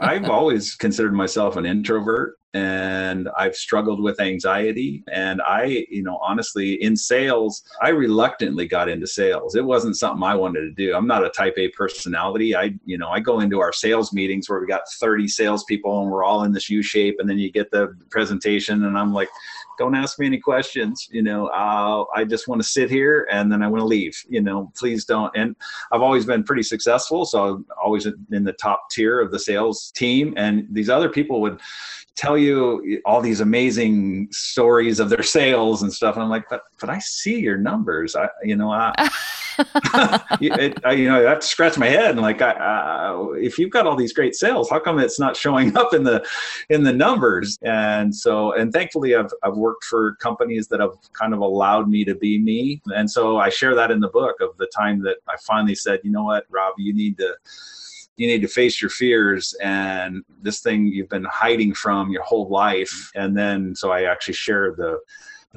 I've 0.00 0.28
always 0.28 0.74
considered 0.74 1.12
myself 1.12 1.56
an 1.56 1.66
introvert 1.66 2.07
and 2.54 3.28
I've 3.36 3.54
struggled 3.54 4.02
with 4.02 4.20
anxiety. 4.20 5.04
And 5.12 5.42
I, 5.42 5.86
you 5.90 6.02
know, 6.02 6.18
honestly, 6.22 6.82
in 6.82 6.96
sales, 6.96 7.62
I 7.82 7.90
reluctantly 7.90 8.66
got 8.66 8.88
into 8.88 9.06
sales. 9.06 9.54
It 9.54 9.64
wasn't 9.64 9.96
something 9.96 10.22
I 10.22 10.34
wanted 10.34 10.60
to 10.60 10.72
do. 10.72 10.94
I'm 10.94 11.06
not 11.06 11.24
a 11.24 11.30
type 11.30 11.54
A 11.58 11.68
personality. 11.68 12.56
I, 12.56 12.74
you 12.84 12.96
know, 12.96 13.10
I 13.10 13.20
go 13.20 13.40
into 13.40 13.60
our 13.60 13.72
sales 13.72 14.12
meetings 14.12 14.48
where 14.48 14.60
we 14.60 14.66
got 14.66 14.82
30 15.00 15.28
salespeople 15.28 16.02
and 16.02 16.10
we're 16.10 16.24
all 16.24 16.44
in 16.44 16.52
this 16.52 16.70
U 16.70 16.82
shape. 16.82 17.16
And 17.18 17.28
then 17.28 17.38
you 17.38 17.52
get 17.52 17.70
the 17.70 17.94
presentation, 18.10 18.84
and 18.84 18.96
I'm 18.96 19.12
like, 19.12 19.28
don't 19.78 19.94
ask 19.94 20.18
me 20.18 20.26
any 20.26 20.38
questions. 20.38 21.08
You 21.10 21.22
know, 21.22 21.48
I'll, 21.48 22.08
I 22.14 22.24
just 22.24 22.48
want 22.48 22.60
to 22.60 22.68
sit 22.68 22.90
here 22.90 23.26
and 23.30 23.50
then 23.50 23.62
I 23.62 23.68
want 23.68 23.80
to 23.80 23.86
leave. 23.86 24.16
You 24.28 24.40
know, 24.40 24.72
please 24.76 25.04
don't. 25.04 25.34
And 25.36 25.56
I've 25.92 26.02
always 26.02 26.24
been 26.24 26.44
pretty 26.44 26.62
successful. 26.62 27.24
So 27.24 27.44
I'm 27.44 27.66
always 27.82 28.06
in 28.06 28.44
the 28.44 28.52
top 28.54 28.90
tier 28.90 29.20
of 29.20 29.30
the 29.30 29.38
sales 29.38 29.92
team. 29.96 30.34
And 30.36 30.66
these 30.70 30.90
other 30.90 31.08
people 31.08 31.40
would, 31.40 31.60
tell 32.18 32.36
you 32.36 33.00
all 33.06 33.20
these 33.20 33.40
amazing 33.40 34.26
stories 34.32 34.98
of 34.98 35.08
their 35.08 35.22
sales 35.38 35.82
and 35.82 35.92
stuff. 35.92 36.16
And 36.16 36.22
I'm 36.24 36.28
like, 36.28 36.48
but 36.50 36.62
but 36.80 36.90
I 36.90 36.98
see 36.98 37.38
your 37.38 37.56
numbers. 37.56 38.16
I 38.16 38.28
you 38.42 38.56
know 38.56 38.72
I. 38.72 38.92
it, 40.40 40.78
I, 40.84 40.92
you 40.92 41.08
know, 41.08 41.26
I 41.26 41.30
have 41.30 41.40
to 41.40 41.46
scratch 41.46 41.78
my 41.78 41.88
head 41.88 42.10
and 42.12 42.20
like, 42.20 42.40
I, 42.40 42.52
uh, 42.52 43.32
if 43.32 43.58
you've 43.58 43.70
got 43.70 43.86
all 43.86 43.96
these 43.96 44.12
great 44.12 44.34
sales, 44.34 44.70
how 44.70 44.78
come 44.78 44.98
it's 44.98 45.18
not 45.18 45.36
showing 45.36 45.76
up 45.76 45.94
in 45.94 46.04
the 46.04 46.24
in 46.68 46.82
the 46.82 46.92
numbers? 46.92 47.58
And 47.62 48.14
so, 48.14 48.52
and 48.52 48.72
thankfully, 48.72 49.14
I've 49.14 49.32
I've 49.42 49.56
worked 49.56 49.84
for 49.84 50.16
companies 50.16 50.68
that 50.68 50.80
have 50.80 50.96
kind 51.12 51.34
of 51.34 51.40
allowed 51.40 51.88
me 51.88 52.04
to 52.04 52.14
be 52.14 52.38
me. 52.38 52.80
And 52.86 53.10
so, 53.10 53.38
I 53.38 53.48
share 53.48 53.74
that 53.74 53.90
in 53.90 54.00
the 54.00 54.08
book 54.08 54.40
of 54.40 54.56
the 54.58 54.68
time 54.76 55.02
that 55.02 55.16
I 55.28 55.36
finally 55.46 55.74
said, 55.74 56.00
you 56.04 56.10
know 56.10 56.24
what, 56.24 56.44
Rob, 56.50 56.74
you 56.78 56.94
need 56.94 57.18
to 57.18 57.34
you 58.18 58.26
need 58.26 58.42
to 58.42 58.48
face 58.48 58.82
your 58.82 58.90
fears 58.90 59.54
and 59.62 60.24
this 60.42 60.60
thing 60.60 60.88
you've 60.88 61.08
been 61.08 61.26
hiding 61.30 61.72
from 61.72 62.10
your 62.10 62.24
whole 62.24 62.48
life. 62.48 63.12
And 63.14 63.36
then, 63.36 63.76
so 63.76 63.92
I 63.92 64.02
actually 64.10 64.34
shared 64.34 64.76
the 64.76 64.98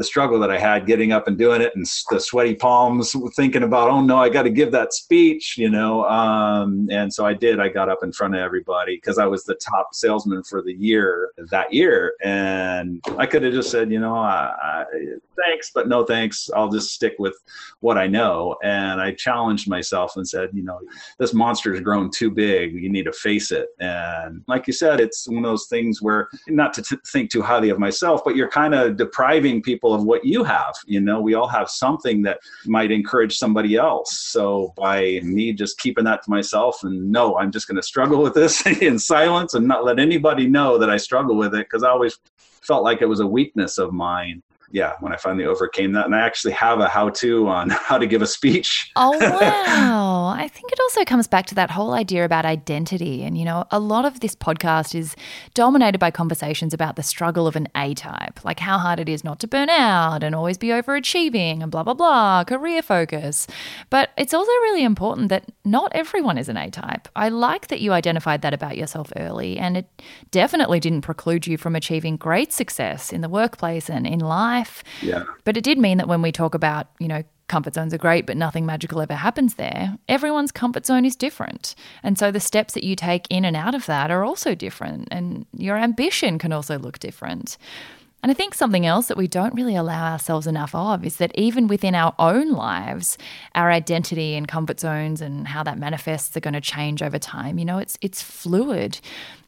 the 0.01 0.05
struggle 0.05 0.39
that 0.39 0.49
I 0.49 0.57
had 0.57 0.87
getting 0.87 1.11
up 1.11 1.27
and 1.27 1.37
doing 1.37 1.61
it 1.61 1.75
and 1.75 1.85
the 2.09 2.19
sweaty 2.19 2.55
palms 2.55 3.15
thinking 3.35 3.61
about, 3.61 3.87
oh 3.87 4.01
no, 4.01 4.17
I 4.17 4.29
got 4.29 4.43
to 4.43 4.49
give 4.49 4.71
that 4.71 4.93
speech, 4.93 5.59
you 5.59 5.69
know. 5.69 6.05
Um, 6.05 6.87
and 6.89 7.13
so 7.13 7.23
I 7.23 7.35
did. 7.35 7.59
I 7.59 7.69
got 7.69 7.87
up 7.87 7.99
in 8.01 8.11
front 8.11 8.33
of 8.33 8.41
everybody 8.41 8.95
because 8.95 9.19
I 9.19 9.27
was 9.27 9.43
the 9.43 9.53
top 9.53 9.93
salesman 9.93 10.41
for 10.41 10.63
the 10.63 10.73
year 10.73 11.33
that 11.51 11.71
year. 11.71 12.15
And 12.23 12.99
I 13.19 13.27
could 13.27 13.43
have 13.43 13.53
just 13.53 13.69
said, 13.69 13.91
you 13.91 13.99
know, 13.99 14.15
I, 14.15 14.55
I, 14.59 14.85
thanks, 15.37 15.69
but 15.71 15.87
no 15.87 16.03
thanks. 16.03 16.49
I'll 16.55 16.69
just 16.69 16.95
stick 16.95 17.13
with 17.19 17.35
what 17.81 17.99
I 17.99 18.07
know. 18.07 18.55
And 18.63 18.99
I 18.99 19.13
challenged 19.13 19.69
myself 19.69 20.15
and 20.15 20.27
said, 20.27 20.49
you 20.51 20.63
know, 20.63 20.79
this 21.19 21.31
monster 21.31 21.73
has 21.73 21.81
grown 21.81 22.09
too 22.09 22.31
big. 22.31 22.73
You 22.73 22.89
need 22.89 23.05
to 23.05 23.13
face 23.13 23.51
it. 23.51 23.67
And 23.79 24.43
like 24.47 24.65
you 24.65 24.73
said, 24.73 24.99
it's 24.99 25.27
one 25.27 25.45
of 25.45 25.51
those 25.51 25.67
things 25.67 26.01
where 26.01 26.27
not 26.47 26.73
to 26.73 26.81
t- 26.81 26.97
think 27.07 27.29
too 27.29 27.43
highly 27.43 27.69
of 27.69 27.77
myself, 27.77 28.23
but 28.23 28.35
you're 28.35 28.49
kind 28.49 28.73
of 28.73 28.97
depriving 28.97 29.61
people 29.61 29.90
people 29.91 30.01
of 30.01 30.05
what 30.05 30.25
you 30.25 30.43
have. 30.43 30.73
You 30.85 31.01
know, 31.01 31.21
we 31.21 31.33
all 31.33 31.47
have 31.47 31.69
something 31.69 32.21
that 32.23 32.39
might 32.65 32.91
encourage 32.91 33.37
somebody 33.37 33.75
else. 33.75 34.21
So 34.21 34.73
by 34.77 35.19
me 35.23 35.53
just 35.53 35.77
keeping 35.79 36.05
that 36.05 36.23
to 36.23 36.29
myself 36.29 36.83
and 36.83 37.11
no, 37.11 37.37
I'm 37.37 37.51
just 37.51 37.67
going 37.67 37.77
to 37.77 37.83
struggle 37.83 38.21
with 38.21 38.33
this 38.33 38.65
in 38.81 38.99
silence 38.99 39.53
and 39.53 39.67
not 39.67 39.85
let 39.85 39.99
anybody 39.99 40.47
know 40.47 40.77
that 40.77 40.89
I 40.89 40.97
struggle 40.97 41.35
with 41.35 41.53
it 41.53 41.67
because 41.67 41.83
I 41.83 41.89
always 41.89 42.17
felt 42.61 42.83
like 42.83 43.01
it 43.01 43.07
was 43.07 43.19
a 43.19 43.27
weakness 43.27 43.77
of 43.77 43.91
mine 43.91 44.43
yeah, 44.71 44.93
when 44.99 45.11
I 45.11 45.17
finally 45.17 45.45
overcame 45.45 45.91
that, 45.93 46.05
and 46.05 46.15
I 46.15 46.19
actually 46.19 46.53
have 46.53 46.79
a 46.79 46.87
how-to 46.87 47.47
on 47.47 47.69
how 47.69 47.97
to 47.97 48.07
give 48.07 48.21
a 48.21 48.27
speech. 48.27 48.91
Oh 48.95 49.11
wow! 49.19 50.33
I 50.35 50.47
think 50.47 50.71
it 50.71 50.79
also 50.79 51.03
comes 51.03 51.27
back 51.27 51.45
to 51.47 51.55
that 51.55 51.69
whole 51.69 51.93
idea 51.93 52.25
about 52.25 52.45
identity, 52.45 53.23
and 53.23 53.37
you 53.37 53.45
know, 53.45 53.65
a 53.71 53.79
lot 53.79 54.05
of 54.05 54.21
this 54.21 54.35
podcast 54.35 54.95
is 54.95 55.15
dominated 55.53 55.97
by 55.97 56.11
conversations 56.11 56.73
about 56.73 56.95
the 56.95 57.03
struggle 57.03 57.47
of 57.47 57.55
an 57.55 57.67
A-type, 57.75 58.43
like 58.45 58.59
how 58.59 58.77
hard 58.77 58.99
it 58.99 59.09
is 59.09 59.23
not 59.23 59.39
to 59.41 59.47
burn 59.47 59.69
out 59.69 60.23
and 60.23 60.33
always 60.33 60.57
be 60.57 60.67
overachieving 60.67 61.61
and 61.61 61.71
blah 61.71 61.83
blah 61.83 61.93
blah, 61.93 62.43
career 62.43 62.81
focus. 62.81 63.47
But 63.89 64.11
it's 64.17 64.33
also 64.33 64.51
really 64.63 64.83
important 64.83 65.29
that 65.29 65.51
not 65.65 65.91
everyone 65.93 66.37
is 66.37 66.49
an 66.49 66.57
A-type. 66.57 67.07
I 67.15 67.29
like 67.29 67.67
that 67.67 67.81
you 67.81 67.91
identified 67.91 68.41
that 68.41 68.53
about 68.53 68.77
yourself 68.77 69.11
early, 69.17 69.57
and 69.57 69.77
it 69.77 70.01
definitely 70.31 70.79
didn't 70.79 71.01
preclude 71.01 71.47
you 71.47 71.57
from 71.57 71.75
achieving 71.75 72.15
great 72.15 72.53
success 72.53 73.11
in 73.11 73.21
the 73.21 73.29
workplace 73.29 73.89
and 73.89 74.07
in 74.07 74.19
life 74.19 74.60
life. 74.61 74.83
Yeah. 75.01 75.23
But 75.43 75.57
it 75.57 75.63
did 75.63 75.77
mean 75.77 75.97
that 75.97 76.07
when 76.07 76.21
we 76.21 76.31
talk 76.31 76.55
about, 76.55 76.87
you 76.99 77.07
know, 77.07 77.23
comfort 77.47 77.73
zones 77.73 77.93
are 77.93 77.97
great, 77.97 78.25
but 78.25 78.37
nothing 78.37 78.65
magical 78.65 79.01
ever 79.01 79.15
happens 79.15 79.55
there, 79.55 79.97
everyone's 80.07 80.51
comfort 80.51 80.85
zone 80.85 81.05
is 81.05 81.15
different. 81.15 81.75
And 82.01 82.17
so 82.17 82.31
the 82.31 82.39
steps 82.39 82.73
that 82.75 82.83
you 82.83 82.95
take 82.95 83.27
in 83.29 83.43
and 83.43 83.57
out 83.57 83.75
of 83.75 83.85
that 83.87 84.09
are 84.09 84.23
also 84.23 84.55
different. 84.55 85.09
And 85.11 85.45
your 85.57 85.77
ambition 85.77 86.39
can 86.39 86.53
also 86.53 86.79
look 86.79 86.99
different. 86.99 87.57
And 88.23 88.31
I 88.31 88.35
think 88.35 88.53
something 88.53 88.85
else 88.85 89.07
that 89.07 89.17
we 89.17 89.27
don't 89.27 89.55
really 89.55 89.75
allow 89.75 90.11
ourselves 90.11 90.45
enough 90.45 90.75
of 90.75 91.03
is 91.03 91.15
that 91.15 91.31
even 91.33 91.67
within 91.67 91.95
our 91.95 92.13
own 92.19 92.51
lives, 92.51 93.17
our 93.55 93.71
identity 93.71 94.35
and 94.35 94.47
comfort 94.47 94.79
zones 94.79 95.21
and 95.21 95.47
how 95.47 95.63
that 95.63 95.79
manifests 95.79 96.37
are 96.37 96.41
going 96.41 96.53
to 96.53 96.61
change 96.61 97.01
over 97.01 97.17
time. 97.17 97.57
You 97.57 97.65
know, 97.65 97.79
it's 97.79 97.97
it's 97.99 98.21
fluid. 98.21 98.99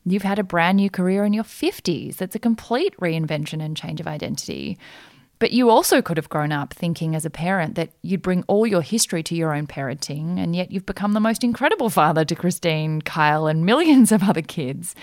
You've 0.05 0.23
had 0.23 0.39
a 0.39 0.43
brand 0.43 0.77
new 0.77 0.89
career 0.89 1.23
in 1.23 1.33
your 1.33 1.43
50s. 1.43 2.17
That's 2.17 2.35
a 2.35 2.39
complete 2.39 2.95
reinvention 2.97 3.63
and 3.63 3.77
change 3.77 3.99
of 3.99 4.07
identity. 4.07 4.77
But 5.39 5.51
you 5.51 5.69
also 5.69 6.01
could 6.01 6.17
have 6.17 6.29
grown 6.29 6.51
up 6.51 6.73
thinking 6.73 7.15
as 7.15 7.25
a 7.25 7.29
parent 7.29 7.75
that 7.75 7.91
you'd 8.01 8.21
bring 8.21 8.43
all 8.47 8.65
your 8.65 8.81
history 8.81 9.23
to 9.23 9.35
your 9.35 9.53
own 9.53 9.67
parenting, 9.67 10.37
and 10.37 10.55
yet 10.55 10.71
you've 10.71 10.85
become 10.85 11.13
the 11.13 11.19
most 11.19 11.43
incredible 11.43 11.89
father 11.89 12.23
to 12.23 12.35
Christine, 12.35 13.01
Kyle, 13.01 13.47
and 13.47 13.65
millions 13.65 14.11
of 14.11 14.23
other 14.23 14.41
kids. 14.41 14.95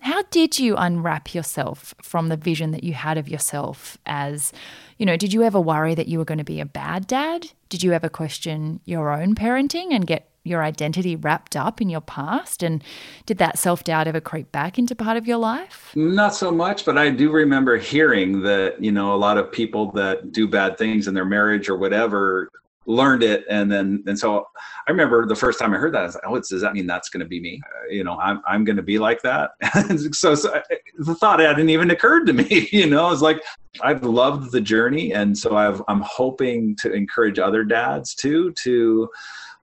How 0.00 0.22
did 0.30 0.58
you 0.58 0.76
unwrap 0.76 1.34
yourself 1.34 1.94
from 2.00 2.28
the 2.28 2.36
vision 2.36 2.70
that 2.70 2.84
you 2.84 2.94
had 2.94 3.18
of 3.18 3.28
yourself 3.28 3.98
as, 4.06 4.52
you 4.98 5.04
know, 5.04 5.16
did 5.16 5.32
you 5.32 5.42
ever 5.42 5.60
worry 5.60 5.94
that 5.94 6.08
you 6.08 6.18
were 6.18 6.24
going 6.24 6.38
to 6.38 6.44
be 6.44 6.60
a 6.60 6.64
bad 6.64 7.06
dad? 7.06 7.50
Did 7.68 7.82
you 7.82 7.92
ever 7.92 8.08
question 8.08 8.80
your 8.84 9.10
own 9.10 9.34
parenting 9.34 9.92
and 9.92 10.06
get 10.06 10.30
your 10.46 10.62
identity 10.62 11.16
wrapped 11.16 11.56
up 11.56 11.80
in 11.80 11.88
your 11.88 12.00
past? 12.00 12.62
And 12.62 12.82
did 13.26 13.38
that 13.38 13.58
self 13.58 13.84
doubt 13.84 14.06
ever 14.06 14.20
creep 14.20 14.52
back 14.52 14.78
into 14.78 14.94
part 14.94 15.16
of 15.16 15.26
your 15.26 15.38
life? 15.38 15.92
Not 15.94 16.34
so 16.34 16.50
much, 16.50 16.84
but 16.84 16.96
I 16.96 17.10
do 17.10 17.30
remember 17.30 17.76
hearing 17.76 18.42
that, 18.42 18.82
you 18.82 18.92
know, 18.92 19.14
a 19.14 19.16
lot 19.16 19.38
of 19.38 19.50
people 19.50 19.92
that 19.92 20.32
do 20.32 20.46
bad 20.48 20.78
things 20.78 21.08
in 21.08 21.14
their 21.14 21.24
marriage 21.24 21.68
or 21.68 21.76
whatever 21.76 22.50
learned 22.86 23.22
it. 23.22 23.44
And 23.50 23.70
then 23.70 24.02
and 24.06 24.18
so 24.18 24.46
i 24.86 24.90
remember 24.90 25.26
the 25.26 25.34
first 25.34 25.58
time 25.58 25.74
i 25.74 25.76
heard 25.76 25.92
that 25.92 26.02
i 26.02 26.06
was 26.06 26.14
like 26.14 26.24
oh 26.26 26.36
does 26.36 26.60
that 26.60 26.72
mean 26.72 26.86
that's 26.86 27.08
going 27.08 27.20
to 27.20 27.26
be 27.26 27.40
me? 27.40 27.60
Uh, 27.64 27.88
you 27.90 28.04
know 28.04 28.18
i'm, 28.20 28.40
I'm 28.46 28.64
going 28.64 28.76
to 28.76 28.82
be 28.82 28.98
like 28.98 29.22
that? 29.22 29.50
So, 30.12 30.34
so 30.34 30.62
the 30.98 31.14
thought 31.14 31.40
hadn't 31.40 31.68
even 31.68 31.90
occurred 31.90 32.26
to 32.26 32.32
me 32.32 32.68
you 32.72 32.86
know? 32.86 33.10
It's 33.10 33.22
like 33.22 33.42
i've 33.82 34.04
loved 34.04 34.52
the 34.52 34.60
journey. 34.60 35.12
And 35.12 35.36
so 35.36 35.56
i've 35.56 35.82
i'm 35.88 36.00
hoping 36.02 36.76
to 36.76 36.92
encourage 36.92 37.38
other 37.38 37.64
dads 37.64 38.14
too 38.14 38.52
to 38.62 39.08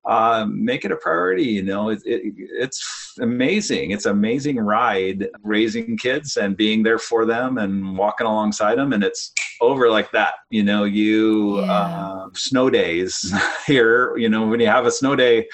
um, 0.05 0.63
make 0.63 0.85
it 0.85 0.91
a 0.91 0.97
priority. 0.97 1.45
You 1.45 1.63
know, 1.63 1.89
it, 1.89 2.01
it, 2.05 2.33
it's 2.37 3.15
amazing. 3.19 3.91
It's 3.91 4.05
amazing 4.05 4.57
ride 4.57 5.27
raising 5.43 5.97
kids 5.97 6.37
and 6.37 6.57
being 6.57 6.83
there 6.83 6.99
for 6.99 7.25
them 7.25 7.57
and 7.57 7.97
walking 7.97 8.27
alongside 8.27 8.77
them. 8.77 8.93
And 8.93 9.03
it's 9.03 9.31
over 9.61 9.89
like 9.89 10.11
that. 10.11 10.35
You 10.49 10.63
know, 10.63 10.83
you 10.83 11.61
yeah. 11.61 11.71
uh, 11.71 12.27
snow 12.33 12.69
days 12.69 13.33
here. 13.67 14.15
You 14.17 14.29
know, 14.29 14.47
when 14.47 14.59
you 14.59 14.67
have 14.67 14.85
a 14.85 14.91
snow 14.91 15.15
day. 15.15 15.47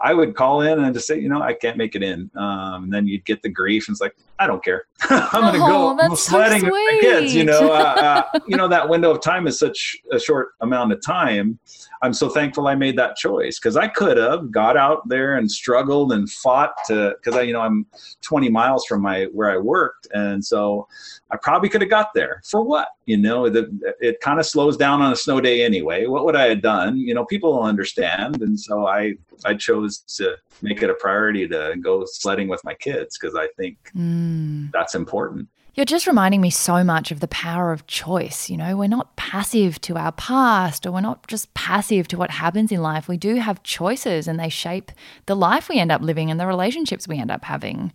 I 0.00 0.14
would 0.14 0.34
call 0.36 0.60
in 0.60 0.78
and 0.78 0.94
just 0.94 1.06
say, 1.06 1.18
you 1.18 1.28
know, 1.28 1.42
I 1.42 1.54
can't 1.54 1.76
make 1.76 1.94
it 1.96 2.02
in. 2.02 2.30
Um, 2.36 2.84
and 2.84 2.92
then 2.92 3.06
you'd 3.06 3.24
get 3.24 3.42
the 3.42 3.48
grief, 3.48 3.88
and 3.88 3.94
it's 3.94 4.00
like, 4.00 4.16
I 4.38 4.46
don't 4.46 4.62
care. 4.62 4.84
I'm 5.10 5.42
going 5.42 5.54
to 5.54 5.60
oh, 5.62 6.08
go. 6.08 6.14
Sledding 6.14 6.60
so 6.60 6.66
with 6.66 6.72
my 6.72 6.98
kids. 7.00 7.34
You 7.34 7.44
know, 7.44 7.72
uh, 7.72 8.24
uh, 8.34 8.38
you 8.46 8.56
know 8.56 8.68
that 8.68 8.88
window 8.88 9.10
of 9.10 9.20
time 9.20 9.46
is 9.46 9.58
such 9.58 9.96
a 10.12 10.18
short 10.18 10.50
amount 10.60 10.92
of 10.92 11.00
time 11.04 11.58
I'm 12.02 12.12
so 12.12 12.28
thankful 12.28 12.68
I 12.68 12.74
made 12.74 12.96
that 12.98 13.16
choice 13.16 13.58
because 13.58 13.76
I 13.76 13.88
could 13.88 14.16
have 14.16 14.50
got 14.50 14.76
out 14.76 15.08
there 15.08 15.36
and 15.36 15.50
struggled 15.50 16.12
and 16.12 16.30
fought 16.30 16.72
to 16.86 17.14
because 17.16 17.38
I 17.38 17.42
you 17.42 17.52
know 17.52 17.60
I'm 17.60 17.86
20 18.22 18.48
miles 18.50 18.84
from 18.86 19.02
my 19.02 19.24
where 19.32 19.50
I 19.50 19.56
worked 19.56 20.06
and 20.12 20.44
so 20.44 20.86
I 21.30 21.36
probably 21.36 21.68
could 21.68 21.80
have 21.80 21.90
got 21.90 22.14
there 22.14 22.42
for 22.48 22.62
what 22.62 22.88
you 23.08 23.16
know 23.16 23.48
the, 23.48 23.62
it 24.00 24.20
kind 24.20 24.38
of 24.38 24.44
slows 24.44 24.76
down 24.76 25.00
on 25.00 25.12
a 25.12 25.16
snow 25.16 25.40
day 25.40 25.64
anyway 25.64 26.06
what 26.06 26.24
would 26.24 26.36
I 26.36 26.48
have 26.50 26.60
done 26.60 26.98
you 26.98 27.14
know 27.14 27.24
people 27.24 27.54
will 27.54 27.62
understand 27.62 28.42
and 28.42 28.60
so 28.60 28.86
I 28.86 29.14
I 29.44 29.54
chose 29.54 30.00
to 30.18 30.36
make 30.60 30.82
it 30.82 30.90
a 30.90 30.94
priority 30.94 31.48
to 31.48 31.76
go 31.80 32.04
sledding 32.04 32.48
with 32.48 32.62
my 32.64 32.74
kids 32.74 33.18
because 33.18 33.34
I 33.34 33.48
think 33.56 33.78
mm. 33.96 34.70
that's 34.72 34.94
important 34.94 35.48
you're 35.78 35.84
just 35.84 36.08
reminding 36.08 36.40
me 36.40 36.50
so 36.50 36.82
much 36.82 37.12
of 37.12 37.20
the 37.20 37.28
power 37.28 37.70
of 37.70 37.86
choice. 37.86 38.50
You 38.50 38.56
know, 38.56 38.76
we're 38.76 38.88
not 38.88 39.14
passive 39.14 39.80
to 39.82 39.96
our 39.96 40.10
past 40.10 40.84
or 40.84 40.90
we're 40.90 41.00
not 41.00 41.24
just 41.28 41.54
passive 41.54 42.08
to 42.08 42.18
what 42.18 42.32
happens 42.32 42.72
in 42.72 42.82
life. 42.82 43.06
We 43.06 43.16
do 43.16 43.36
have 43.36 43.62
choices 43.62 44.26
and 44.26 44.40
they 44.40 44.48
shape 44.48 44.90
the 45.26 45.36
life 45.36 45.68
we 45.68 45.78
end 45.78 45.92
up 45.92 46.02
living 46.02 46.32
and 46.32 46.40
the 46.40 46.48
relationships 46.48 47.06
we 47.06 47.20
end 47.20 47.30
up 47.30 47.44
having. 47.44 47.92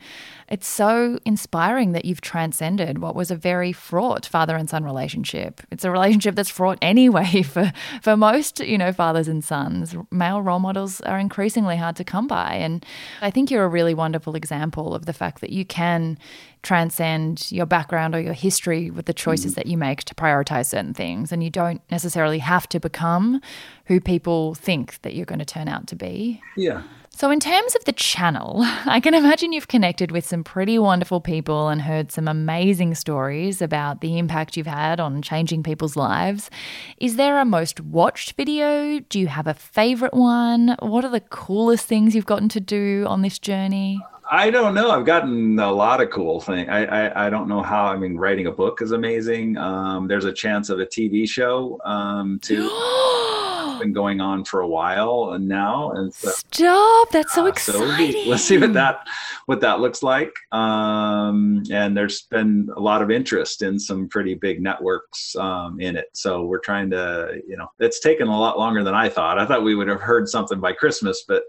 It's 0.53 0.67
so 0.67 1.17
inspiring 1.25 1.93
that 1.93 2.05
you've 2.05 2.21
transcended 2.21 2.99
what 2.99 3.15
was 3.15 3.31
a 3.31 3.35
very 3.35 3.73
fraught 3.73 4.27
father 4.27 4.55
and 4.55 4.69
son 4.69 4.83
relationship. 4.83 5.61
It's 5.71 5.83
a 5.83 5.89
relationship 5.89 6.35
that's 6.35 6.51
fraught 6.51 6.77
anyway 6.79 7.41
for, 7.41 7.73
for 8.03 8.15
most, 8.15 8.59
you 8.59 8.77
know, 8.77 8.93
fathers 8.93 9.27
and 9.27 9.43
sons. 9.43 9.95
Male 10.11 10.43
role 10.43 10.59
models 10.59 11.01
are 11.01 11.17
increasingly 11.17 11.75
hard 11.75 11.95
to 11.95 12.03
come 12.03 12.27
by. 12.27 12.53
And 12.53 12.85
I 13.19 13.31
think 13.31 13.49
you're 13.49 13.63
a 13.63 13.67
really 13.67 13.95
wonderful 13.95 14.35
example 14.35 14.93
of 14.93 15.07
the 15.07 15.13
fact 15.13 15.41
that 15.41 15.49
you 15.49 15.65
can 15.65 16.19
transcend 16.61 17.51
your 17.51 17.65
background 17.65 18.13
or 18.13 18.19
your 18.19 18.33
history 18.33 18.91
with 18.91 19.07
the 19.07 19.13
choices 19.13 19.53
mm. 19.53 19.55
that 19.55 19.65
you 19.65 19.75
make 19.75 20.03
to 20.03 20.13
prioritize 20.13 20.67
certain 20.67 20.93
things. 20.93 21.31
And 21.31 21.43
you 21.43 21.49
don't 21.49 21.81
necessarily 21.89 22.37
have 22.37 22.69
to 22.69 22.79
become 22.79 23.41
who 23.85 23.99
people 23.99 24.53
think 24.53 25.01
that 25.01 25.15
you're 25.15 25.25
going 25.25 25.39
to 25.39 25.45
turn 25.45 25.67
out 25.67 25.87
to 25.87 25.95
be. 25.95 26.43
Yeah. 26.55 26.83
So, 27.15 27.29
in 27.29 27.39
terms 27.39 27.75
of 27.75 27.85
the 27.85 27.91
channel, 27.91 28.61
I 28.85 28.99
can 28.99 29.13
imagine 29.13 29.53
you've 29.53 29.67
connected 29.67 30.11
with 30.11 30.25
some 30.25 30.43
pretty 30.43 30.79
wonderful 30.79 31.21
people 31.21 31.69
and 31.69 31.83
heard 31.83 32.11
some 32.11 32.27
amazing 32.27 32.95
stories 32.95 33.61
about 33.61 34.01
the 34.01 34.17
impact 34.17 34.57
you've 34.57 34.65
had 34.65 34.99
on 34.99 35.21
changing 35.21 35.61
people's 35.61 35.95
lives. 35.95 36.49
Is 36.97 37.15
there 37.15 37.39
a 37.39 37.45
most 37.45 37.79
watched 37.79 38.33
video? 38.33 38.99
Do 38.99 39.19
you 39.19 39.27
have 39.27 39.45
a 39.45 39.53
favorite 39.53 40.15
one? 40.15 40.75
What 40.79 41.05
are 41.05 41.11
the 41.11 41.19
coolest 41.19 41.85
things 41.85 42.15
you've 42.15 42.25
gotten 42.25 42.49
to 42.49 42.59
do 42.59 43.05
on 43.07 43.21
this 43.21 43.37
journey? 43.37 44.01
I 44.31 44.49
don't 44.49 44.73
know. 44.73 44.89
I've 44.89 45.05
gotten 45.05 45.59
a 45.59 45.71
lot 45.71 46.01
of 46.01 46.09
cool 46.09 46.41
things. 46.41 46.67
I, 46.67 46.85
I, 46.85 47.27
I 47.27 47.29
don't 47.29 47.47
know 47.47 47.61
how. 47.61 47.85
I 47.85 47.95
mean, 47.95 48.17
writing 48.17 48.47
a 48.47 48.51
book 48.51 48.81
is 48.81 48.91
amazing. 48.91 49.55
Um, 49.57 50.07
there's 50.07 50.25
a 50.25 50.33
chance 50.33 50.69
of 50.69 50.79
a 50.79 50.85
TV 50.85 51.29
show 51.29 51.79
um, 51.85 52.39
too. 52.41 52.67
been 53.79 53.93
going 53.93 54.21
on 54.21 54.45
for 54.45 54.61
a 54.61 54.67
while 54.67 55.31
and 55.33 55.47
now. 55.47 55.91
And 55.91 56.13
so, 56.13 56.29
Stop! 56.29 57.09
That's 57.11 57.33
so 57.33 57.45
uh, 57.45 57.49
exciting. 57.49 58.23
So 58.23 58.29
let's 58.29 58.43
see 58.43 58.57
what 58.57 58.73
that 58.73 59.07
what 59.45 59.61
that 59.61 59.79
looks 59.79 60.03
like. 60.03 60.33
Um, 60.51 61.63
and 61.71 61.95
there's 61.95 62.23
been 62.23 62.69
a 62.75 62.79
lot 62.79 63.01
of 63.01 63.11
interest 63.11 63.61
in 63.61 63.79
some 63.79 64.07
pretty 64.07 64.35
big 64.35 64.61
networks 64.61 65.35
um, 65.35 65.79
in 65.79 65.95
it. 65.95 66.09
So 66.13 66.45
we're 66.45 66.59
trying 66.59 66.89
to, 66.91 67.41
you 67.47 67.57
know, 67.57 67.67
it's 67.79 67.99
taken 67.99 68.27
a 68.27 68.39
lot 68.39 68.57
longer 68.57 68.83
than 68.83 68.95
I 68.95 69.09
thought. 69.09 69.39
I 69.39 69.45
thought 69.45 69.63
we 69.63 69.75
would 69.75 69.87
have 69.87 70.01
heard 70.01 70.27
something 70.29 70.59
by 70.59 70.73
Christmas, 70.73 71.23
but 71.27 71.43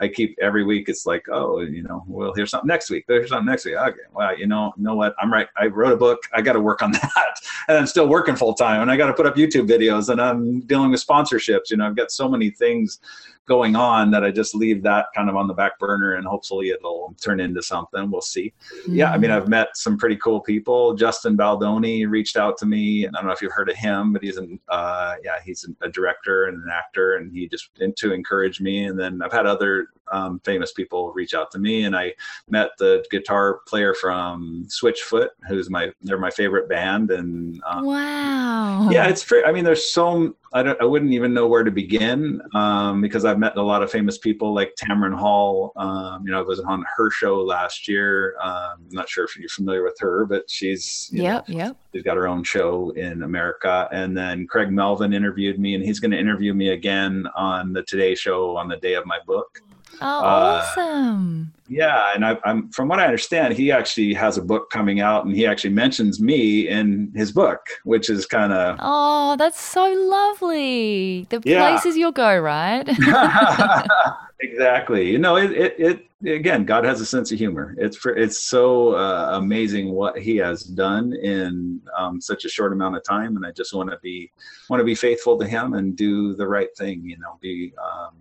I 0.00 0.08
keep 0.08 0.36
every 0.40 0.64
week. 0.64 0.88
It's 0.88 1.06
like, 1.06 1.24
oh, 1.30 1.60
you 1.60 1.82
know, 1.82 2.04
we'll 2.06 2.34
hear 2.34 2.46
something 2.46 2.68
next 2.68 2.90
week. 2.90 3.04
There's 3.08 3.30
something 3.30 3.46
next 3.46 3.64
week. 3.64 3.76
Okay, 3.76 3.98
well, 4.12 4.38
you 4.38 4.46
know, 4.46 4.72
you 4.76 4.84
know 4.84 4.94
what? 4.94 5.14
I'm 5.20 5.32
right. 5.32 5.48
I 5.56 5.66
wrote 5.66 5.92
a 5.92 5.96
book. 5.96 6.20
I 6.34 6.42
got 6.42 6.52
to 6.52 6.60
work 6.60 6.82
on 6.82 6.92
that, 6.92 7.40
and 7.68 7.78
I'm 7.78 7.86
still 7.86 8.08
working 8.08 8.36
full 8.36 8.54
time, 8.54 8.82
and 8.82 8.90
I 8.90 8.96
got 8.96 9.06
to 9.06 9.14
put 9.14 9.26
up 9.26 9.36
YouTube 9.36 9.68
videos, 9.68 10.08
and 10.08 10.20
I'm 10.20 10.60
dealing 10.60 10.90
with 10.90 11.04
sponsorships. 11.04 11.70
You 11.70 11.78
know, 11.78 11.86
I've 11.86 11.96
got 11.96 12.10
so 12.10 12.28
many 12.28 12.50
things 12.50 13.00
going 13.46 13.76
on 13.76 14.10
that 14.10 14.24
I 14.24 14.30
just 14.30 14.54
leave 14.54 14.82
that 14.82 15.06
kind 15.14 15.28
of 15.28 15.36
on 15.36 15.46
the 15.46 15.54
back 15.54 15.78
burner 15.78 16.14
and 16.14 16.26
hopefully 16.26 16.70
it'll 16.70 17.14
turn 17.22 17.40
into 17.40 17.62
something. 17.62 18.10
We'll 18.10 18.20
see. 18.20 18.52
Mm-hmm. 18.82 18.94
Yeah, 18.94 19.12
I 19.12 19.18
mean, 19.18 19.30
I've 19.30 19.48
met 19.48 19.68
some 19.74 19.96
pretty 19.96 20.16
cool 20.16 20.40
people. 20.40 20.94
Justin 20.94 21.36
Baldoni 21.36 22.06
reached 22.06 22.36
out 22.36 22.58
to 22.58 22.66
me, 22.66 23.04
and 23.04 23.16
I 23.16 23.20
don't 23.20 23.28
know 23.28 23.32
if 23.32 23.42
you've 23.42 23.52
heard 23.52 23.70
of 23.70 23.76
him, 23.76 24.12
but 24.12 24.22
he's 24.22 24.36
an 24.36 24.58
uh, 24.68 25.14
yeah, 25.22 25.36
he's 25.44 25.68
a 25.82 25.88
director 25.88 26.46
and 26.46 26.62
an 26.62 26.68
actor, 26.72 27.16
and 27.16 27.32
he 27.32 27.48
just 27.48 27.70
to 27.96 28.12
encourage 28.12 28.60
me. 28.60 28.84
And 28.84 28.98
then 28.98 29.22
I've 29.22 29.32
had 29.32 29.46
other 29.46 29.88
um, 30.16 30.40
famous 30.44 30.72
people 30.72 31.12
reach 31.12 31.34
out 31.34 31.50
to 31.52 31.58
me, 31.58 31.84
and 31.84 31.96
I 31.96 32.14
met 32.48 32.70
the 32.78 33.04
guitar 33.10 33.60
player 33.66 33.94
from 33.94 34.66
Switchfoot, 34.68 35.28
who's 35.48 35.68
my 35.70 35.92
they're 36.02 36.18
my 36.18 36.30
favorite 36.30 36.68
band, 36.68 37.10
and 37.10 37.60
um, 37.66 37.84
wow, 37.84 38.88
yeah, 38.90 39.08
it's. 39.08 39.22
True. 39.22 39.44
I 39.44 39.52
mean, 39.52 39.64
there's 39.64 39.92
so 39.92 40.36
I 40.52 40.62
don't 40.62 40.80
I 40.80 40.84
wouldn't 40.84 41.12
even 41.12 41.34
know 41.34 41.46
where 41.48 41.64
to 41.64 41.70
begin 41.70 42.40
um, 42.54 43.00
because 43.00 43.24
I've 43.24 43.38
met 43.38 43.56
a 43.56 43.62
lot 43.62 43.82
of 43.82 43.90
famous 43.90 44.18
people 44.18 44.54
like 44.54 44.74
Tamron 44.80 45.14
Hall. 45.14 45.72
Um, 45.76 46.24
you 46.24 46.32
know, 46.32 46.38
I 46.38 46.42
was 46.42 46.60
on 46.60 46.84
her 46.96 47.10
show 47.10 47.42
last 47.42 47.88
year. 47.88 48.36
Um, 48.40 48.86
I'm 48.88 48.92
not 48.92 49.08
sure 49.08 49.24
if 49.24 49.36
you're 49.36 49.48
familiar 49.48 49.82
with 49.82 49.98
her, 50.00 50.24
but 50.24 50.48
she's 50.48 51.10
yeah, 51.12 51.42
yeah. 51.46 51.72
She's 51.92 52.02
got 52.02 52.16
her 52.16 52.28
own 52.28 52.44
show 52.44 52.90
in 52.90 53.22
America. 53.22 53.88
And 53.90 54.16
then 54.16 54.46
Craig 54.46 54.70
Melvin 54.70 55.12
interviewed 55.12 55.58
me, 55.58 55.74
and 55.74 55.84
he's 55.84 56.00
going 56.00 56.10
to 56.12 56.18
interview 56.18 56.54
me 56.54 56.70
again 56.70 57.26
on 57.34 57.72
the 57.72 57.82
Today 57.82 58.14
Show 58.14 58.56
on 58.56 58.68
the 58.68 58.76
day 58.76 58.94
of 58.94 59.06
my 59.06 59.18
book. 59.26 59.60
Oh, 60.00 60.18
uh, 60.20 60.62
awesome! 60.62 61.52
Yeah, 61.68 62.12
and 62.14 62.24
I, 62.24 62.38
am 62.44 62.70
from 62.70 62.88
what 62.88 63.00
I 63.00 63.04
understand, 63.04 63.54
he 63.54 63.72
actually 63.72 64.14
has 64.14 64.38
a 64.38 64.42
book 64.42 64.70
coming 64.70 65.00
out, 65.00 65.24
and 65.24 65.34
he 65.34 65.46
actually 65.46 65.70
mentions 65.70 66.20
me 66.20 66.68
in 66.68 67.12
his 67.14 67.32
book, 67.32 67.60
which 67.84 68.08
is 68.08 68.26
kind 68.26 68.52
of 68.52 68.76
oh, 68.80 69.36
that's 69.36 69.60
so 69.60 69.84
lovely. 69.84 71.26
The 71.30 71.42
yeah. 71.44 71.70
places 71.70 71.96
you'll 71.96 72.12
go, 72.12 72.38
right? 72.38 72.86
exactly. 74.40 75.10
You 75.10 75.18
know, 75.18 75.36
it, 75.36 75.52
it, 75.52 75.74
it 75.78 76.06
again, 76.24 76.64
God 76.64 76.84
has 76.84 77.00
a 77.00 77.06
sense 77.06 77.32
of 77.32 77.38
humor. 77.38 77.74
It's 77.78 77.96
for, 77.96 78.14
it's 78.14 78.42
so 78.42 78.94
uh, 78.94 79.30
amazing 79.32 79.92
what 79.92 80.18
He 80.18 80.36
has 80.36 80.62
done 80.62 81.14
in 81.14 81.80
um, 81.96 82.20
such 82.20 82.44
a 82.44 82.48
short 82.48 82.72
amount 82.72 82.96
of 82.96 83.04
time, 83.04 83.36
and 83.36 83.44
I 83.44 83.50
just 83.50 83.74
want 83.74 83.90
to 83.90 83.98
be 84.02 84.30
want 84.68 84.80
to 84.80 84.84
be 84.84 84.94
faithful 84.94 85.38
to 85.38 85.46
Him 85.46 85.74
and 85.74 85.96
do 85.96 86.34
the 86.34 86.46
right 86.46 86.74
thing. 86.76 87.02
You 87.04 87.18
know, 87.18 87.38
be 87.40 87.72
um, 87.82 88.14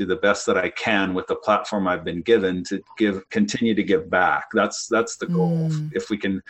do 0.00 0.06
the 0.06 0.16
best 0.16 0.46
that 0.46 0.56
I 0.56 0.70
can 0.70 1.12
with 1.14 1.26
the 1.26 1.36
platform 1.36 1.86
I've 1.86 2.04
been 2.04 2.22
given 2.22 2.64
to 2.64 2.82
give 2.96 3.28
continue 3.28 3.74
to 3.74 3.82
give 3.82 4.08
back. 4.08 4.46
That's 4.54 4.86
that's 4.86 5.16
the 5.16 5.26
goal. 5.26 5.68
Mm. 5.68 5.90
If 5.94 6.08
we 6.08 6.16
can 6.16 6.42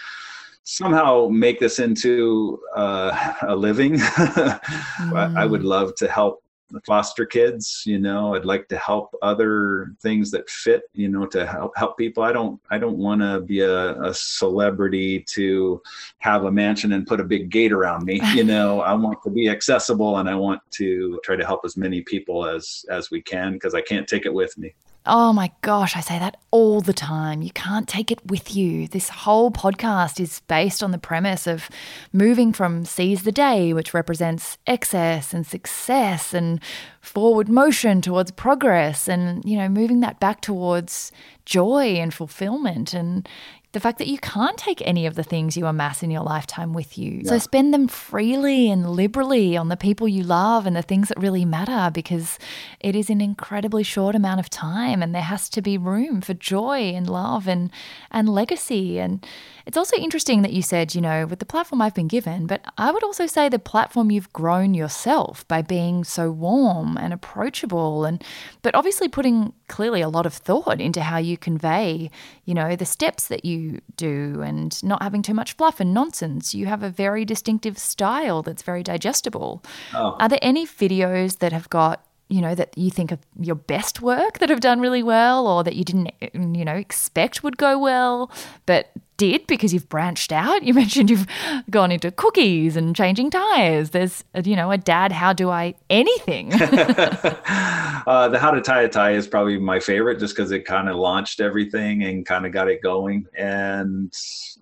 somehow 0.65 1.29
make 1.29 1.59
this 1.59 1.81
into 1.81 2.61
uh, 2.77 3.35
a 3.43 3.57
living, 3.57 3.95
mm. 3.99 5.37
I 5.37 5.45
would 5.47 5.65
love 5.65 5.95
to 5.97 6.09
help 6.09 6.43
foster 6.87 7.27
kids 7.27 7.83
you 7.87 7.99
know 7.99 8.35
i'd 8.35 8.45
like 8.45 8.69
to 8.69 8.77
help 8.77 9.15
other 9.23 9.93
things 10.03 10.31
that 10.31 10.49
fit 10.49 10.83
you 10.93 11.09
know 11.09 11.27
to 11.27 11.47
help 11.47 11.73
help 11.77 11.97
people. 11.99 12.23
I 12.23 12.33
don't 12.33 12.61
i 12.71 12.79
don't 12.79 12.97
want 12.97 13.21
to 13.21 13.41
be 13.41 13.61
a, 13.61 14.01
a 14.03 14.15
celebrity 14.15 15.25
to 15.31 15.81
have 16.19 16.45
a 16.45 16.53
mansion 16.53 16.93
and 16.93 17.07
put 17.07 17.21
a 17.21 17.25
big 17.25 17.51
gate 17.51 17.73
around 17.73 18.05
me 18.05 18.21
you 18.35 18.45
know. 18.51 18.81
I 18.81 18.95
want 18.95 19.23
to 19.25 19.31
be 19.31 19.49
accessible 19.49 20.19
and 20.19 20.29
i 20.29 20.35
want 20.35 20.61
to 20.73 21.21
try 21.25 21.37
to 21.37 21.45
help 21.45 21.61
as 21.65 21.77
many 21.77 22.03
people 22.03 22.47
as 22.47 22.85
as 22.91 23.11
we 23.11 23.21
can 23.23 23.55
because 23.55 23.75
i 23.75 23.81
can't 23.81 24.09
take 24.09 24.27
it 24.27 24.33
with 24.33 24.57
me 24.59 24.75
Oh 25.07 25.33
my 25.33 25.51
gosh, 25.63 25.97
I 25.97 26.01
say 26.01 26.19
that 26.19 26.37
all 26.51 26.83
the 26.83 26.93
time. 26.93 27.41
You 27.41 27.51
can't 27.53 27.89
take 27.89 28.11
it 28.11 28.21
with 28.27 28.55
you. 28.55 28.87
This 28.87 29.09
whole 29.09 29.51
podcast 29.51 30.21
is 30.21 30.41
based 30.41 30.83
on 30.83 30.91
the 30.91 30.99
premise 30.99 31.47
of 31.47 31.71
moving 32.13 32.53
from 32.53 32.85
seize 32.85 33.23
the 33.23 33.33
day, 33.33 33.73
which 33.73 33.95
represents 33.95 34.59
excess 34.67 35.33
and 35.33 35.47
success 35.47 36.35
and 36.35 36.61
forward 37.01 37.49
motion 37.49 38.03
towards 38.03 38.31
progress 38.31 39.09
and, 39.09 39.43
you 39.47 39.57
know, 39.57 39.71
moving 39.71 40.01
that 40.01 40.21
back 40.21 40.43
towards 40.43 41.13
joy 41.47 41.95
and 41.95 42.13
fulfillment. 42.13 42.93
And, 42.93 43.27
the 43.73 43.81
fact 43.81 43.99
that 43.99 44.09
you 44.09 44.19
can't 44.19 44.57
take 44.57 44.83
any 44.85 45.07
of 45.07 45.15
the 45.15 45.23
things 45.23 45.57
you 45.57 45.67
amass 45.67 46.03
in 46.03 46.11
your 46.11 46.23
lifetime 46.23 46.73
with 46.73 46.99
you. 46.99 47.21
Yeah. 47.23 47.31
So 47.31 47.39
spend 47.39 47.73
them 47.73 47.87
freely 47.87 48.69
and 48.69 48.91
liberally 48.91 49.57
on 49.57 49.69
the 49.69 49.77
people 49.77 50.09
you 50.09 50.25
love 50.25 50.67
and 50.67 50.75
the 50.75 50.83
things 50.83 51.09
that 51.09 51.21
really 51.21 51.45
matter 51.45 51.91
because 51.93 52.39
it 52.81 52.97
is 52.97 53.11
an 53.11 53.21
incredibly 53.21 53.85
short 53.85 54.17
amount 54.17 54.41
of 54.41 54.51
time 54.51 55.03
and 55.03 55.15
there 55.15 55.23
has 55.23 55.49
to 55.51 55.63
be 55.63 55.79
room 55.79 56.21
for 56.21 56.35
joy 56.35 56.91
and 56.91 57.09
love 57.09 57.47
and 57.47 57.71
and 58.11 58.29
legacy 58.29 58.99
and 58.99 59.25
it's 59.71 59.77
also 59.77 59.97
interesting 59.99 60.43
that 60.43 60.53
you 60.53 60.63
said, 60.63 60.97
you 60.97 61.01
know, 61.01 61.27
with 61.27 61.39
the 61.39 61.47
platform 61.47 61.81
I've 61.81 61.95
been 61.95 62.09
given, 62.09 62.49
but 62.49 62.61
I 62.77 62.91
would 62.91 63.05
also 63.05 63.29
say 63.29 63.49
the 63.49 63.61
platform 63.61 64.11
you've 64.11 64.33
grown 64.33 64.75
yourself 64.75 65.47
by 65.47 65.63
being 65.63 66.03
so 66.03 66.29
warm 66.33 66.97
and 66.97 67.13
approachable 67.13 68.05
and 68.05 68.21
but 68.63 68.75
obviously 68.75 69.07
putting 69.07 69.53
clearly 69.69 70.01
a 70.01 70.09
lot 70.09 70.27
of 70.27 70.35
thought 70.35 70.81
into 70.81 71.03
how 71.03 71.19
you 71.19 71.39
convey, 71.39 72.11
you 72.47 72.53
know, 72.53 72.75
the 72.75 72.85
steps 72.85 73.29
that 73.29 73.45
you 73.45 73.81
do 73.97 74.43
and 74.43 74.83
not 74.83 75.05
having 75.05 75.23
too 75.23 75.35
much 75.35 75.53
fluff 75.53 75.79
and 75.79 75.95
nonsense. 75.95 76.53
You 76.53 76.67
have 76.67 76.83
a 76.83 76.91
very 76.91 77.25
distinctive 77.25 77.79
style 77.79 78.43
that's 78.43 78.63
very 78.63 78.83
digestible. 78.83 79.63
Oh. 79.95 80.17
Are 80.19 80.29
there 80.29 80.41
any 80.43 80.67
videos 80.67 81.39
that 81.39 81.53
have 81.53 81.71
got 81.71 82.05
you 82.29 82.41
know 82.41 82.55
that 82.55 82.77
you 82.77 82.91
think 82.91 83.13
of 83.13 83.19
your 83.39 83.57
best 83.57 84.01
work 84.01 84.39
that 84.39 84.49
have 84.49 84.61
done 84.61 84.81
really 84.81 85.03
well 85.03 85.47
or 85.47 85.63
that 85.65 85.75
you 85.75 85.85
didn't 85.85 86.13
you 86.33 86.65
know 86.65 86.77
expect 86.77 87.43
would 87.43 87.57
go 87.57 87.77
well 87.77 88.31
but 88.67 88.91
did 89.21 89.47
because 89.47 89.75
you've 89.75 89.89
branched 89.91 90.33
out. 90.33 90.63
You 90.63 90.73
mentioned 90.83 91.11
you've 91.11 91.27
gone 91.69 91.93
into 91.93 92.11
cookies 92.11 92.75
and 92.75 92.97
changing 92.97 93.31
tires. 93.31 93.91
There's, 93.91 94.25
you 94.45 94.57
know, 94.57 94.71
a 94.71 94.79
dad, 94.79 95.13
how 95.13 95.35
do 95.35 95.51
I 95.51 95.75
anything? 95.91 96.53
uh, 96.55 98.29
the 98.29 98.39
how 98.41 98.51
to 98.51 98.63
tie 98.63 98.81
a 98.81 98.89
tie 98.89 99.13
is 99.13 99.27
probably 99.27 99.59
my 99.59 99.79
favorite 99.79 100.19
just 100.19 100.35
because 100.35 100.53
it 100.53 100.65
kind 100.65 100.89
of 100.89 100.97
launched 100.97 101.41
everything 101.41 102.03
and 102.03 102.25
kind 102.25 102.47
of 102.47 102.53
got 102.53 102.69
it 102.69 102.81
going. 102.83 103.27
And 103.37 104.11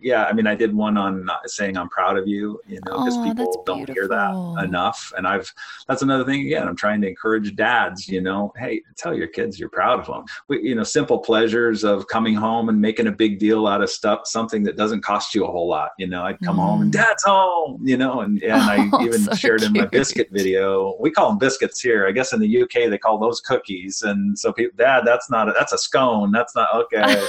yeah, 0.01 0.25
I 0.25 0.33
mean, 0.33 0.47
I 0.47 0.55
did 0.55 0.75
one 0.75 0.97
on 0.97 1.29
saying 1.47 1.77
I'm 1.77 1.89
proud 1.89 2.17
of 2.17 2.29
you, 2.29 2.61
you 2.67 2.81
know, 2.87 3.05
because 3.05 3.17
oh, 3.17 3.25
people 3.25 3.63
don't 3.67 3.89
hear 3.89 4.07
that 4.09 4.33
enough. 4.65 5.13
And 5.17 5.27
I've, 5.27 5.53
that's 5.87 6.03
another 6.03 6.25
thing. 6.25 6.47
Again, 6.47 6.69
I'm 6.69 6.77
trying 6.77 7.01
to 7.03 7.09
encourage 7.09 7.55
dads, 7.57 8.09
you 8.09 8.21
know, 8.21 8.53
hey, 8.57 8.83
tell 8.97 9.15
your 9.15 9.27
kids 9.27 9.59
you're 9.59 9.69
proud 9.69 10.01
of 10.01 10.07
them. 10.07 10.25
We, 10.49 10.63
you 10.63 10.75
know, 10.75 10.85
simple 10.85 11.19
pleasures 11.19 11.85
of 11.85 12.07
coming 12.07 12.35
home 12.35 12.69
and 12.69 12.81
making 12.81 13.09
a 13.09 13.13
big 13.13 13.39
deal 13.39 13.67
out 13.67 13.83
of 13.83 13.91
stuff, 13.91 14.23
something 14.27 14.63
that 14.65 14.77
doesn't 14.77 15.03
cost 15.03 15.35
you 15.35 15.45
a 15.45 15.51
whole 15.51 15.69
lot. 15.69 15.91
You 15.99 16.07
know, 16.07 16.23
I'd 16.23 16.41
come 16.41 16.57
mm. 16.57 16.65
home 16.65 16.83
and 16.83 16.91
mm. 16.93 16.97
dad's 16.97 17.25
home, 17.25 17.81
you 17.83 17.97
know, 17.97 18.21
and, 18.21 18.43
and 18.43 18.53
oh, 18.95 18.99
I 18.99 19.05
even 19.05 19.21
so 19.21 19.35
shared 19.35 19.61
cute. 19.61 19.75
in 19.75 19.83
my 19.83 19.87
biscuit 19.87 20.29
video. 20.31 20.97
We 21.01 21.11
call 21.11 21.31
them 21.31 21.39
biscuits 21.39 21.81
here. 21.81 22.07
I 22.07 22.13
guess 22.13 22.33
in 22.33 22.41
the 22.41 22.63
UK 22.63 22.91
they 22.91 22.99
call 22.99 23.19
those 23.19 23.41
cookies. 23.41 24.03
And 24.03 24.39
so 24.39 24.53
people, 24.53 24.77
dad, 24.77 25.03
that's 25.05 25.31
not, 25.31 25.49
a, 25.49 25.53
that's 25.53 25.73
a 25.73 25.79
scone. 25.79 26.31
That's 26.31 26.55
not 26.55 26.69
okay. 26.75 27.27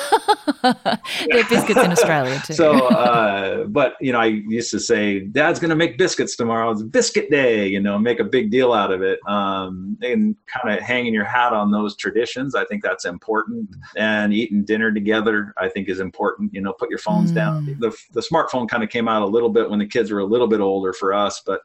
They're 1.29 1.45
biscuits 1.45 1.79
in 1.79 1.91
Australia 1.91 2.41
too. 2.45 2.58
So, 2.59 2.87
uh, 2.87 3.63
but 3.67 3.95
you 4.01 4.11
know, 4.11 4.19
I 4.19 4.25
used 4.25 4.71
to 4.71 4.79
say, 4.79 5.21
dad's 5.21 5.59
going 5.59 5.69
to 5.69 5.75
make 5.75 5.97
biscuits 5.97 6.35
tomorrow. 6.35 6.71
It's 6.71 6.83
biscuit 6.83 7.31
day, 7.31 7.67
you 7.67 7.79
know, 7.79 7.97
make 7.97 8.19
a 8.19 8.23
big 8.25 8.51
deal 8.51 8.73
out 8.73 8.91
of 8.91 9.01
it. 9.01 9.19
Um, 9.27 9.97
and 10.01 10.35
kind 10.47 10.77
of 10.77 10.83
hanging 10.83 11.13
your 11.13 11.23
hat 11.23 11.53
on 11.53 11.71
those 11.71 11.95
traditions. 11.95 12.55
I 12.55 12.65
think 12.65 12.83
that's 12.83 13.05
important. 13.05 13.69
And 13.95 14.33
eating 14.33 14.65
dinner 14.65 14.91
together, 14.91 15.53
I 15.57 15.69
think 15.69 15.87
is 15.87 16.01
important. 16.01 16.53
You 16.53 16.61
know, 16.61 16.73
put 16.73 16.89
your 16.89 16.99
phones 16.99 17.31
mm. 17.31 17.35
down. 17.35 17.77
The, 17.79 17.95
the 18.11 18.21
smartphone 18.21 18.67
kind 18.67 18.83
of 18.83 18.89
came 18.89 19.07
out 19.07 19.21
a 19.21 19.27
little 19.27 19.49
bit 19.49 19.69
when 19.69 19.79
the 19.79 19.87
kids 19.87 20.11
were 20.11 20.19
a 20.19 20.25
little 20.25 20.47
bit 20.47 20.59
older 20.59 20.91
for 20.91 21.13
us, 21.13 21.41
but 21.45 21.61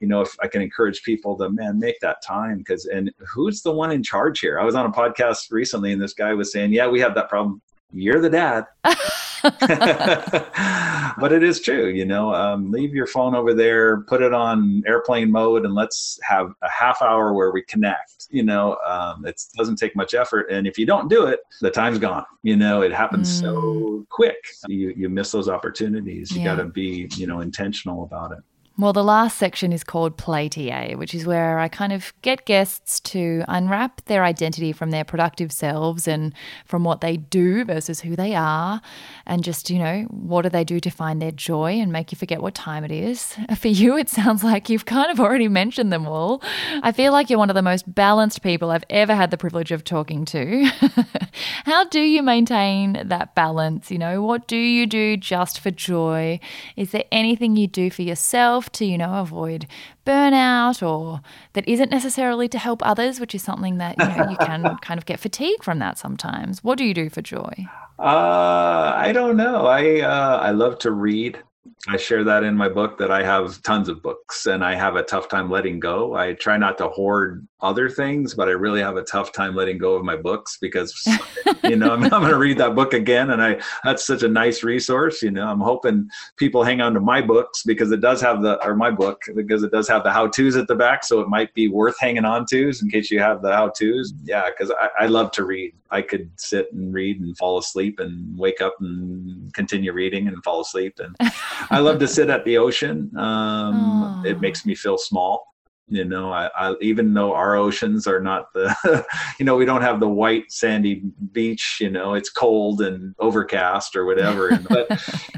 you 0.00 0.06
know, 0.06 0.20
if 0.20 0.36
I 0.42 0.46
can 0.46 0.60
encourage 0.60 1.02
people 1.02 1.38
to 1.38 1.48
man 1.48 1.78
make 1.78 1.98
that 2.00 2.20
time 2.22 2.58
because 2.58 2.84
and 2.84 3.10
who's 3.32 3.62
the 3.62 3.72
one 3.72 3.90
in 3.90 4.02
charge 4.02 4.40
here? 4.40 4.60
I 4.60 4.64
was 4.64 4.74
on 4.74 4.84
a 4.84 4.92
podcast 4.92 5.50
recently 5.50 5.92
and 5.92 6.02
this 6.02 6.12
guy 6.12 6.34
was 6.34 6.52
saying, 6.52 6.74
yeah, 6.74 6.86
we 6.86 7.00
have 7.00 7.14
that 7.14 7.30
problem. 7.30 7.62
You're 7.94 8.20
the 8.20 8.28
dad. 8.28 8.66
but 11.18 11.32
it 11.32 11.42
is 11.42 11.60
true, 11.60 11.88
you 11.88 12.04
know. 12.04 12.34
Um, 12.34 12.70
leave 12.70 12.94
your 12.94 13.06
phone 13.06 13.34
over 13.34 13.54
there, 13.54 14.02
put 14.02 14.22
it 14.22 14.32
on 14.32 14.82
airplane 14.86 15.30
mode, 15.30 15.64
and 15.64 15.74
let's 15.74 16.18
have 16.22 16.52
a 16.62 16.68
half 16.70 17.02
hour 17.02 17.32
where 17.32 17.52
we 17.52 17.62
connect. 17.62 18.26
You 18.30 18.42
know, 18.42 18.76
um, 18.86 19.24
it 19.24 19.40
doesn't 19.56 19.76
take 19.76 19.94
much 19.96 20.14
effort, 20.14 20.50
and 20.50 20.66
if 20.66 20.78
you 20.78 20.86
don't 20.86 21.08
do 21.08 21.26
it, 21.26 21.40
the 21.60 21.70
time's 21.70 21.98
gone. 21.98 22.24
You 22.42 22.56
know, 22.56 22.82
it 22.82 22.92
happens 22.92 23.28
mm. 23.28 23.40
so 23.40 24.06
quick. 24.10 24.36
You 24.68 24.92
you 24.96 25.08
miss 25.08 25.32
those 25.32 25.48
opportunities. 25.48 26.30
You 26.32 26.40
yeah. 26.40 26.56
got 26.56 26.62
to 26.62 26.64
be 26.68 27.08
you 27.16 27.26
know 27.26 27.40
intentional 27.40 28.04
about 28.04 28.32
it. 28.32 28.38
Well, 28.78 28.92
the 28.92 29.02
last 29.02 29.38
section 29.38 29.72
is 29.72 29.82
called 29.82 30.18
Play 30.18 30.50
TA, 30.50 30.98
which 30.98 31.14
is 31.14 31.24
where 31.24 31.58
I 31.58 31.66
kind 31.66 31.94
of 31.94 32.12
get 32.20 32.44
guests 32.44 33.00
to 33.00 33.42
unwrap 33.48 34.04
their 34.04 34.22
identity 34.22 34.70
from 34.72 34.90
their 34.90 35.02
productive 35.02 35.50
selves 35.50 36.06
and 36.06 36.34
from 36.66 36.84
what 36.84 37.00
they 37.00 37.16
do 37.16 37.64
versus 37.64 38.00
who 38.00 38.14
they 38.14 38.34
are. 38.34 38.82
And 39.24 39.42
just, 39.42 39.70
you 39.70 39.78
know, 39.78 40.02
what 40.10 40.42
do 40.42 40.50
they 40.50 40.62
do 40.62 40.78
to 40.80 40.90
find 40.90 41.22
their 41.22 41.30
joy 41.30 41.72
and 41.80 41.90
make 41.90 42.12
you 42.12 42.18
forget 42.18 42.42
what 42.42 42.54
time 42.54 42.84
it 42.84 42.90
is? 42.90 43.34
For 43.56 43.68
you, 43.68 43.96
it 43.96 44.10
sounds 44.10 44.44
like 44.44 44.68
you've 44.68 44.84
kind 44.84 45.10
of 45.10 45.20
already 45.20 45.48
mentioned 45.48 45.90
them 45.90 46.06
all. 46.06 46.42
I 46.82 46.92
feel 46.92 47.12
like 47.12 47.30
you're 47.30 47.38
one 47.38 47.48
of 47.48 47.56
the 47.56 47.62
most 47.62 47.94
balanced 47.94 48.42
people 48.42 48.70
I've 48.70 48.84
ever 48.90 49.14
had 49.14 49.30
the 49.30 49.38
privilege 49.38 49.72
of 49.72 49.84
talking 49.84 50.26
to. 50.26 50.70
How 51.64 51.84
do 51.84 52.00
you 52.00 52.22
maintain 52.22 53.08
that 53.08 53.34
balance? 53.34 53.90
You 53.90 53.96
know, 53.98 54.22
what 54.22 54.46
do 54.46 54.56
you 54.58 54.86
do 54.86 55.16
just 55.16 55.60
for 55.60 55.70
joy? 55.70 56.40
Is 56.76 56.90
there 56.90 57.04
anything 57.10 57.56
you 57.56 57.66
do 57.66 57.90
for 57.90 58.02
yourself? 58.02 58.65
To, 58.72 58.84
you 58.84 58.98
know, 58.98 59.20
avoid 59.20 59.66
burnout 60.04 60.86
or 60.86 61.20
that 61.54 61.68
isn't 61.68 61.90
necessarily 61.90 62.48
to 62.48 62.58
help 62.58 62.84
others, 62.86 63.20
which 63.20 63.34
is 63.34 63.42
something 63.42 63.78
that, 63.78 63.96
you 63.98 64.06
know, 64.06 64.30
you 64.30 64.36
can 64.36 64.76
kind 64.82 64.98
of 64.98 65.06
get 65.06 65.20
fatigued 65.20 65.64
from 65.64 65.78
that 65.78 65.98
sometimes. 65.98 66.62
What 66.62 66.78
do 66.78 66.84
you 66.84 66.94
do 66.94 67.08
for 67.08 67.22
joy? 67.22 67.66
Uh, 67.98 68.92
I 68.96 69.12
don't 69.12 69.36
know. 69.36 69.66
I, 69.66 70.00
uh, 70.00 70.38
I 70.42 70.50
love 70.50 70.78
to 70.80 70.90
read. 70.90 71.42
I 71.88 71.96
share 71.96 72.24
that 72.24 72.42
in 72.42 72.56
my 72.56 72.68
book 72.68 72.98
that 72.98 73.10
I 73.10 73.22
have 73.22 73.62
tons 73.62 73.88
of 73.88 74.02
books 74.02 74.46
and 74.46 74.64
I 74.64 74.74
have 74.74 74.96
a 74.96 75.02
tough 75.02 75.28
time 75.28 75.50
letting 75.50 75.78
go. 75.78 76.14
I 76.14 76.32
try 76.34 76.56
not 76.56 76.78
to 76.78 76.88
hoard 76.88 77.46
other 77.60 77.88
things, 77.88 78.34
but 78.34 78.48
I 78.48 78.52
really 78.52 78.80
have 78.80 78.96
a 78.96 79.02
tough 79.02 79.32
time 79.32 79.54
letting 79.54 79.78
go 79.78 79.94
of 79.94 80.04
my 80.04 80.16
books 80.16 80.58
because 80.60 80.94
you 81.64 81.76
know 81.76 81.92
I'm, 81.92 82.02
I'm 82.04 82.10
going 82.10 82.28
to 82.28 82.38
read 82.38 82.58
that 82.58 82.74
book 82.74 82.92
again, 82.92 83.30
and 83.30 83.42
I 83.42 83.60
that's 83.84 84.06
such 84.06 84.22
a 84.22 84.28
nice 84.28 84.62
resource. 84.62 85.22
You 85.22 85.30
know, 85.30 85.46
I'm 85.46 85.60
hoping 85.60 86.08
people 86.36 86.62
hang 86.62 86.80
on 86.80 86.92
to 86.94 87.00
my 87.00 87.22
books 87.22 87.62
because 87.64 87.90
it 87.92 88.00
does 88.00 88.20
have 88.20 88.42
the 88.42 88.62
or 88.64 88.76
my 88.76 88.90
book 88.90 89.22
because 89.34 89.62
it 89.62 89.72
does 89.72 89.88
have 89.88 90.04
the 90.04 90.12
how 90.12 90.26
tos 90.26 90.56
at 90.56 90.68
the 90.68 90.74
back, 90.74 91.04
so 91.04 91.20
it 91.20 91.28
might 91.28 91.52
be 91.54 91.68
worth 91.68 91.96
hanging 91.98 92.24
on 92.24 92.44
tos 92.46 92.82
in 92.82 92.90
case 92.90 93.10
you 93.10 93.20
have 93.20 93.42
the 93.42 93.52
how 93.52 93.68
tos. 93.68 94.12
Yeah, 94.24 94.48
because 94.50 94.70
I, 94.70 95.04
I 95.04 95.06
love 95.06 95.30
to 95.32 95.44
read. 95.44 95.72
I 95.90 96.02
could 96.02 96.30
sit 96.36 96.72
and 96.72 96.92
read 96.92 97.20
and 97.20 97.36
fall 97.38 97.58
asleep 97.58 98.00
and 98.00 98.36
wake 98.36 98.60
up 98.60 98.74
and 98.80 99.52
continue 99.54 99.92
reading 99.92 100.26
and 100.28 100.42
fall 100.42 100.60
asleep. 100.60 100.98
And 100.98 101.16
I 101.70 101.78
love 101.78 101.98
to 102.00 102.08
sit 102.08 102.30
at 102.30 102.44
the 102.44 102.58
ocean. 102.58 103.16
Um, 103.16 104.22
it 104.24 104.40
makes 104.40 104.66
me 104.66 104.74
feel 104.74 104.98
small 104.98 105.46
you 105.88 106.04
know 106.04 106.32
I, 106.32 106.50
I, 106.56 106.74
even 106.80 107.14
though 107.14 107.32
our 107.32 107.54
oceans 107.54 108.06
are 108.06 108.20
not 108.20 108.52
the 108.52 109.04
you 109.38 109.44
know 109.44 109.56
we 109.56 109.64
don't 109.64 109.82
have 109.82 110.00
the 110.00 110.08
white 110.08 110.50
sandy 110.50 111.02
beach 111.32 111.78
you 111.80 111.90
know 111.90 112.14
it's 112.14 112.28
cold 112.28 112.80
and 112.80 113.14
overcast 113.20 113.94
or 113.94 114.04
whatever 114.04 114.58
but 114.68 114.88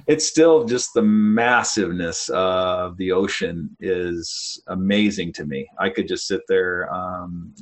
it's 0.06 0.26
still 0.26 0.64
just 0.64 0.94
the 0.94 1.02
massiveness 1.02 2.30
of 2.30 2.96
the 2.96 3.12
ocean 3.12 3.76
is 3.80 4.60
amazing 4.68 5.32
to 5.34 5.44
me. 5.44 5.68
I 5.78 5.90
could 5.90 6.08
just 6.08 6.26
sit 6.26 6.40
there 6.48 6.92
um, 6.92 7.54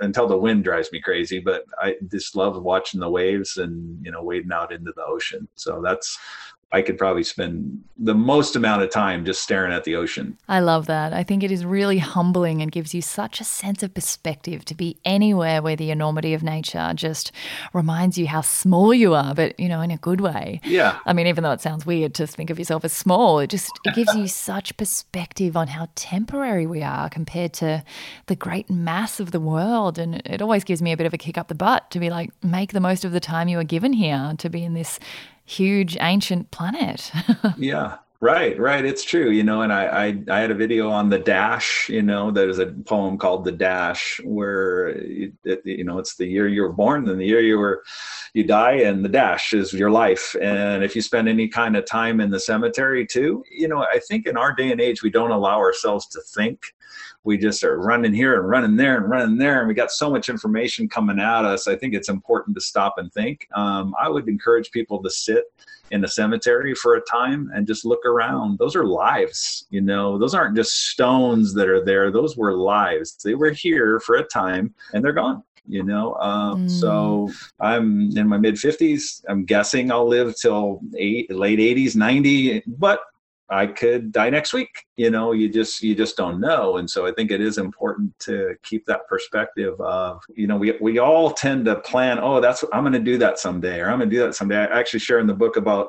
until 0.00 0.26
the 0.26 0.36
wind 0.36 0.64
drives 0.64 0.92
me 0.92 1.00
crazy 1.00 1.38
but 1.40 1.64
i 1.80 1.96
just 2.10 2.36
love 2.36 2.60
watching 2.62 3.00
the 3.00 3.08
waves 3.08 3.56
and 3.56 4.04
you 4.04 4.12
know 4.12 4.22
wading 4.22 4.52
out 4.52 4.72
into 4.72 4.92
the 4.94 5.04
ocean. 5.04 5.48
So 5.54 5.80
that's 5.82 6.18
I 6.74 6.82
could 6.82 6.98
probably 6.98 7.22
spend 7.22 7.84
the 7.96 8.16
most 8.16 8.56
amount 8.56 8.82
of 8.82 8.90
time 8.90 9.24
just 9.24 9.40
staring 9.40 9.72
at 9.72 9.84
the 9.84 9.94
ocean. 9.94 10.36
I 10.48 10.58
love 10.58 10.86
that. 10.86 11.12
I 11.12 11.22
think 11.22 11.44
it 11.44 11.52
is 11.52 11.64
really 11.64 11.98
humbling 11.98 12.60
and 12.60 12.72
gives 12.72 12.92
you 12.92 13.00
such 13.00 13.40
a 13.40 13.44
sense 13.44 13.84
of 13.84 13.94
perspective 13.94 14.64
to 14.64 14.74
be 14.74 14.96
anywhere 15.04 15.62
where 15.62 15.76
the 15.76 15.92
enormity 15.92 16.34
of 16.34 16.42
nature 16.42 16.90
just 16.96 17.30
reminds 17.72 18.18
you 18.18 18.26
how 18.26 18.40
small 18.40 18.92
you 18.92 19.14
are, 19.14 19.36
but 19.36 19.58
you 19.60 19.68
know, 19.68 19.82
in 19.82 19.92
a 19.92 19.98
good 19.98 20.20
way. 20.20 20.60
Yeah. 20.64 20.98
I 21.06 21.12
mean, 21.12 21.28
even 21.28 21.44
though 21.44 21.52
it 21.52 21.60
sounds 21.60 21.86
weird 21.86 22.12
to 22.14 22.26
think 22.26 22.50
of 22.50 22.58
yourself 22.58 22.84
as 22.84 22.92
small, 22.92 23.38
it 23.38 23.50
just 23.50 23.70
it 23.84 23.94
gives 23.94 24.12
you 24.16 24.26
such 24.50 24.76
perspective 24.76 25.56
on 25.56 25.68
how 25.68 25.86
temporary 25.94 26.66
we 26.66 26.82
are 26.82 27.08
compared 27.08 27.52
to 27.52 27.84
the 28.26 28.34
great 28.34 28.68
mass 28.68 29.20
of 29.20 29.30
the 29.30 29.38
world. 29.38 29.96
And 29.96 30.16
it 30.26 30.42
always 30.42 30.64
gives 30.64 30.82
me 30.82 30.90
a 30.90 30.96
bit 30.96 31.06
of 31.06 31.14
a 31.14 31.18
kick 31.18 31.38
up 31.38 31.46
the 31.46 31.54
butt 31.54 31.92
to 31.92 32.00
be 32.00 32.10
like, 32.10 32.32
make 32.42 32.72
the 32.72 32.80
most 32.80 33.04
of 33.04 33.12
the 33.12 33.20
time 33.20 33.46
you 33.46 33.60
are 33.60 33.64
given 33.64 33.92
here 33.92 34.34
to 34.38 34.50
be 34.50 34.64
in 34.64 34.74
this 34.74 34.98
huge 35.44 35.96
ancient 36.00 36.50
planet. 36.50 37.12
yeah. 37.56 37.98
Right, 38.24 38.58
right. 38.58 38.86
It's 38.86 39.04
true, 39.04 39.28
you 39.28 39.42
know. 39.42 39.60
And 39.60 39.70
I, 39.70 39.84
I, 39.84 40.18
I, 40.30 40.40
had 40.40 40.50
a 40.50 40.54
video 40.54 40.88
on 40.88 41.10
the 41.10 41.18
dash. 41.18 41.90
You 41.90 42.00
know, 42.00 42.30
there's 42.30 42.58
a 42.58 42.68
poem 42.68 43.18
called 43.18 43.44
"The 43.44 43.52
Dash," 43.52 44.18
where 44.24 44.88
it, 44.88 45.34
you 45.66 45.84
know 45.84 45.98
it's 45.98 46.16
the 46.16 46.24
year 46.24 46.48
you 46.48 46.62
were 46.62 46.72
born 46.72 47.06
and 47.06 47.20
the 47.20 47.26
year 47.26 47.40
you 47.40 47.58
were, 47.58 47.84
you 48.32 48.42
die, 48.44 48.76
and 48.76 49.04
the 49.04 49.10
dash 49.10 49.52
is 49.52 49.74
your 49.74 49.90
life. 49.90 50.34
And 50.40 50.82
if 50.82 50.96
you 50.96 51.02
spend 51.02 51.28
any 51.28 51.48
kind 51.48 51.76
of 51.76 51.84
time 51.84 52.18
in 52.18 52.30
the 52.30 52.40
cemetery 52.40 53.06
too, 53.06 53.44
you 53.50 53.68
know, 53.68 53.82
I 53.82 53.98
think 54.08 54.26
in 54.26 54.38
our 54.38 54.54
day 54.54 54.72
and 54.72 54.80
age 54.80 55.02
we 55.02 55.10
don't 55.10 55.30
allow 55.30 55.58
ourselves 55.58 56.06
to 56.06 56.22
think 56.34 56.62
we 57.24 57.36
just 57.36 57.62
are 57.62 57.78
running 57.78 58.14
here 58.14 58.38
and 58.38 58.48
running 58.48 58.76
there 58.76 58.96
and 58.96 59.10
running 59.10 59.36
there 59.36 59.58
and 59.58 59.68
we 59.68 59.74
got 59.74 59.90
so 59.90 60.10
much 60.10 60.28
information 60.28 60.88
coming 60.88 61.18
at 61.18 61.44
us 61.44 61.66
i 61.66 61.74
think 61.74 61.94
it's 61.94 62.10
important 62.10 62.54
to 62.54 62.60
stop 62.60 62.94
and 62.98 63.12
think 63.12 63.48
um, 63.54 63.94
i 64.00 64.08
would 64.08 64.28
encourage 64.28 64.70
people 64.70 65.02
to 65.02 65.10
sit 65.10 65.44
in 65.90 66.04
a 66.04 66.08
cemetery 66.08 66.74
for 66.74 66.94
a 66.96 67.00
time 67.02 67.50
and 67.54 67.66
just 67.66 67.84
look 67.84 68.04
around. 68.04 68.58
Those 68.58 68.76
are 68.76 68.84
lives 68.84 69.66
you 69.70 69.80
know. 69.80 70.18
Those 70.18 70.34
aren't 70.34 70.56
just 70.56 70.90
stones 70.90 71.54
that 71.54 71.68
are 71.68 71.84
there. 71.84 72.10
Those 72.10 72.36
were 72.36 72.54
lives. 72.54 73.16
They 73.24 73.34
were 73.34 73.50
here 73.50 74.00
for 74.00 74.16
a 74.16 74.24
time 74.24 74.74
and 74.92 75.04
they're 75.04 75.12
gone 75.12 75.42
you 75.66 75.82
know. 75.82 76.14
Um, 76.16 76.66
mm. 76.66 76.70
so 76.70 77.30
i'm 77.60 78.16
in 78.16 78.28
my 78.28 78.36
mid 78.36 78.56
50s 78.56 79.24
i'm 79.28 79.44
guessing 79.44 79.90
i'll 79.90 80.06
live 80.06 80.34
till 80.36 80.80
eight, 80.98 81.30
late 81.34 81.58
80s 81.58 81.96
90 81.96 82.62
but 82.66 83.00
I 83.50 83.66
could 83.66 84.10
die 84.10 84.30
next 84.30 84.52
week. 84.52 84.86
You 84.96 85.10
know, 85.10 85.32
you 85.32 85.48
just 85.48 85.82
you 85.82 85.94
just 85.94 86.16
don't 86.16 86.40
know. 86.40 86.78
And 86.78 86.88
so 86.88 87.06
I 87.06 87.12
think 87.12 87.30
it 87.30 87.40
is 87.40 87.58
important 87.58 88.18
to 88.20 88.54
keep 88.62 88.86
that 88.86 89.06
perspective 89.08 89.78
of, 89.80 90.22
you 90.34 90.46
know, 90.46 90.56
we 90.56 90.76
we 90.80 90.98
all 90.98 91.30
tend 91.32 91.66
to 91.66 91.76
plan, 91.76 92.18
oh, 92.20 92.40
that's 92.40 92.64
I'm 92.72 92.84
gonna 92.84 92.98
do 92.98 93.18
that 93.18 93.38
someday, 93.38 93.80
or 93.80 93.90
I'm 93.90 93.98
gonna 93.98 94.10
do 94.10 94.20
that 94.20 94.34
someday. 94.34 94.56
I 94.56 94.78
actually 94.78 95.00
share 95.00 95.18
in 95.18 95.26
the 95.26 95.34
book 95.34 95.56
about 95.56 95.88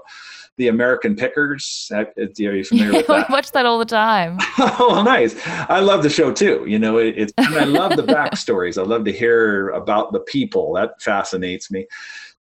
the 0.57 0.69
American 0.69 1.15
Pickers. 1.15 1.91
Are 1.93 2.07
you 2.17 2.63
familiar 2.63 2.93
with 2.93 3.07
that? 3.07 3.29
I 3.29 3.31
watch 3.31 3.51
that 3.51 3.65
all 3.65 3.79
the 3.79 3.85
time. 3.85 4.37
oh, 4.57 5.01
nice. 5.05 5.35
I 5.45 5.79
love 5.79 6.03
the 6.03 6.09
show 6.09 6.31
too. 6.31 6.65
You 6.67 6.79
know, 6.79 6.97
it, 6.97 7.15
it's 7.17 7.33
I 7.37 7.65
love 7.65 7.95
the 7.95 8.03
backstories. 8.03 8.81
I 8.81 8.85
love 8.85 9.05
to 9.05 9.11
hear 9.11 9.69
about 9.69 10.13
the 10.13 10.21
people. 10.21 10.73
That 10.73 11.01
fascinates 11.01 11.71
me 11.71 11.87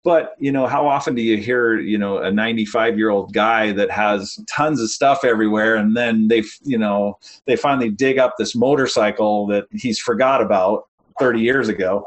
but 0.03 0.35
you 0.39 0.51
know 0.51 0.67
how 0.67 0.87
often 0.87 1.15
do 1.15 1.21
you 1.21 1.37
hear 1.37 1.79
you 1.79 1.97
know 1.97 2.17
a 2.17 2.31
95 2.31 2.97
year 2.97 3.09
old 3.09 3.33
guy 3.33 3.71
that 3.71 3.89
has 3.89 4.39
tons 4.47 4.81
of 4.81 4.89
stuff 4.89 5.23
everywhere 5.23 5.75
and 5.75 5.95
then 5.95 6.27
they 6.27 6.43
you 6.61 6.77
know 6.77 7.17
they 7.45 7.55
finally 7.55 7.89
dig 7.89 8.19
up 8.19 8.35
this 8.37 8.55
motorcycle 8.55 9.47
that 9.47 9.65
he's 9.71 9.99
forgot 9.99 10.41
about 10.41 10.87
30 11.19 11.39
years 11.39 11.69
ago 11.69 12.05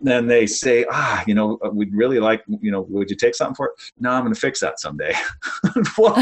then 0.00 0.26
they 0.26 0.46
say, 0.46 0.84
ah, 0.90 1.24
you 1.26 1.34
know, 1.34 1.58
uh, 1.64 1.70
we'd 1.70 1.92
really 1.92 2.20
like, 2.20 2.44
you 2.60 2.70
know, 2.70 2.82
would 2.82 3.10
you 3.10 3.16
take 3.16 3.34
something 3.34 3.54
for 3.54 3.66
it? 3.66 3.72
No, 3.98 4.10
I'm 4.10 4.22
going 4.22 4.34
to 4.34 4.40
fix 4.40 4.60
that 4.60 4.78
someday. 4.78 5.12
what? 5.96 6.16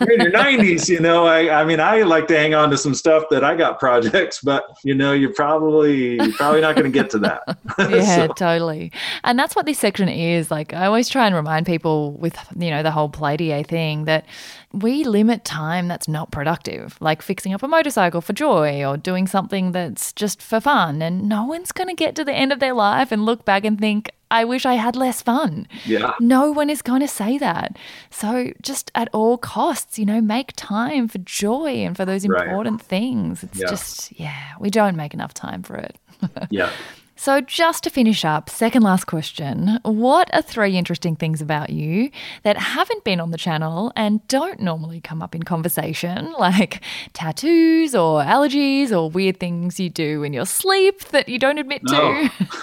You're 0.00 0.12
in 0.12 0.20
your 0.20 0.32
90s, 0.32 0.88
you 0.88 1.00
know. 1.00 1.26
I, 1.26 1.60
I 1.60 1.64
mean, 1.64 1.80
I 1.80 2.02
like 2.02 2.26
to 2.28 2.36
hang 2.36 2.54
on 2.54 2.70
to 2.70 2.78
some 2.78 2.94
stuff 2.94 3.24
that 3.30 3.44
I 3.44 3.56
got 3.56 3.78
projects, 3.78 4.40
but 4.40 4.64
you 4.84 4.94
know, 4.94 5.12
you're 5.12 5.34
probably 5.34 6.14
you're 6.16 6.32
probably 6.32 6.62
not 6.62 6.76
going 6.76 6.90
to 6.90 6.98
get 6.98 7.10
to 7.10 7.18
that. 7.18 7.42
yeah, 7.78 8.26
so. 8.26 8.28
totally. 8.28 8.90
And 9.24 9.38
that's 9.38 9.54
what 9.54 9.66
this 9.66 9.78
section 9.78 10.08
is. 10.08 10.50
Like, 10.50 10.72
I 10.72 10.86
always 10.86 11.08
try 11.08 11.26
and 11.26 11.34
remind 11.34 11.66
people 11.66 12.12
with 12.12 12.36
you 12.58 12.70
know 12.70 12.82
the 12.82 12.90
whole 12.90 13.10
Pleiadier 13.10 13.66
thing 13.66 14.04
that 14.06 14.24
we 14.72 15.02
limit 15.02 15.44
time 15.44 15.88
that's 15.88 16.06
not 16.06 16.30
productive, 16.30 16.96
like 17.00 17.22
fixing 17.22 17.52
up 17.52 17.62
a 17.62 17.68
motorcycle 17.68 18.20
for 18.20 18.32
joy 18.32 18.84
or 18.84 18.96
doing 18.96 19.26
something 19.26 19.72
that's 19.72 20.12
just 20.12 20.40
for 20.40 20.60
fun. 20.60 21.02
And 21.02 21.28
no 21.28 21.44
one's 21.44 21.72
going 21.72 21.88
to 21.88 21.94
get 21.94 22.14
to 22.16 22.24
the 22.24 22.32
end 22.32 22.52
of 22.52 22.60
their 22.60 22.74
life 22.74 23.10
and 23.10 23.24
look 23.24 23.44
back 23.44 23.64
and 23.64 23.78
think, 23.78 24.10
I 24.30 24.44
wish 24.44 24.64
I 24.64 24.74
had 24.74 24.94
less 24.94 25.22
fun. 25.22 25.66
Yeah. 25.84 26.12
No 26.20 26.52
one 26.52 26.70
is 26.70 26.82
going 26.82 27.00
to 27.00 27.08
say 27.08 27.36
that. 27.38 27.76
So 28.10 28.52
just 28.62 28.92
at 28.94 29.08
all 29.12 29.38
costs, 29.38 29.98
you 29.98 30.06
know, 30.06 30.20
make 30.20 30.52
time 30.54 31.08
for 31.08 31.18
joy 31.18 31.84
and 31.84 31.96
for 31.96 32.04
those 32.04 32.24
important 32.24 32.80
right. 32.80 32.88
things. 32.88 33.42
It's 33.42 33.58
yeah. 33.58 33.68
just, 33.68 34.20
yeah, 34.20 34.52
we 34.60 34.70
don't 34.70 34.94
make 34.94 35.14
enough 35.14 35.34
time 35.34 35.64
for 35.64 35.76
it. 35.76 35.96
yeah. 36.50 36.70
So, 37.20 37.42
just 37.42 37.84
to 37.84 37.90
finish 37.90 38.24
up, 38.24 38.48
second 38.48 38.82
last 38.82 39.04
question 39.04 39.78
What 39.82 40.32
are 40.32 40.40
three 40.40 40.78
interesting 40.78 41.16
things 41.16 41.42
about 41.42 41.68
you 41.68 42.10
that 42.44 42.56
haven't 42.56 43.04
been 43.04 43.20
on 43.20 43.30
the 43.30 43.36
channel 43.36 43.92
and 43.94 44.26
don't 44.26 44.58
normally 44.58 45.02
come 45.02 45.20
up 45.20 45.34
in 45.34 45.42
conversation, 45.42 46.32
like 46.38 46.80
tattoos 47.12 47.94
or 47.94 48.22
allergies 48.22 48.90
or 48.90 49.10
weird 49.10 49.38
things 49.38 49.78
you 49.78 49.90
do 49.90 50.22
in 50.22 50.32
your 50.32 50.46
sleep 50.46 51.00
that 51.08 51.28
you 51.28 51.38
don't 51.38 51.58
admit 51.58 51.86
to? 51.88 51.96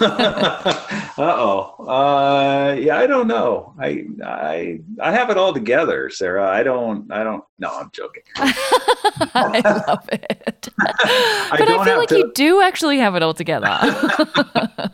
uh-oh. 1.18 1.84
Uh, 1.86 2.74
yeah, 2.80 2.98
I 2.98 3.06
don't 3.06 3.28
know. 3.28 3.74
I, 3.78 4.06
I, 4.24 4.80
I 5.00 5.12
have 5.12 5.30
it 5.30 5.36
all 5.36 5.52
together, 5.52 6.10
Sarah. 6.10 6.48
I 6.48 6.64
don't, 6.64 7.12
I 7.12 7.22
don't, 7.22 7.44
no, 7.60 7.68
I'm 7.78 7.92
joking. 7.92 8.24
I 8.34 9.84
love 9.86 10.08
it. 10.10 10.68
I 10.80 11.56
but 11.58 11.68
I, 11.68 11.84
feel 11.84 11.96
like 11.96 12.08
to... 12.08 12.18
you 12.18 12.32
do 12.34 12.60
actually 12.60 12.98
have 12.98 13.14
it 13.14 13.22
all 13.22 13.34
together. 13.34 13.68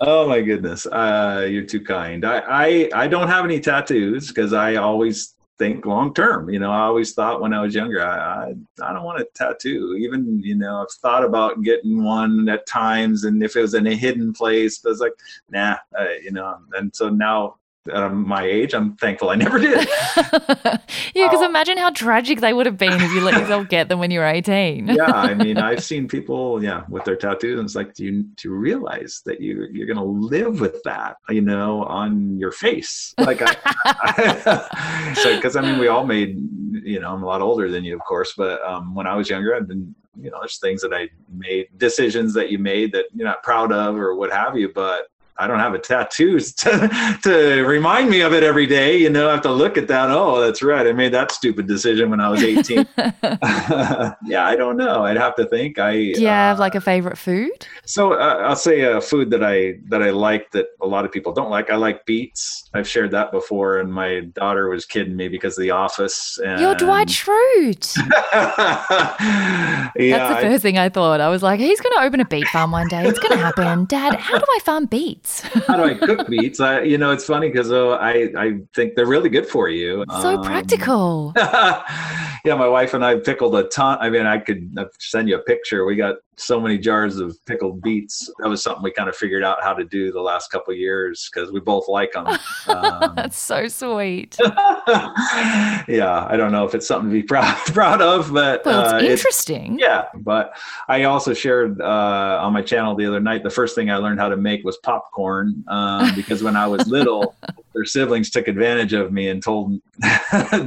Oh 0.00 0.28
my 0.28 0.40
goodness, 0.40 0.86
uh, 0.86 1.46
you're 1.48 1.64
too 1.64 1.80
kind. 1.80 2.24
I, 2.24 2.42
I 2.46 2.90
I 2.94 3.08
don't 3.08 3.28
have 3.28 3.44
any 3.44 3.60
tattoos 3.60 4.28
because 4.28 4.52
I 4.52 4.76
always 4.76 5.34
think 5.58 5.86
long 5.86 6.12
term. 6.14 6.50
You 6.50 6.58
know, 6.58 6.70
I 6.70 6.80
always 6.80 7.12
thought 7.12 7.40
when 7.40 7.54
I 7.54 7.62
was 7.62 7.74
younger, 7.74 8.04
I, 8.04 8.50
I, 8.50 8.54
I 8.82 8.92
don't 8.92 9.04
want 9.04 9.20
a 9.20 9.26
tattoo. 9.34 9.96
Even 9.98 10.40
you 10.42 10.56
know, 10.56 10.82
I've 10.82 10.92
thought 11.00 11.24
about 11.24 11.62
getting 11.62 12.02
one 12.02 12.48
at 12.48 12.66
times, 12.66 13.24
and 13.24 13.42
if 13.42 13.56
it 13.56 13.60
was 13.60 13.74
in 13.74 13.86
a 13.86 13.94
hidden 13.94 14.32
place, 14.32 14.78
but 14.78 14.90
I 14.90 14.92
was 14.92 15.00
like, 15.00 15.14
nah, 15.50 15.76
uh, 15.98 16.14
you 16.22 16.32
know. 16.32 16.58
And 16.72 16.94
so 16.94 17.08
now 17.08 17.56
um, 17.92 18.26
my 18.26 18.44
age, 18.44 18.74
I'm 18.74 18.96
thankful 18.96 19.30
I 19.30 19.34
never 19.34 19.58
did. 19.58 19.86
yeah, 20.16 20.78
because 21.14 21.42
uh, 21.42 21.48
imagine 21.48 21.76
how 21.76 21.90
tragic 21.90 22.40
they 22.40 22.52
would 22.52 22.66
have 22.66 22.78
been 22.78 22.92
if 22.94 23.12
you 23.12 23.20
let 23.20 23.34
yourself 23.40 23.68
get 23.68 23.88
them 23.88 23.98
when 23.98 24.10
you 24.10 24.20
were 24.20 24.26
18. 24.26 24.88
yeah, 24.88 25.04
I 25.04 25.34
mean, 25.34 25.58
I've 25.58 25.82
seen 25.82 26.08
people, 26.08 26.62
yeah, 26.62 26.84
with 26.88 27.04
their 27.04 27.16
tattoos, 27.16 27.58
and 27.58 27.66
it's 27.66 27.74
like, 27.74 27.94
do 27.94 28.04
you 28.04 28.22
do 28.22 28.48
you 28.48 28.54
realize 28.54 29.22
that 29.26 29.40
you 29.40 29.66
you're 29.70 29.86
gonna 29.86 30.04
live 30.04 30.60
with 30.60 30.82
that, 30.84 31.16
you 31.28 31.42
know, 31.42 31.84
on 31.84 32.38
your 32.38 32.52
face? 32.52 33.14
Like, 33.18 33.42
I, 33.42 33.56
I, 33.84 35.14
so 35.14 35.36
because 35.36 35.56
I 35.56 35.60
mean, 35.60 35.78
we 35.78 35.88
all 35.88 36.06
made, 36.06 36.38
you 36.72 37.00
know, 37.00 37.12
I'm 37.12 37.22
a 37.22 37.26
lot 37.26 37.42
older 37.42 37.70
than 37.70 37.84
you, 37.84 37.94
of 37.94 38.02
course, 38.04 38.32
but 38.36 38.62
um, 38.62 38.94
when 38.94 39.06
I 39.06 39.14
was 39.14 39.28
younger, 39.28 39.54
I've 39.54 39.68
been 39.68 39.94
you 40.20 40.30
know, 40.30 40.38
there's 40.40 40.58
things 40.58 40.80
that 40.82 40.94
I 40.94 41.08
made, 41.32 41.68
decisions 41.76 42.34
that 42.34 42.50
you 42.50 42.58
made 42.58 42.92
that 42.92 43.06
you're 43.14 43.26
not 43.26 43.42
proud 43.42 43.72
of 43.72 43.96
or 43.96 44.14
what 44.14 44.32
have 44.32 44.56
you, 44.56 44.70
but 44.72 45.08
I 45.36 45.48
don't 45.48 45.58
have 45.58 45.74
a 45.74 45.78
tattoos 45.78 46.52
to, 46.54 47.18
to 47.22 47.64
remind 47.64 48.08
me 48.08 48.20
of 48.20 48.32
it 48.32 48.42
every 48.42 48.66
day. 48.66 48.96
You 48.96 49.10
know, 49.10 49.28
I 49.28 49.32
have 49.32 49.42
to 49.42 49.52
look 49.52 49.76
at 49.76 49.88
that. 49.88 50.10
Oh, 50.10 50.40
that's 50.40 50.62
right. 50.62 50.86
I 50.86 50.92
made 50.92 51.12
that 51.12 51.32
stupid 51.32 51.66
decision 51.66 52.10
when 52.10 52.20
I 52.20 52.28
was 52.28 52.42
18. 52.42 52.86
yeah, 52.96 54.46
I 54.46 54.54
don't 54.56 54.76
know. 54.76 55.04
I'd 55.04 55.16
have 55.16 55.34
to 55.36 55.46
think. 55.46 55.78
I 55.78 55.92
Do 55.92 56.20
you 56.20 56.28
uh, 56.28 56.30
have 56.30 56.58
like 56.58 56.74
a 56.74 56.80
favorite 56.80 57.18
food? 57.18 57.66
So 57.84 58.12
uh, 58.12 58.42
I'll 58.46 58.56
say 58.56 58.82
a 58.82 59.00
food 59.00 59.30
that 59.30 59.42
I 59.42 59.74
that 59.88 60.02
I 60.02 60.10
like 60.10 60.52
that 60.52 60.66
a 60.80 60.86
lot 60.86 61.04
of 61.04 61.10
people 61.10 61.32
don't 61.32 61.50
like. 61.50 61.70
I 61.70 61.76
like 61.76 62.06
beets. 62.06 62.70
I've 62.74 62.88
shared 62.88 63.10
that 63.10 63.32
before, 63.32 63.78
and 63.78 63.92
my 63.92 64.20
daughter 64.34 64.68
was 64.68 64.84
kidding 64.86 65.16
me 65.16 65.28
because 65.28 65.58
of 65.58 65.62
The 65.62 65.70
Office. 65.70 66.38
And... 66.44 66.60
You're 66.60 66.74
Dwight 66.74 67.08
Schrute. 67.08 67.96
yeah, 67.96 69.90
That's 69.96 70.34
the 70.34 70.48
first 70.48 70.54
I... 70.54 70.58
thing 70.58 70.78
I 70.78 70.88
thought. 70.88 71.20
I 71.20 71.28
was 71.28 71.42
like, 71.42 71.60
he's 71.60 71.80
going 71.80 71.92
to 71.94 72.02
open 72.02 72.20
a 72.20 72.24
beet 72.24 72.46
farm 72.48 72.70
one 72.70 72.88
day. 72.88 73.04
It's 73.06 73.18
going 73.18 73.32
to 73.32 73.44
happen. 73.44 73.84
Dad, 73.86 74.14
how 74.14 74.38
do 74.38 74.44
I 74.48 74.58
farm 74.64 74.86
beets? 74.86 75.23
How 75.66 75.76
do 75.76 75.84
I 75.84 75.94
cook 75.94 76.28
beets? 76.28 76.60
I, 76.60 76.82
you 76.82 76.98
know, 76.98 77.10
it's 77.10 77.24
funny 77.24 77.48
because 77.48 77.72
oh, 77.72 77.92
I, 77.92 78.30
I 78.36 78.60
think 78.74 78.94
they're 78.94 79.06
really 79.06 79.30
good 79.30 79.46
for 79.46 79.68
you. 79.68 80.04
So 80.20 80.36
um, 80.36 80.44
practical. 80.44 81.32
yeah, 81.36 82.54
my 82.56 82.68
wife 82.68 82.92
and 82.92 83.04
I 83.04 83.16
pickled 83.16 83.54
a 83.56 83.64
ton. 83.64 83.98
I 84.00 84.10
mean, 84.10 84.26
I 84.26 84.38
could 84.38 84.76
send 84.98 85.28
you 85.28 85.36
a 85.36 85.42
picture. 85.42 85.84
We 85.84 85.96
got 85.96 86.16
so 86.36 86.60
many 86.60 86.78
jars 86.78 87.18
of 87.18 87.38
pickled 87.46 87.82
beets. 87.82 88.30
That 88.38 88.48
was 88.48 88.62
something 88.62 88.82
we 88.82 88.90
kind 88.90 89.08
of 89.08 89.16
figured 89.16 89.44
out 89.44 89.62
how 89.62 89.72
to 89.74 89.84
do 89.84 90.12
the 90.12 90.20
last 90.20 90.50
couple 90.50 90.74
years 90.74 91.30
because 91.32 91.52
we 91.52 91.60
both 91.60 91.88
like 91.88 92.12
them. 92.12 92.26
Um, 92.66 93.14
That's 93.14 93.38
so 93.38 93.68
sweet. 93.68 94.36
yeah, 94.40 96.26
I 96.28 96.34
don't 96.36 96.50
know 96.50 96.64
if 96.64 96.74
it's 96.74 96.86
something 96.86 97.10
to 97.10 97.14
be 97.14 97.22
proud 97.26 97.56
proud 97.66 98.00
of, 98.00 98.32
but 98.32 98.64
well, 98.64 98.84
it's 98.84 98.92
uh, 98.92 99.06
interesting. 99.06 99.74
It's, 99.74 99.82
yeah, 99.82 100.06
but 100.14 100.56
I 100.88 101.04
also 101.04 101.34
shared 101.34 101.80
uh, 101.80 102.38
on 102.40 102.52
my 102.52 102.62
channel 102.62 102.94
the 102.94 103.06
other 103.06 103.20
night. 103.20 103.42
The 103.42 103.50
first 103.50 103.74
thing 103.74 103.90
I 103.90 103.96
learned 103.96 104.18
how 104.18 104.28
to 104.28 104.36
make 104.36 104.64
was 104.64 104.78
popcorn 104.78 105.62
um, 105.68 106.14
because 106.14 106.42
when 106.42 106.56
I 106.56 106.66
was 106.66 106.86
little, 106.86 107.34
their 107.74 107.84
siblings 107.84 108.30
took 108.30 108.48
advantage 108.48 108.92
of 108.92 109.12
me 109.12 109.28
and 109.28 109.42
told 109.42 109.80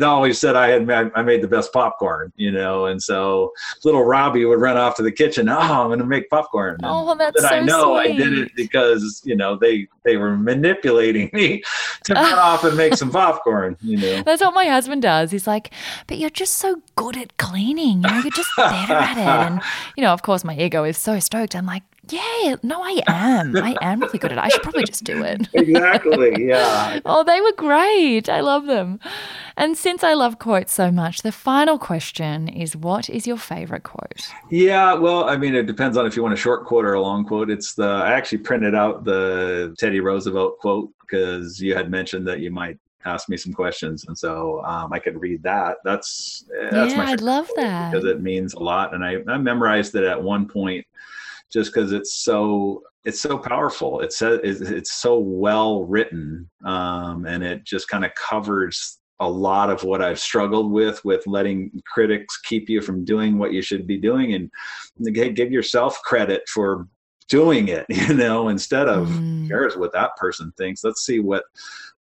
always 0.04 0.40
said 0.40 0.56
I 0.56 0.70
had 0.70 0.90
I 0.90 1.22
made 1.22 1.42
the 1.42 1.48
best 1.48 1.72
popcorn, 1.74 2.32
you 2.36 2.52
know, 2.52 2.86
and 2.86 3.02
so 3.02 3.52
little 3.84 4.04
Robbie 4.04 4.46
would 4.46 4.60
run 4.60 4.78
off 4.78 4.96
to 4.96 5.04
the 5.04 5.12
kitchen. 5.12 5.48
Oh, 5.58 5.82
I'm 5.82 5.88
going 5.88 6.00
to 6.00 6.06
make 6.06 6.30
popcorn. 6.30 6.76
And 6.76 6.86
oh, 6.86 7.16
that's 7.16 7.42
so 7.42 7.48
I 7.48 7.62
know 7.62 8.00
sweet. 8.00 8.14
I 8.14 8.18
did 8.18 8.34
it 8.38 8.52
because 8.56 9.22
you 9.26 9.36
know 9.36 9.56
they 9.56 9.88
they 10.04 10.18
were 10.18 10.38
manipulating 10.38 11.30
me 11.34 11.64
to 12.06 12.14
run 12.16 12.40
off 12.40 12.64
and 12.64 12.78
make 12.78 12.96
some 12.96 13.12
popcorn. 13.12 13.78
You 13.82 13.98
know, 13.98 14.24
that's 14.24 14.42
what 14.42 14.54
my 14.54 14.66
husband 14.66 15.02
does. 15.02 15.32
He's 15.32 15.48
like, 15.48 15.72
"But 16.08 16.18
you're 16.18 16.30
just 16.30 16.56
so 16.56 16.82
good 16.96 17.18
at 17.18 17.38
cleaning. 17.38 18.04
You 18.04 18.10
know, 18.10 18.20
you're 18.20 18.32
just 18.32 18.50
better 18.58 18.94
at 18.94 19.18
it." 19.18 19.22
And 19.22 19.62
you 19.96 20.04
know, 20.04 20.14
of 20.14 20.22
course, 20.22 20.44
my 20.44 20.58
ego 20.58 20.84
is 20.84 20.98
so 20.98 21.20
stoked. 21.20 21.56
I'm 21.56 21.66
like, 21.66 21.84
yeah, 22.12 22.56
no, 22.64 22.84
I 22.84 23.02
am. 23.08 23.56
I 23.56 23.76
am 23.82 24.00
really 24.02 24.20
good 24.20 24.32
at 24.32 24.38
it. 24.38 24.44
I 24.44 24.50
should 24.50 24.64
probably 24.64 24.84
just 24.84 25.04
do 25.04 25.24
it. 25.24 25.48
exactly. 25.54 26.48
Yeah. 26.48 27.00
oh, 27.06 27.24
they 27.24 27.42
were 27.42 27.54
great. 27.54 28.30
I 28.30 28.42
love 28.42 28.66
them. 28.66 29.00
And 29.56 29.78
since 29.78 30.04
I 30.04 30.14
love 30.14 30.40
quotes 30.40 30.74
so 30.74 30.92
much, 30.92 31.22
the 31.22 31.32
final 31.32 31.78
question 31.78 32.48
is 32.48 32.76
what 32.76 33.10
is 33.10 33.26
your 33.26 33.38
favorite 33.38 33.84
quote? 33.84 34.28
Yeah, 34.50 34.94
well, 34.94 35.30
I 35.30 35.38
mean, 35.38 35.56
it 35.56 35.66
depends 35.66 35.98
on 35.98 36.06
if 36.06 36.16
you 36.16 36.24
want 36.24 36.34
a 36.34 36.38
short 36.38 36.66
quote 36.66 36.86
or 36.86 36.94
a 36.94 37.02
long 37.02 37.26
quote. 37.26 37.50
It's 37.50 37.74
the, 37.74 37.88
I 37.88 38.14
actually 38.14 38.40
printed 38.40 38.76
out 38.76 39.04
the 39.04 39.76
Teddy 39.80 40.00
Roosevelt 40.00 40.60
quote 40.60 40.92
because 41.02 41.62
you 41.62 41.76
had 41.76 41.90
mentioned 41.90 42.28
that 42.28 42.40
you 42.40 42.52
might 42.52 42.78
ask 43.06 43.30
me 43.30 43.38
some 43.38 43.54
questions 43.54 44.06
and 44.08 44.18
so 44.18 44.62
um, 44.66 44.92
i 44.92 45.00
could 45.00 45.20
read 45.22 45.42
that 45.42 45.78
that's 45.84 46.46
that's 46.72 46.92
yeah, 46.92 46.98
my 46.98 47.12
i'd 47.12 47.22
love 47.22 47.50
that 47.56 47.92
because 47.92 48.06
it 48.06 48.22
means 48.22 48.54
a 48.54 48.60
lot 48.60 48.94
and 48.94 49.04
I, 49.04 49.18
I 49.28 49.38
memorized 49.38 49.96
it 49.96 50.04
at 50.04 50.22
one 50.22 50.48
point 50.48 50.86
just 51.52 51.74
because 51.74 51.92
it's 51.92 52.24
so 52.24 52.84
it's 53.06 53.22
so 53.22 53.38
powerful. 53.38 54.02
It's 54.02 54.22
it's 54.22 55.02
so 55.02 55.18
well 55.20 55.86
written, 55.86 56.50
um, 56.66 57.26
and 57.26 57.44
it 57.44 57.64
just 57.64 57.88
kind 57.88 58.04
of 58.04 58.12
covers 58.16 59.00
a 59.20 59.30
lot 59.30 59.70
of 59.70 59.84
what 59.84 60.02
I've 60.02 60.20
struggled 60.20 60.72
with 60.72 61.04
with 61.04 61.26
letting 61.26 61.72
critics 61.92 62.40
keep 62.44 62.70
you 62.70 62.82
from 62.82 63.06
doing 63.06 63.38
what 63.38 63.54
you 63.54 63.62
should 63.62 63.88
be 63.88 63.98
doing, 63.98 64.34
and 64.34 64.52
give 65.36 65.52
yourself 65.52 66.00
credit 66.04 66.44
for 66.54 66.88
doing 67.30 67.70
it. 67.70 67.86
You 67.90 68.14
know, 68.14 68.50
instead 68.50 68.88
of 68.88 69.08
mm. 69.08 69.48
cares 69.48 69.76
what 69.78 69.94
that 69.94 70.16
person 70.18 70.52
thinks. 70.58 70.84
Let's 70.84 71.06
see 71.06 71.20
what 71.20 71.44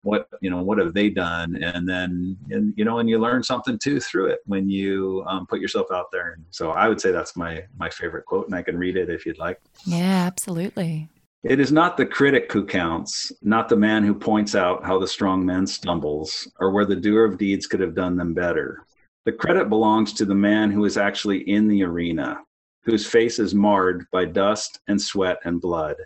what 0.07 0.29
you 0.41 0.49
know 0.49 0.63
what 0.63 0.77
have 0.77 0.93
they 0.93 1.09
done? 1.09 1.61
And 1.61 1.87
then 1.87 2.37
and 2.49 2.73
you 2.77 2.85
know 2.85 2.99
and 2.99 3.09
you 3.09 3.19
learn 3.19 3.43
something 3.43 3.77
too 3.77 3.99
through 3.99 4.27
it 4.27 4.39
when 4.45 4.69
you 4.69 5.23
um, 5.27 5.45
put 5.45 5.59
yourself 5.59 5.87
out 5.91 6.07
there. 6.11 6.33
And 6.33 6.45
so 6.49 6.71
i 6.71 6.87
would 6.87 7.01
say 7.01 7.11
that's 7.11 7.35
my 7.35 7.63
my 7.77 7.89
favorite 7.89 8.25
quote 8.25 8.47
and 8.47 8.55
i 8.55 8.61
can 8.61 8.77
read 8.77 8.95
it 8.95 9.09
if 9.09 9.25
you'd 9.25 9.37
like. 9.37 9.59
Yeah 9.85 10.23
absolutely. 10.25 11.09
It 11.43 11.59
is 11.59 11.71
not 11.71 11.97
the 11.97 12.05
critic 12.05 12.51
who 12.51 12.65
counts 12.65 13.31
not 13.41 13.67
the 13.67 13.75
man 13.75 14.03
who 14.03 14.15
points 14.15 14.55
out 14.55 14.85
how 14.85 14.97
the 14.97 15.07
strong 15.07 15.45
man 15.45 15.67
stumbles 15.67 16.49
or 16.59 16.71
where 16.71 16.85
the 16.85 16.95
doer 16.95 17.25
of 17.25 17.37
deeds 17.37 17.67
could 17.67 17.81
have 17.81 17.93
done 17.93 18.15
them 18.15 18.33
better. 18.33 18.85
The 19.25 19.33
credit 19.33 19.67
belongs 19.67 20.13
to 20.13 20.25
the 20.25 20.35
man 20.35 20.71
who 20.71 20.85
is 20.85 20.97
actually 20.97 21.39
in 21.49 21.67
the 21.67 21.83
arena 21.83 22.39
whose 22.83 23.05
face 23.05 23.37
is 23.37 23.53
marred 23.53 24.05
by 24.13 24.23
dust 24.23 24.79
and 24.87 24.99
sweat 24.99 25.39
and 25.43 25.59
blood 25.59 25.97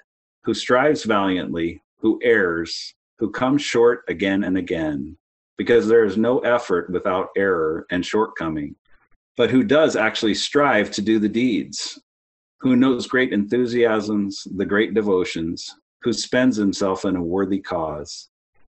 who 0.43 0.56
strives 0.56 1.04
valiantly 1.04 1.84
who 1.99 2.20
errs 2.24 2.95
who 3.22 3.30
come 3.30 3.55
short 3.55 4.03
again 4.07 4.43
and 4.43 4.57
again, 4.57 5.15
because 5.55 5.88
there 5.88 6.05
is 6.05 6.17
no 6.17 6.39
effort 6.39 6.89
without 6.89 7.30
error 7.38 7.86
and 7.91 8.03
shortcoming, 8.03 8.76
but 9.38 9.51
who 9.51 9.63
does 9.63 9.95
actually 9.95 10.34
strive 10.34 10.89
to 10.89 11.03
do 11.03 11.19
the 11.19 11.30
deeds, 11.30 12.01
who 12.61 12.76
knows 12.76 13.05
great 13.05 13.32
enthusiasms, 13.32 14.47
the 14.55 14.65
great 14.65 14.95
devotions, 14.95 15.76
who 16.01 16.11
spends 16.11 16.57
himself 16.57 17.05
in 17.05 17.15
a 17.15 17.22
worthy 17.22 17.59
cause, 17.59 18.30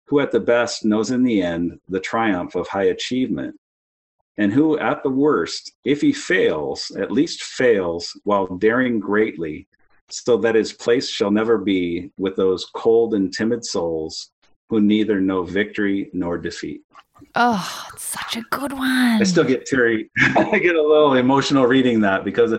who 0.06 0.20
at 0.20 0.30
the 0.30 0.38
best 0.38 0.84
knows 0.84 1.10
in 1.10 1.24
the 1.24 1.42
end 1.42 1.80
the 1.88 1.98
triumph 1.98 2.54
of 2.54 2.68
high 2.68 2.84
achievement, 2.84 3.56
and 4.38 4.52
who 4.52 4.78
at 4.78 5.02
the 5.02 5.10
worst, 5.10 5.72
if 5.84 6.00
he 6.00 6.12
fails, 6.12 6.92
at 6.96 7.10
least 7.10 7.42
fails 7.42 8.12
while 8.22 8.46
daring 8.58 9.00
greatly, 9.00 9.66
so 10.08 10.36
that 10.36 10.54
his 10.54 10.72
place 10.72 11.10
shall 11.10 11.32
never 11.32 11.58
be 11.58 12.12
with 12.16 12.36
those 12.36 12.64
cold 12.76 13.12
and 13.14 13.34
timid 13.34 13.64
souls 13.64 14.30
who 14.68 14.80
neither 14.80 15.20
know 15.20 15.42
victory 15.42 16.10
nor 16.12 16.38
defeat. 16.38 16.82
Oh, 17.34 17.86
it's 17.92 18.02
such 18.02 18.36
a 18.36 18.42
good 18.50 18.72
one. 18.72 19.20
I 19.20 19.22
still 19.24 19.44
get 19.44 19.66
teary. 19.66 20.10
I 20.36 20.58
get 20.58 20.74
a 20.74 20.82
little 20.82 21.14
emotional 21.14 21.66
reading 21.66 22.00
that 22.00 22.24
because 22.24 22.54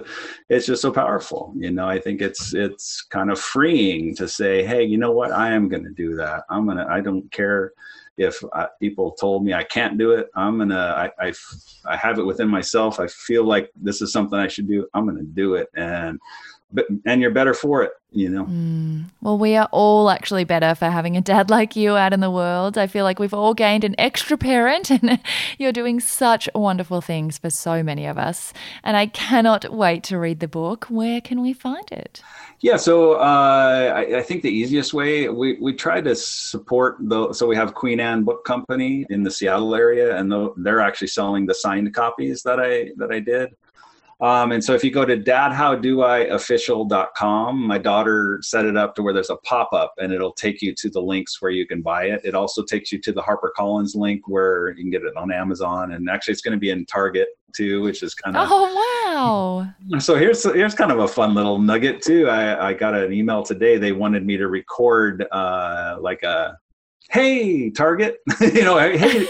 it's 0.50 0.66
just 0.66 0.82
so 0.82 0.92
powerful. 0.92 1.54
You 1.56 1.72
know, 1.72 1.88
I 1.88 2.00
think 2.00 2.22
it's 2.22 2.54
it's 2.54 3.02
kind 3.04 3.32
of 3.32 3.40
freeing 3.40 4.16
to 4.16 4.28
say, 4.28 4.66
"Hey, 4.66 4.84
you 4.84 4.98
know 4.98 5.12
what? 5.12 5.32
I 5.32 5.52
am 5.52 5.68
going 5.68 5.84
to 5.84 5.92
do 5.92 6.16
that. 6.16 6.44
I'm 6.50 6.66
going 6.66 6.78
to 6.78 6.88
I 6.88 7.02
don't 7.02 7.32
care 7.32 7.74
if 8.18 8.44
I, 8.54 8.68
people 8.80 9.12
told 9.12 9.46
me 9.46 9.54
I 9.54 9.64
can't 9.64 9.98
do 9.98 10.12
it. 10.12 10.28
I'm 10.36 10.58
going 10.58 10.70
to 10.70 11.12
I, 11.20 11.28
I 11.28 11.34
I 11.86 11.96
have 11.96 12.20
it 12.20 12.26
within 12.26 12.48
myself. 12.48 13.00
I 13.00 13.08
feel 13.08 13.44
like 13.46 13.70
this 13.76 14.02
is 14.02 14.12
something 14.12 14.40
I 14.40 14.48
should 14.48 14.68
do. 14.68 14.88
I'm 14.94 15.06
going 15.06 15.18
to 15.18 15.24
do 15.24 15.56
it." 15.56 15.70
And 15.76 16.20
and 17.06 17.22
you're 17.22 17.32
better 17.32 17.54
for 17.54 17.84
it 17.84 17.92
you 18.12 18.30
know. 18.30 18.46
Mm. 18.46 19.06
well 19.22 19.38
we 19.38 19.56
are 19.56 19.68
all 19.72 20.10
actually 20.10 20.46
better 20.46 20.74
for 20.76 20.86
having 20.86 21.18
a 21.18 21.22
dad 21.22 21.50
like 21.50 21.76
you 21.76 21.96
out 21.96 22.14
in 22.14 22.20
the 22.20 22.32
world. 22.32 22.78
I 22.78 22.88
feel 22.88 23.04
like 23.04 23.20
we've 23.20 23.34
all 23.34 23.54
gained 23.54 23.84
an 23.84 23.96
extra 23.98 24.38
parent 24.38 24.90
and 24.92 25.20
you're 25.58 25.72
doing 25.72 26.00
such 26.00 26.48
wonderful 26.56 27.02
things 27.02 27.38
for 27.38 27.50
so 27.50 27.84
many 27.84 28.06
of 28.06 28.18
us. 28.18 28.54
And 28.84 28.96
i 28.96 29.08
cannot 29.08 29.74
wait 29.74 30.04
to 30.06 30.18
read 30.18 30.40
the 30.40 30.48
book. 30.48 30.86
Where 30.86 31.22
can 31.22 31.42
we 31.42 31.54
find 31.54 31.92
it? 31.92 32.22
Yeah 32.60 32.78
so 32.78 33.14
uh, 33.14 33.94
I, 33.96 34.18
I, 34.18 34.22
think 34.24 34.42
the 34.42 34.50
easiest 34.50 34.94
way 34.94 35.30
we, 35.30 35.58
we 35.62 35.74
try 35.74 36.02
to 36.02 36.16
support 36.16 36.98
the 37.00 37.34
so 37.34 37.46
we 37.46 37.56
have 37.56 37.74
queen 37.74 38.00
anne 38.00 38.24
book 38.24 38.46
company 38.46 39.06
in 39.10 39.22
the 39.22 39.30
seattle 39.30 39.76
area 39.76 40.18
and 40.18 40.34
they're 40.58 40.80
actually 40.80 41.08
selling 41.08 41.46
the 41.46 41.54
signed 41.54 41.94
copies 41.94 42.42
that 42.44 42.60
i 42.60 42.90
that 42.98 43.12
i 43.12 43.20
did 43.20 43.56
um, 44.20 44.52
and 44.52 44.64
so 44.64 44.74
if 44.74 44.84
you 44.84 44.90
go 44.90 45.06
to 45.06 45.16
dadhowdoiofficial.com, 45.16 47.68
my 47.68 47.78
daughter 47.78 48.40
set 48.42 48.66
it 48.66 48.76
up 48.76 48.96
to 48.96 49.04
where 49.04 49.14
there's 49.14 49.30
a 49.30 49.36
pop 49.38 49.74
up 49.74 49.94
and 50.00 50.12
it'll 50.12 50.34
take 50.34 50.64
you 50.64 50.74
to 50.74 50.90
the 50.90 51.00
links 51.00 51.40
where 51.40 51.52
you 51.52 51.68
can 51.68 51.84
buy 51.84 52.06
it. 52.06 52.22
It 52.24 52.34
also 52.34 52.64
takes 52.64 52.92
you 52.92 52.98
to 53.00 53.12
the 53.12 53.22
HarperCollins 53.22 53.96
link 53.96 54.28
where 54.28 54.70
you 54.70 54.76
can 54.76 54.90
get 54.90 55.04
it 55.04 55.16
on 55.16 55.32
Amazon. 55.32 55.92
And 55.92 56.10
actually, 56.10 56.32
it's 56.32 56.42
going 56.42 56.54
to 56.54 56.60
be 56.60 56.72
in 56.72 56.84
Target 56.88 57.28
too, 57.56 57.84
which 57.84 58.02
is 58.02 58.16
kind 58.16 58.36
of. 58.36 58.48
Oh, 58.50 59.12
wow. 59.12 59.68
So 60.00 60.16
here's, 60.16 60.44
here's 60.44 60.74
kind 60.74 60.92
of 60.92 60.98
a 61.00 61.08
fun 61.08 61.36
little 61.36 61.60
nugget 61.60 62.02
too. 62.02 62.28
I, 62.28 62.70
I 62.70 62.74
got 62.74 62.96
an 62.96 63.14
email 63.14 63.44
today. 63.44 63.78
They 63.78 63.92
wanted 63.92 64.26
me 64.26 64.36
to 64.38 64.48
record 64.48 65.28
uh, 65.32 65.98
like 66.02 66.24
a 66.24 66.58
hey 67.10 67.70
target. 67.70 68.22
You 68.58 68.64
know 68.64 68.78
hey 68.78 69.28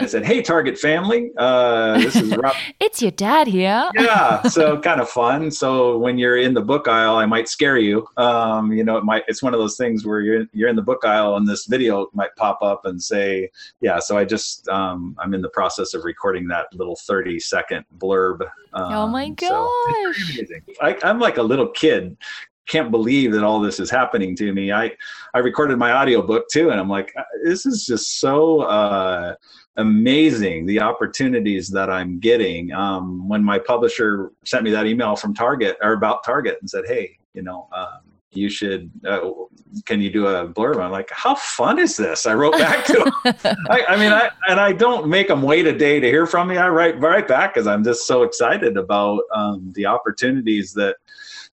i 0.00 0.06
said 0.06 0.24
hey 0.24 0.42
target 0.42 0.78
family. 0.78 1.30
Uh 1.36 1.98
this 1.98 2.16
is 2.16 2.36
rob. 2.36 2.54
It's 2.80 3.00
your 3.02 3.10
dad 3.10 3.46
here. 3.46 3.90
Yeah 3.94 4.42
so 4.48 4.78
kind 4.80 5.00
of 5.00 5.08
fun. 5.08 5.50
So 5.50 5.98
when 5.98 6.18
you're 6.18 6.38
in 6.38 6.54
the 6.54 6.60
book 6.62 6.88
aisle 6.88 7.16
i 7.16 7.26
might 7.26 7.48
scare 7.48 7.78
you. 7.78 8.06
Um 8.16 8.72
you 8.72 8.84
know 8.84 8.96
it 8.96 9.04
might 9.04 9.24
it's 9.28 9.42
one 9.42 9.54
of 9.54 9.60
those 9.60 9.76
things 9.76 10.04
where 10.06 10.20
you're 10.20 10.46
you're 10.52 10.68
in 10.68 10.76
the 10.76 10.82
book 10.82 11.04
aisle 11.04 11.36
and 11.36 11.46
this 11.46 11.66
video 11.66 12.08
might 12.14 12.34
pop 12.36 12.62
up 12.62 12.84
and 12.84 13.02
say 13.02 13.50
yeah 13.80 13.98
so 13.98 14.16
i 14.16 14.24
just 14.24 14.68
um 14.68 15.16
i'm 15.18 15.34
in 15.34 15.42
the 15.42 15.50
process 15.50 15.94
of 15.94 16.04
recording 16.04 16.46
that 16.48 16.66
little 16.74 16.96
30 16.96 17.38
second 17.40 17.84
blurb. 17.98 18.42
Um, 18.72 18.92
oh 18.92 19.06
my 19.06 19.30
gosh. 19.30 19.48
so 19.48 20.54
I, 20.80 20.96
i'm 21.02 21.18
like 21.18 21.38
a 21.38 21.42
little 21.42 21.68
kid 21.68 22.16
can't 22.68 22.90
believe 22.90 23.32
that 23.32 23.42
all 23.42 23.60
this 23.60 23.80
is 23.80 23.90
happening 23.90 24.36
to 24.36 24.52
me. 24.52 24.72
I 24.72 24.92
I 25.34 25.38
recorded 25.38 25.78
my 25.78 25.92
audiobook 25.92 26.48
too, 26.48 26.70
and 26.70 26.78
I'm 26.78 26.88
like, 26.88 27.12
uh, 27.18 27.22
this 27.44 27.66
is 27.66 27.84
just 27.84 28.20
so 28.20 28.60
uh, 28.60 29.34
amazing. 29.76 30.66
The 30.66 30.80
opportunities 30.80 31.68
that 31.70 31.90
I'm 31.90 32.20
getting. 32.20 32.72
Um, 32.72 33.28
when 33.28 33.42
my 33.42 33.58
publisher 33.58 34.32
sent 34.44 34.64
me 34.64 34.70
that 34.70 34.86
email 34.86 35.16
from 35.16 35.34
Target 35.34 35.76
or 35.82 35.92
about 35.92 36.24
Target 36.24 36.58
and 36.60 36.70
said, 36.70 36.84
hey, 36.86 37.18
you 37.34 37.42
know. 37.42 37.68
Um, 37.72 38.08
you 38.30 38.50
should 38.50 38.90
uh, 39.06 39.30
can 39.86 40.00
you 40.00 40.10
do 40.10 40.26
a 40.26 40.46
blurb 40.46 40.82
i'm 40.82 40.90
like 40.90 41.10
how 41.10 41.34
fun 41.34 41.78
is 41.78 41.96
this 41.96 42.26
i 42.26 42.34
wrote 42.34 42.52
back 42.52 42.84
to 42.84 42.92
him 42.92 43.12
I, 43.70 43.84
I, 43.88 43.96
mean 43.96 44.12
i 44.12 44.30
and 44.48 44.60
i 44.60 44.72
don't 44.72 45.08
make 45.08 45.28
them 45.28 45.42
wait 45.42 45.66
a 45.66 45.76
day 45.76 45.98
to 45.98 46.06
hear 46.06 46.26
from 46.26 46.48
me 46.48 46.58
i 46.58 46.68
write 46.68 47.00
right 47.00 47.26
back 47.26 47.54
because 47.54 47.66
i'm 47.66 47.82
just 47.82 48.06
so 48.06 48.22
excited 48.22 48.76
about 48.76 49.22
um, 49.34 49.72
the 49.74 49.86
opportunities 49.86 50.74
that 50.74 50.96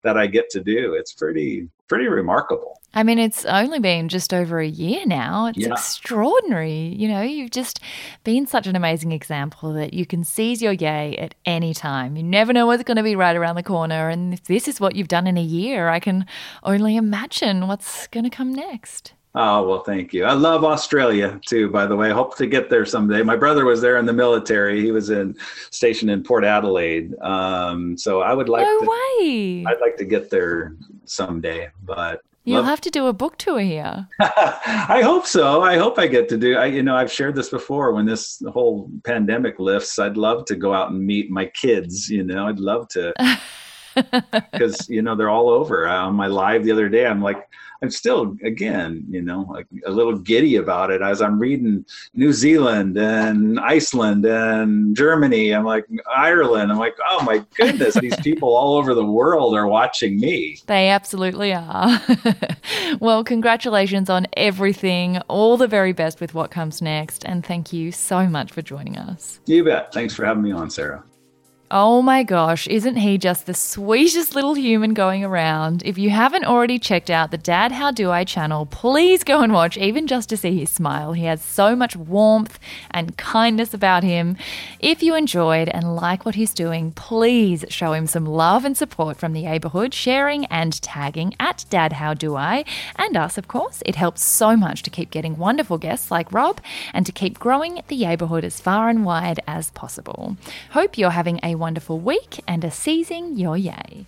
that 0.03 0.17
I 0.17 0.27
get 0.27 0.49
to 0.51 0.61
do. 0.61 0.93
It's 0.93 1.13
pretty 1.13 1.61
mm. 1.61 1.69
pretty 1.87 2.07
remarkable. 2.07 2.79
I 2.95 3.01
mean, 3.01 3.17
it's 3.17 3.43
only 3.45 3.79
been 3.79 4.07
just 4.07 4.33
over 4.33 4.59
a 4.59 4.67
year 4.67 5.03
now. 5.05 5.47
It's 5.47 5.57
yeah. 5.57 5.71
extraordinary. 5.71 6.93
You 6.95 7.07
know, 7.07 7.21
you've 7.21 7.49
just 7.49 7.79
been 8.23 8.45
such 8.45 8.67
an 8.67 8.75
amazing 8.75 9.11
example 9.11 9.73
that 9.73 9.93
you 9.93 10.05
can 10.05 10.23
seize 10.23 10.61
your 10.61 10.73
yay 10.73 11.17
at 11.17 11.33
any 11.45 11.73
time. 11.73 12.15
You 12.15 12.23
never 12.23 12.53
know 12.53 12.67
what's 12.67 12.83
going 12.83 12.97
to 12.97 13.03
be 13.03 13.15
right 13.15 13.35
around 13.35 13.55
the 13.55 13.63
corner. 13.63 14.09
And 14.09 14.33
if 14.33 14.43
this 14.43 14.67
is 14.67 14.79
what 14.79 14.95
you've 14.95 15.07
done 15.07 15.25
in 15.25 15.37
a 15.37 15.43
year, 15.43 15.89
I 15.89 15.99
can 15.99 16.27
only 16.61 16.95
imagine 16.95 17.67
what's 17.67 18.05
going 18.07 18.25
to 18.25 18.29
come 18.29 18.53
next. 18.53 19.13
Oh, 19.35 19.67
well, 19.67 19.79
thank 19.83 20.13
you. 20.13 20.25
I 20.25 20.33
love 20.33 20.63
Australia 20.63 21.39
too, 21.45 21.69
by 21.69 21.87
the 21.87 21.95
way. 21.95 22.11
I 22.11 22.13
hope 22.13 22.37
to 22.37 22.45
get 22.45 22.69
there 22.69 22.85
someday. 22.85 23.23
My 23.23 23.35
brother 23.35 23.65
was 23.65 23.81
there 23.81 23.97
in 23.97 24.05
the 24.05 24.13
military. 24.13 24.79
He 24.81 24.91
was 24.91 25.09
in 25.09 25.35
stationed 25.71 26.11
in 26.11 26.23
Port 26.23 26.43
Adelaide. 26.43 27.15
Um, 27.21 27.97
so 27.97 28.21
I 28.21 28.33
would 28.33 28.47
like 28.47 28.63
no 28.65 28.79
to, 28.81 28.85
way. 28.87 29.65
I'd 29.67 29.81
like 29.81 29.97
to 29.97 30.05
get 30.05 30.29
there 30.29 30.75
someday, 31.05 31.69
but 31.83 32.21
You'll 32.45 32.57
Love- 32.57 32.65
have 32.65 32.81
to 32.81 32.89
do 32.91 33.07
a 33.07 33.13
book 33.13 33.37
tour 33.37 33.61
here. 33.61 34.05
I 34.19 35.01
hope 35.01 35.25
so. 35.25 35.61
I 35.61 35.77
hope 35.77 35.97
I 35.97 36.07
get 36.07 36.27
to 36.27 36.37
do. 36.37 36.57
I, 36.57 36.65
you 36.65 36.83
know, 36.83 36.93
I've 36.95 37.11
shared 37.11 37.35
this 37.35 37.47
before. 37.49 37.93
When 37.93 38.05
this 38.05 38.43
whole 38.51 38.91
pandemic 39.05 39.59
lifts, 39.59 39.97
I'd 39.97 40.17
love 40.17 40.43
to 40.47 40.57
go 40.57 40.73
out 40.73 40.91
and 40.91 41.01
meet 41.01 41.31
my 41.31 41.45
kids. 41.45 42.09
You 42.09 42.23
know, 42.23 42.47
I'd 42.47 42.59
love 42.59 42.89
to 42.89 43.13
because 44.51 44.89
you 44.89 45.01
know 45.01 45.15
they're 45.15 45.29
all 45.29 45.49
over. 45.49 45.87
Uh, 45.87 46.07
on 46.07 46.15
my 46.15 46.27
live 46.27 46.63
the 46.63 46.71
other 46.71 46.89
day, 46.89 47.05
I'm 47.05 47.21
like, 47.21 47.47
I'm 47.83 47.89
still 47.89 48.37
again, 48.43 49.05
you 49.09 49.21
know, 49.21 49.45
like 49.49 49.67
a 49.85 49.91
little 49.91 50.17
giddy 50.17 50.55
about 50.55 50.89
it 50.89 51.01
as 51.01 51.21
I'm 51.21 51.37
reading 51.37 51.85
New 52.13 52.31
Zealand 52.31 52.97
and 52.97 53.59
Iceland 53.59 54.25
and 54.25 54.95
Germany. 54.95 55.51
I'm 55.51 55.65
like 55.65 55.85
Ireland. 56.15 56.71
I'm 56.71 56.79
like, 56.79 56.95
oh 57.09 57.23
my 57.25 57.43
goodness, 57.55 57.95
these 57.95 58.15
people 58.21 58.55
all 58.55 58.77
over 58.77 58.93
the 58.93 59.05
world 59.05 59.53
are 59.53 59.67
watching 59.67 60.17
me. 60.17 60.59
They 60.67 60.87
absolutely 60.87 61.53
are. 61.53 62.01
well, 63.01 63.21
congratulations 63.25 64.09
on 64.09 64.27
everything. 64.37 65.17
All 65.27 65.57
the 65.57 65.67
very 65.67 65.91
best 65.91 66.21
with 66.21 66.33
what 66.33 66.51
comes 66.51 66.81
next. 66.81 67.25
And 67.25 67.45
thank 67.45 67.73
you 67.73 67.91
so 67.91 68.27
much 68.27 68.53
for 68.53 68.61
joining 68.61 68.97
us. 68.97 69.41
You 69.45 69.65
bet. 69.65 69.93
Thanks 69.93 70.15
for 70.15 70.23
having 70.23 70.43
me 70.43 70.53
on, 70.53 70.69
Sarah. 70.69 71.03
Oh 71.71 72.03
my 72.03 72.21
gosh, 72.21 72.67
isn't 72.67 72.97
he 72.97 73.17
just 73.17 73.47
the 73.47 73.53
sweetest 73.55 74.35
little 74.35 74.53
human 74.53 74.93
going 74.93 75.23
around? 75.23 75.81
If 75.83 75.97
you 75.97 76.11
haven't 76.11 76.45
already 76.45 76.77
checked 76.77 77.09
out 77.09 77.31
the 77.31 77.37
Dad 77.37 77.71
How 77.71 77.89
Do 77.89 78.11
I 78.11 78.25
channel, 78.25 78.67
please 78.67 79.23
go 79.23 79.41
and 79.41 79.51
watch, 79.51 79.75
even 79.75 80.05
just 80.05 80.29
to 80.29 80.37
see 80.37 80.59
his 80.59 80.69
smile. 80.69 81.13
He 81.13 81.23
has 81.23 81.41
so 81.41 81.75
much 81.75 81.95
warmth 81.95 82.59
and 82.91 83.17
kindness 83.17 83.73
about 83.73 84.03
him. 84.03 84.37
If 84.79 85.01
you 85.01 85.15
enjoyed 85.15 85.67
and 85.69 85.95
like 85.95 86.25
what 86.25 86.35
he's 86.35 86.53
doing, 86.53 86.91
please 86.91 87.65
show 87.69 87.93
him 87.93 88.05
some 88.05 88.25
love 88.25 88.65
and 88.65 88.77
support 88.77 89.17
from 89.17 89.33
the 89.33 89.41
neighborhood, 89.43 89.95
sharing 89.95 90.45
and 90.45 90.79
tagging 90.83 91.33
at 91.39 91.65
Dad 91.71 91.93
How 91.93 92.13
Do 92.13 92.35
I, 92.35 92.65
and 92.97 93.17
us, 93.17 93.35
of 93.39 93.47
course. 93.47 93.81
It 93.83 93.95
helps 93.95 94.21
so 94.21 94.55
much 94.55 94.83
to 94.83 94.91
keep 94.91 95.09
getting 95.09 95.37
wonderful 95.37 95.79
guests 95.79 96.11
like 96.11 96.31
Rob 96.31 96.61
and 96.93 97.03
to 97.07 97.11
keep 97.11 97.39
growing 97.39 97.81
the 97.87 98.05
neighborhood 98.05 98.45
as 98.45 98.59
far 98.59 98.89
and 98.89 99.03
wide 99.03 99.39
as 99.47 99.71
possible. 99.71 100.37
Hope 100.69 100.99
you're 100.99 101.09
having 101.09 101.39
a 101.41 101.62
wonderful 101.63 101.97
week 101.97 102.41
and 102.45 102.65
are 102.65 102.69
seizing 102.69 103.37
your 103.37 103.55
yay. 103.55 104.05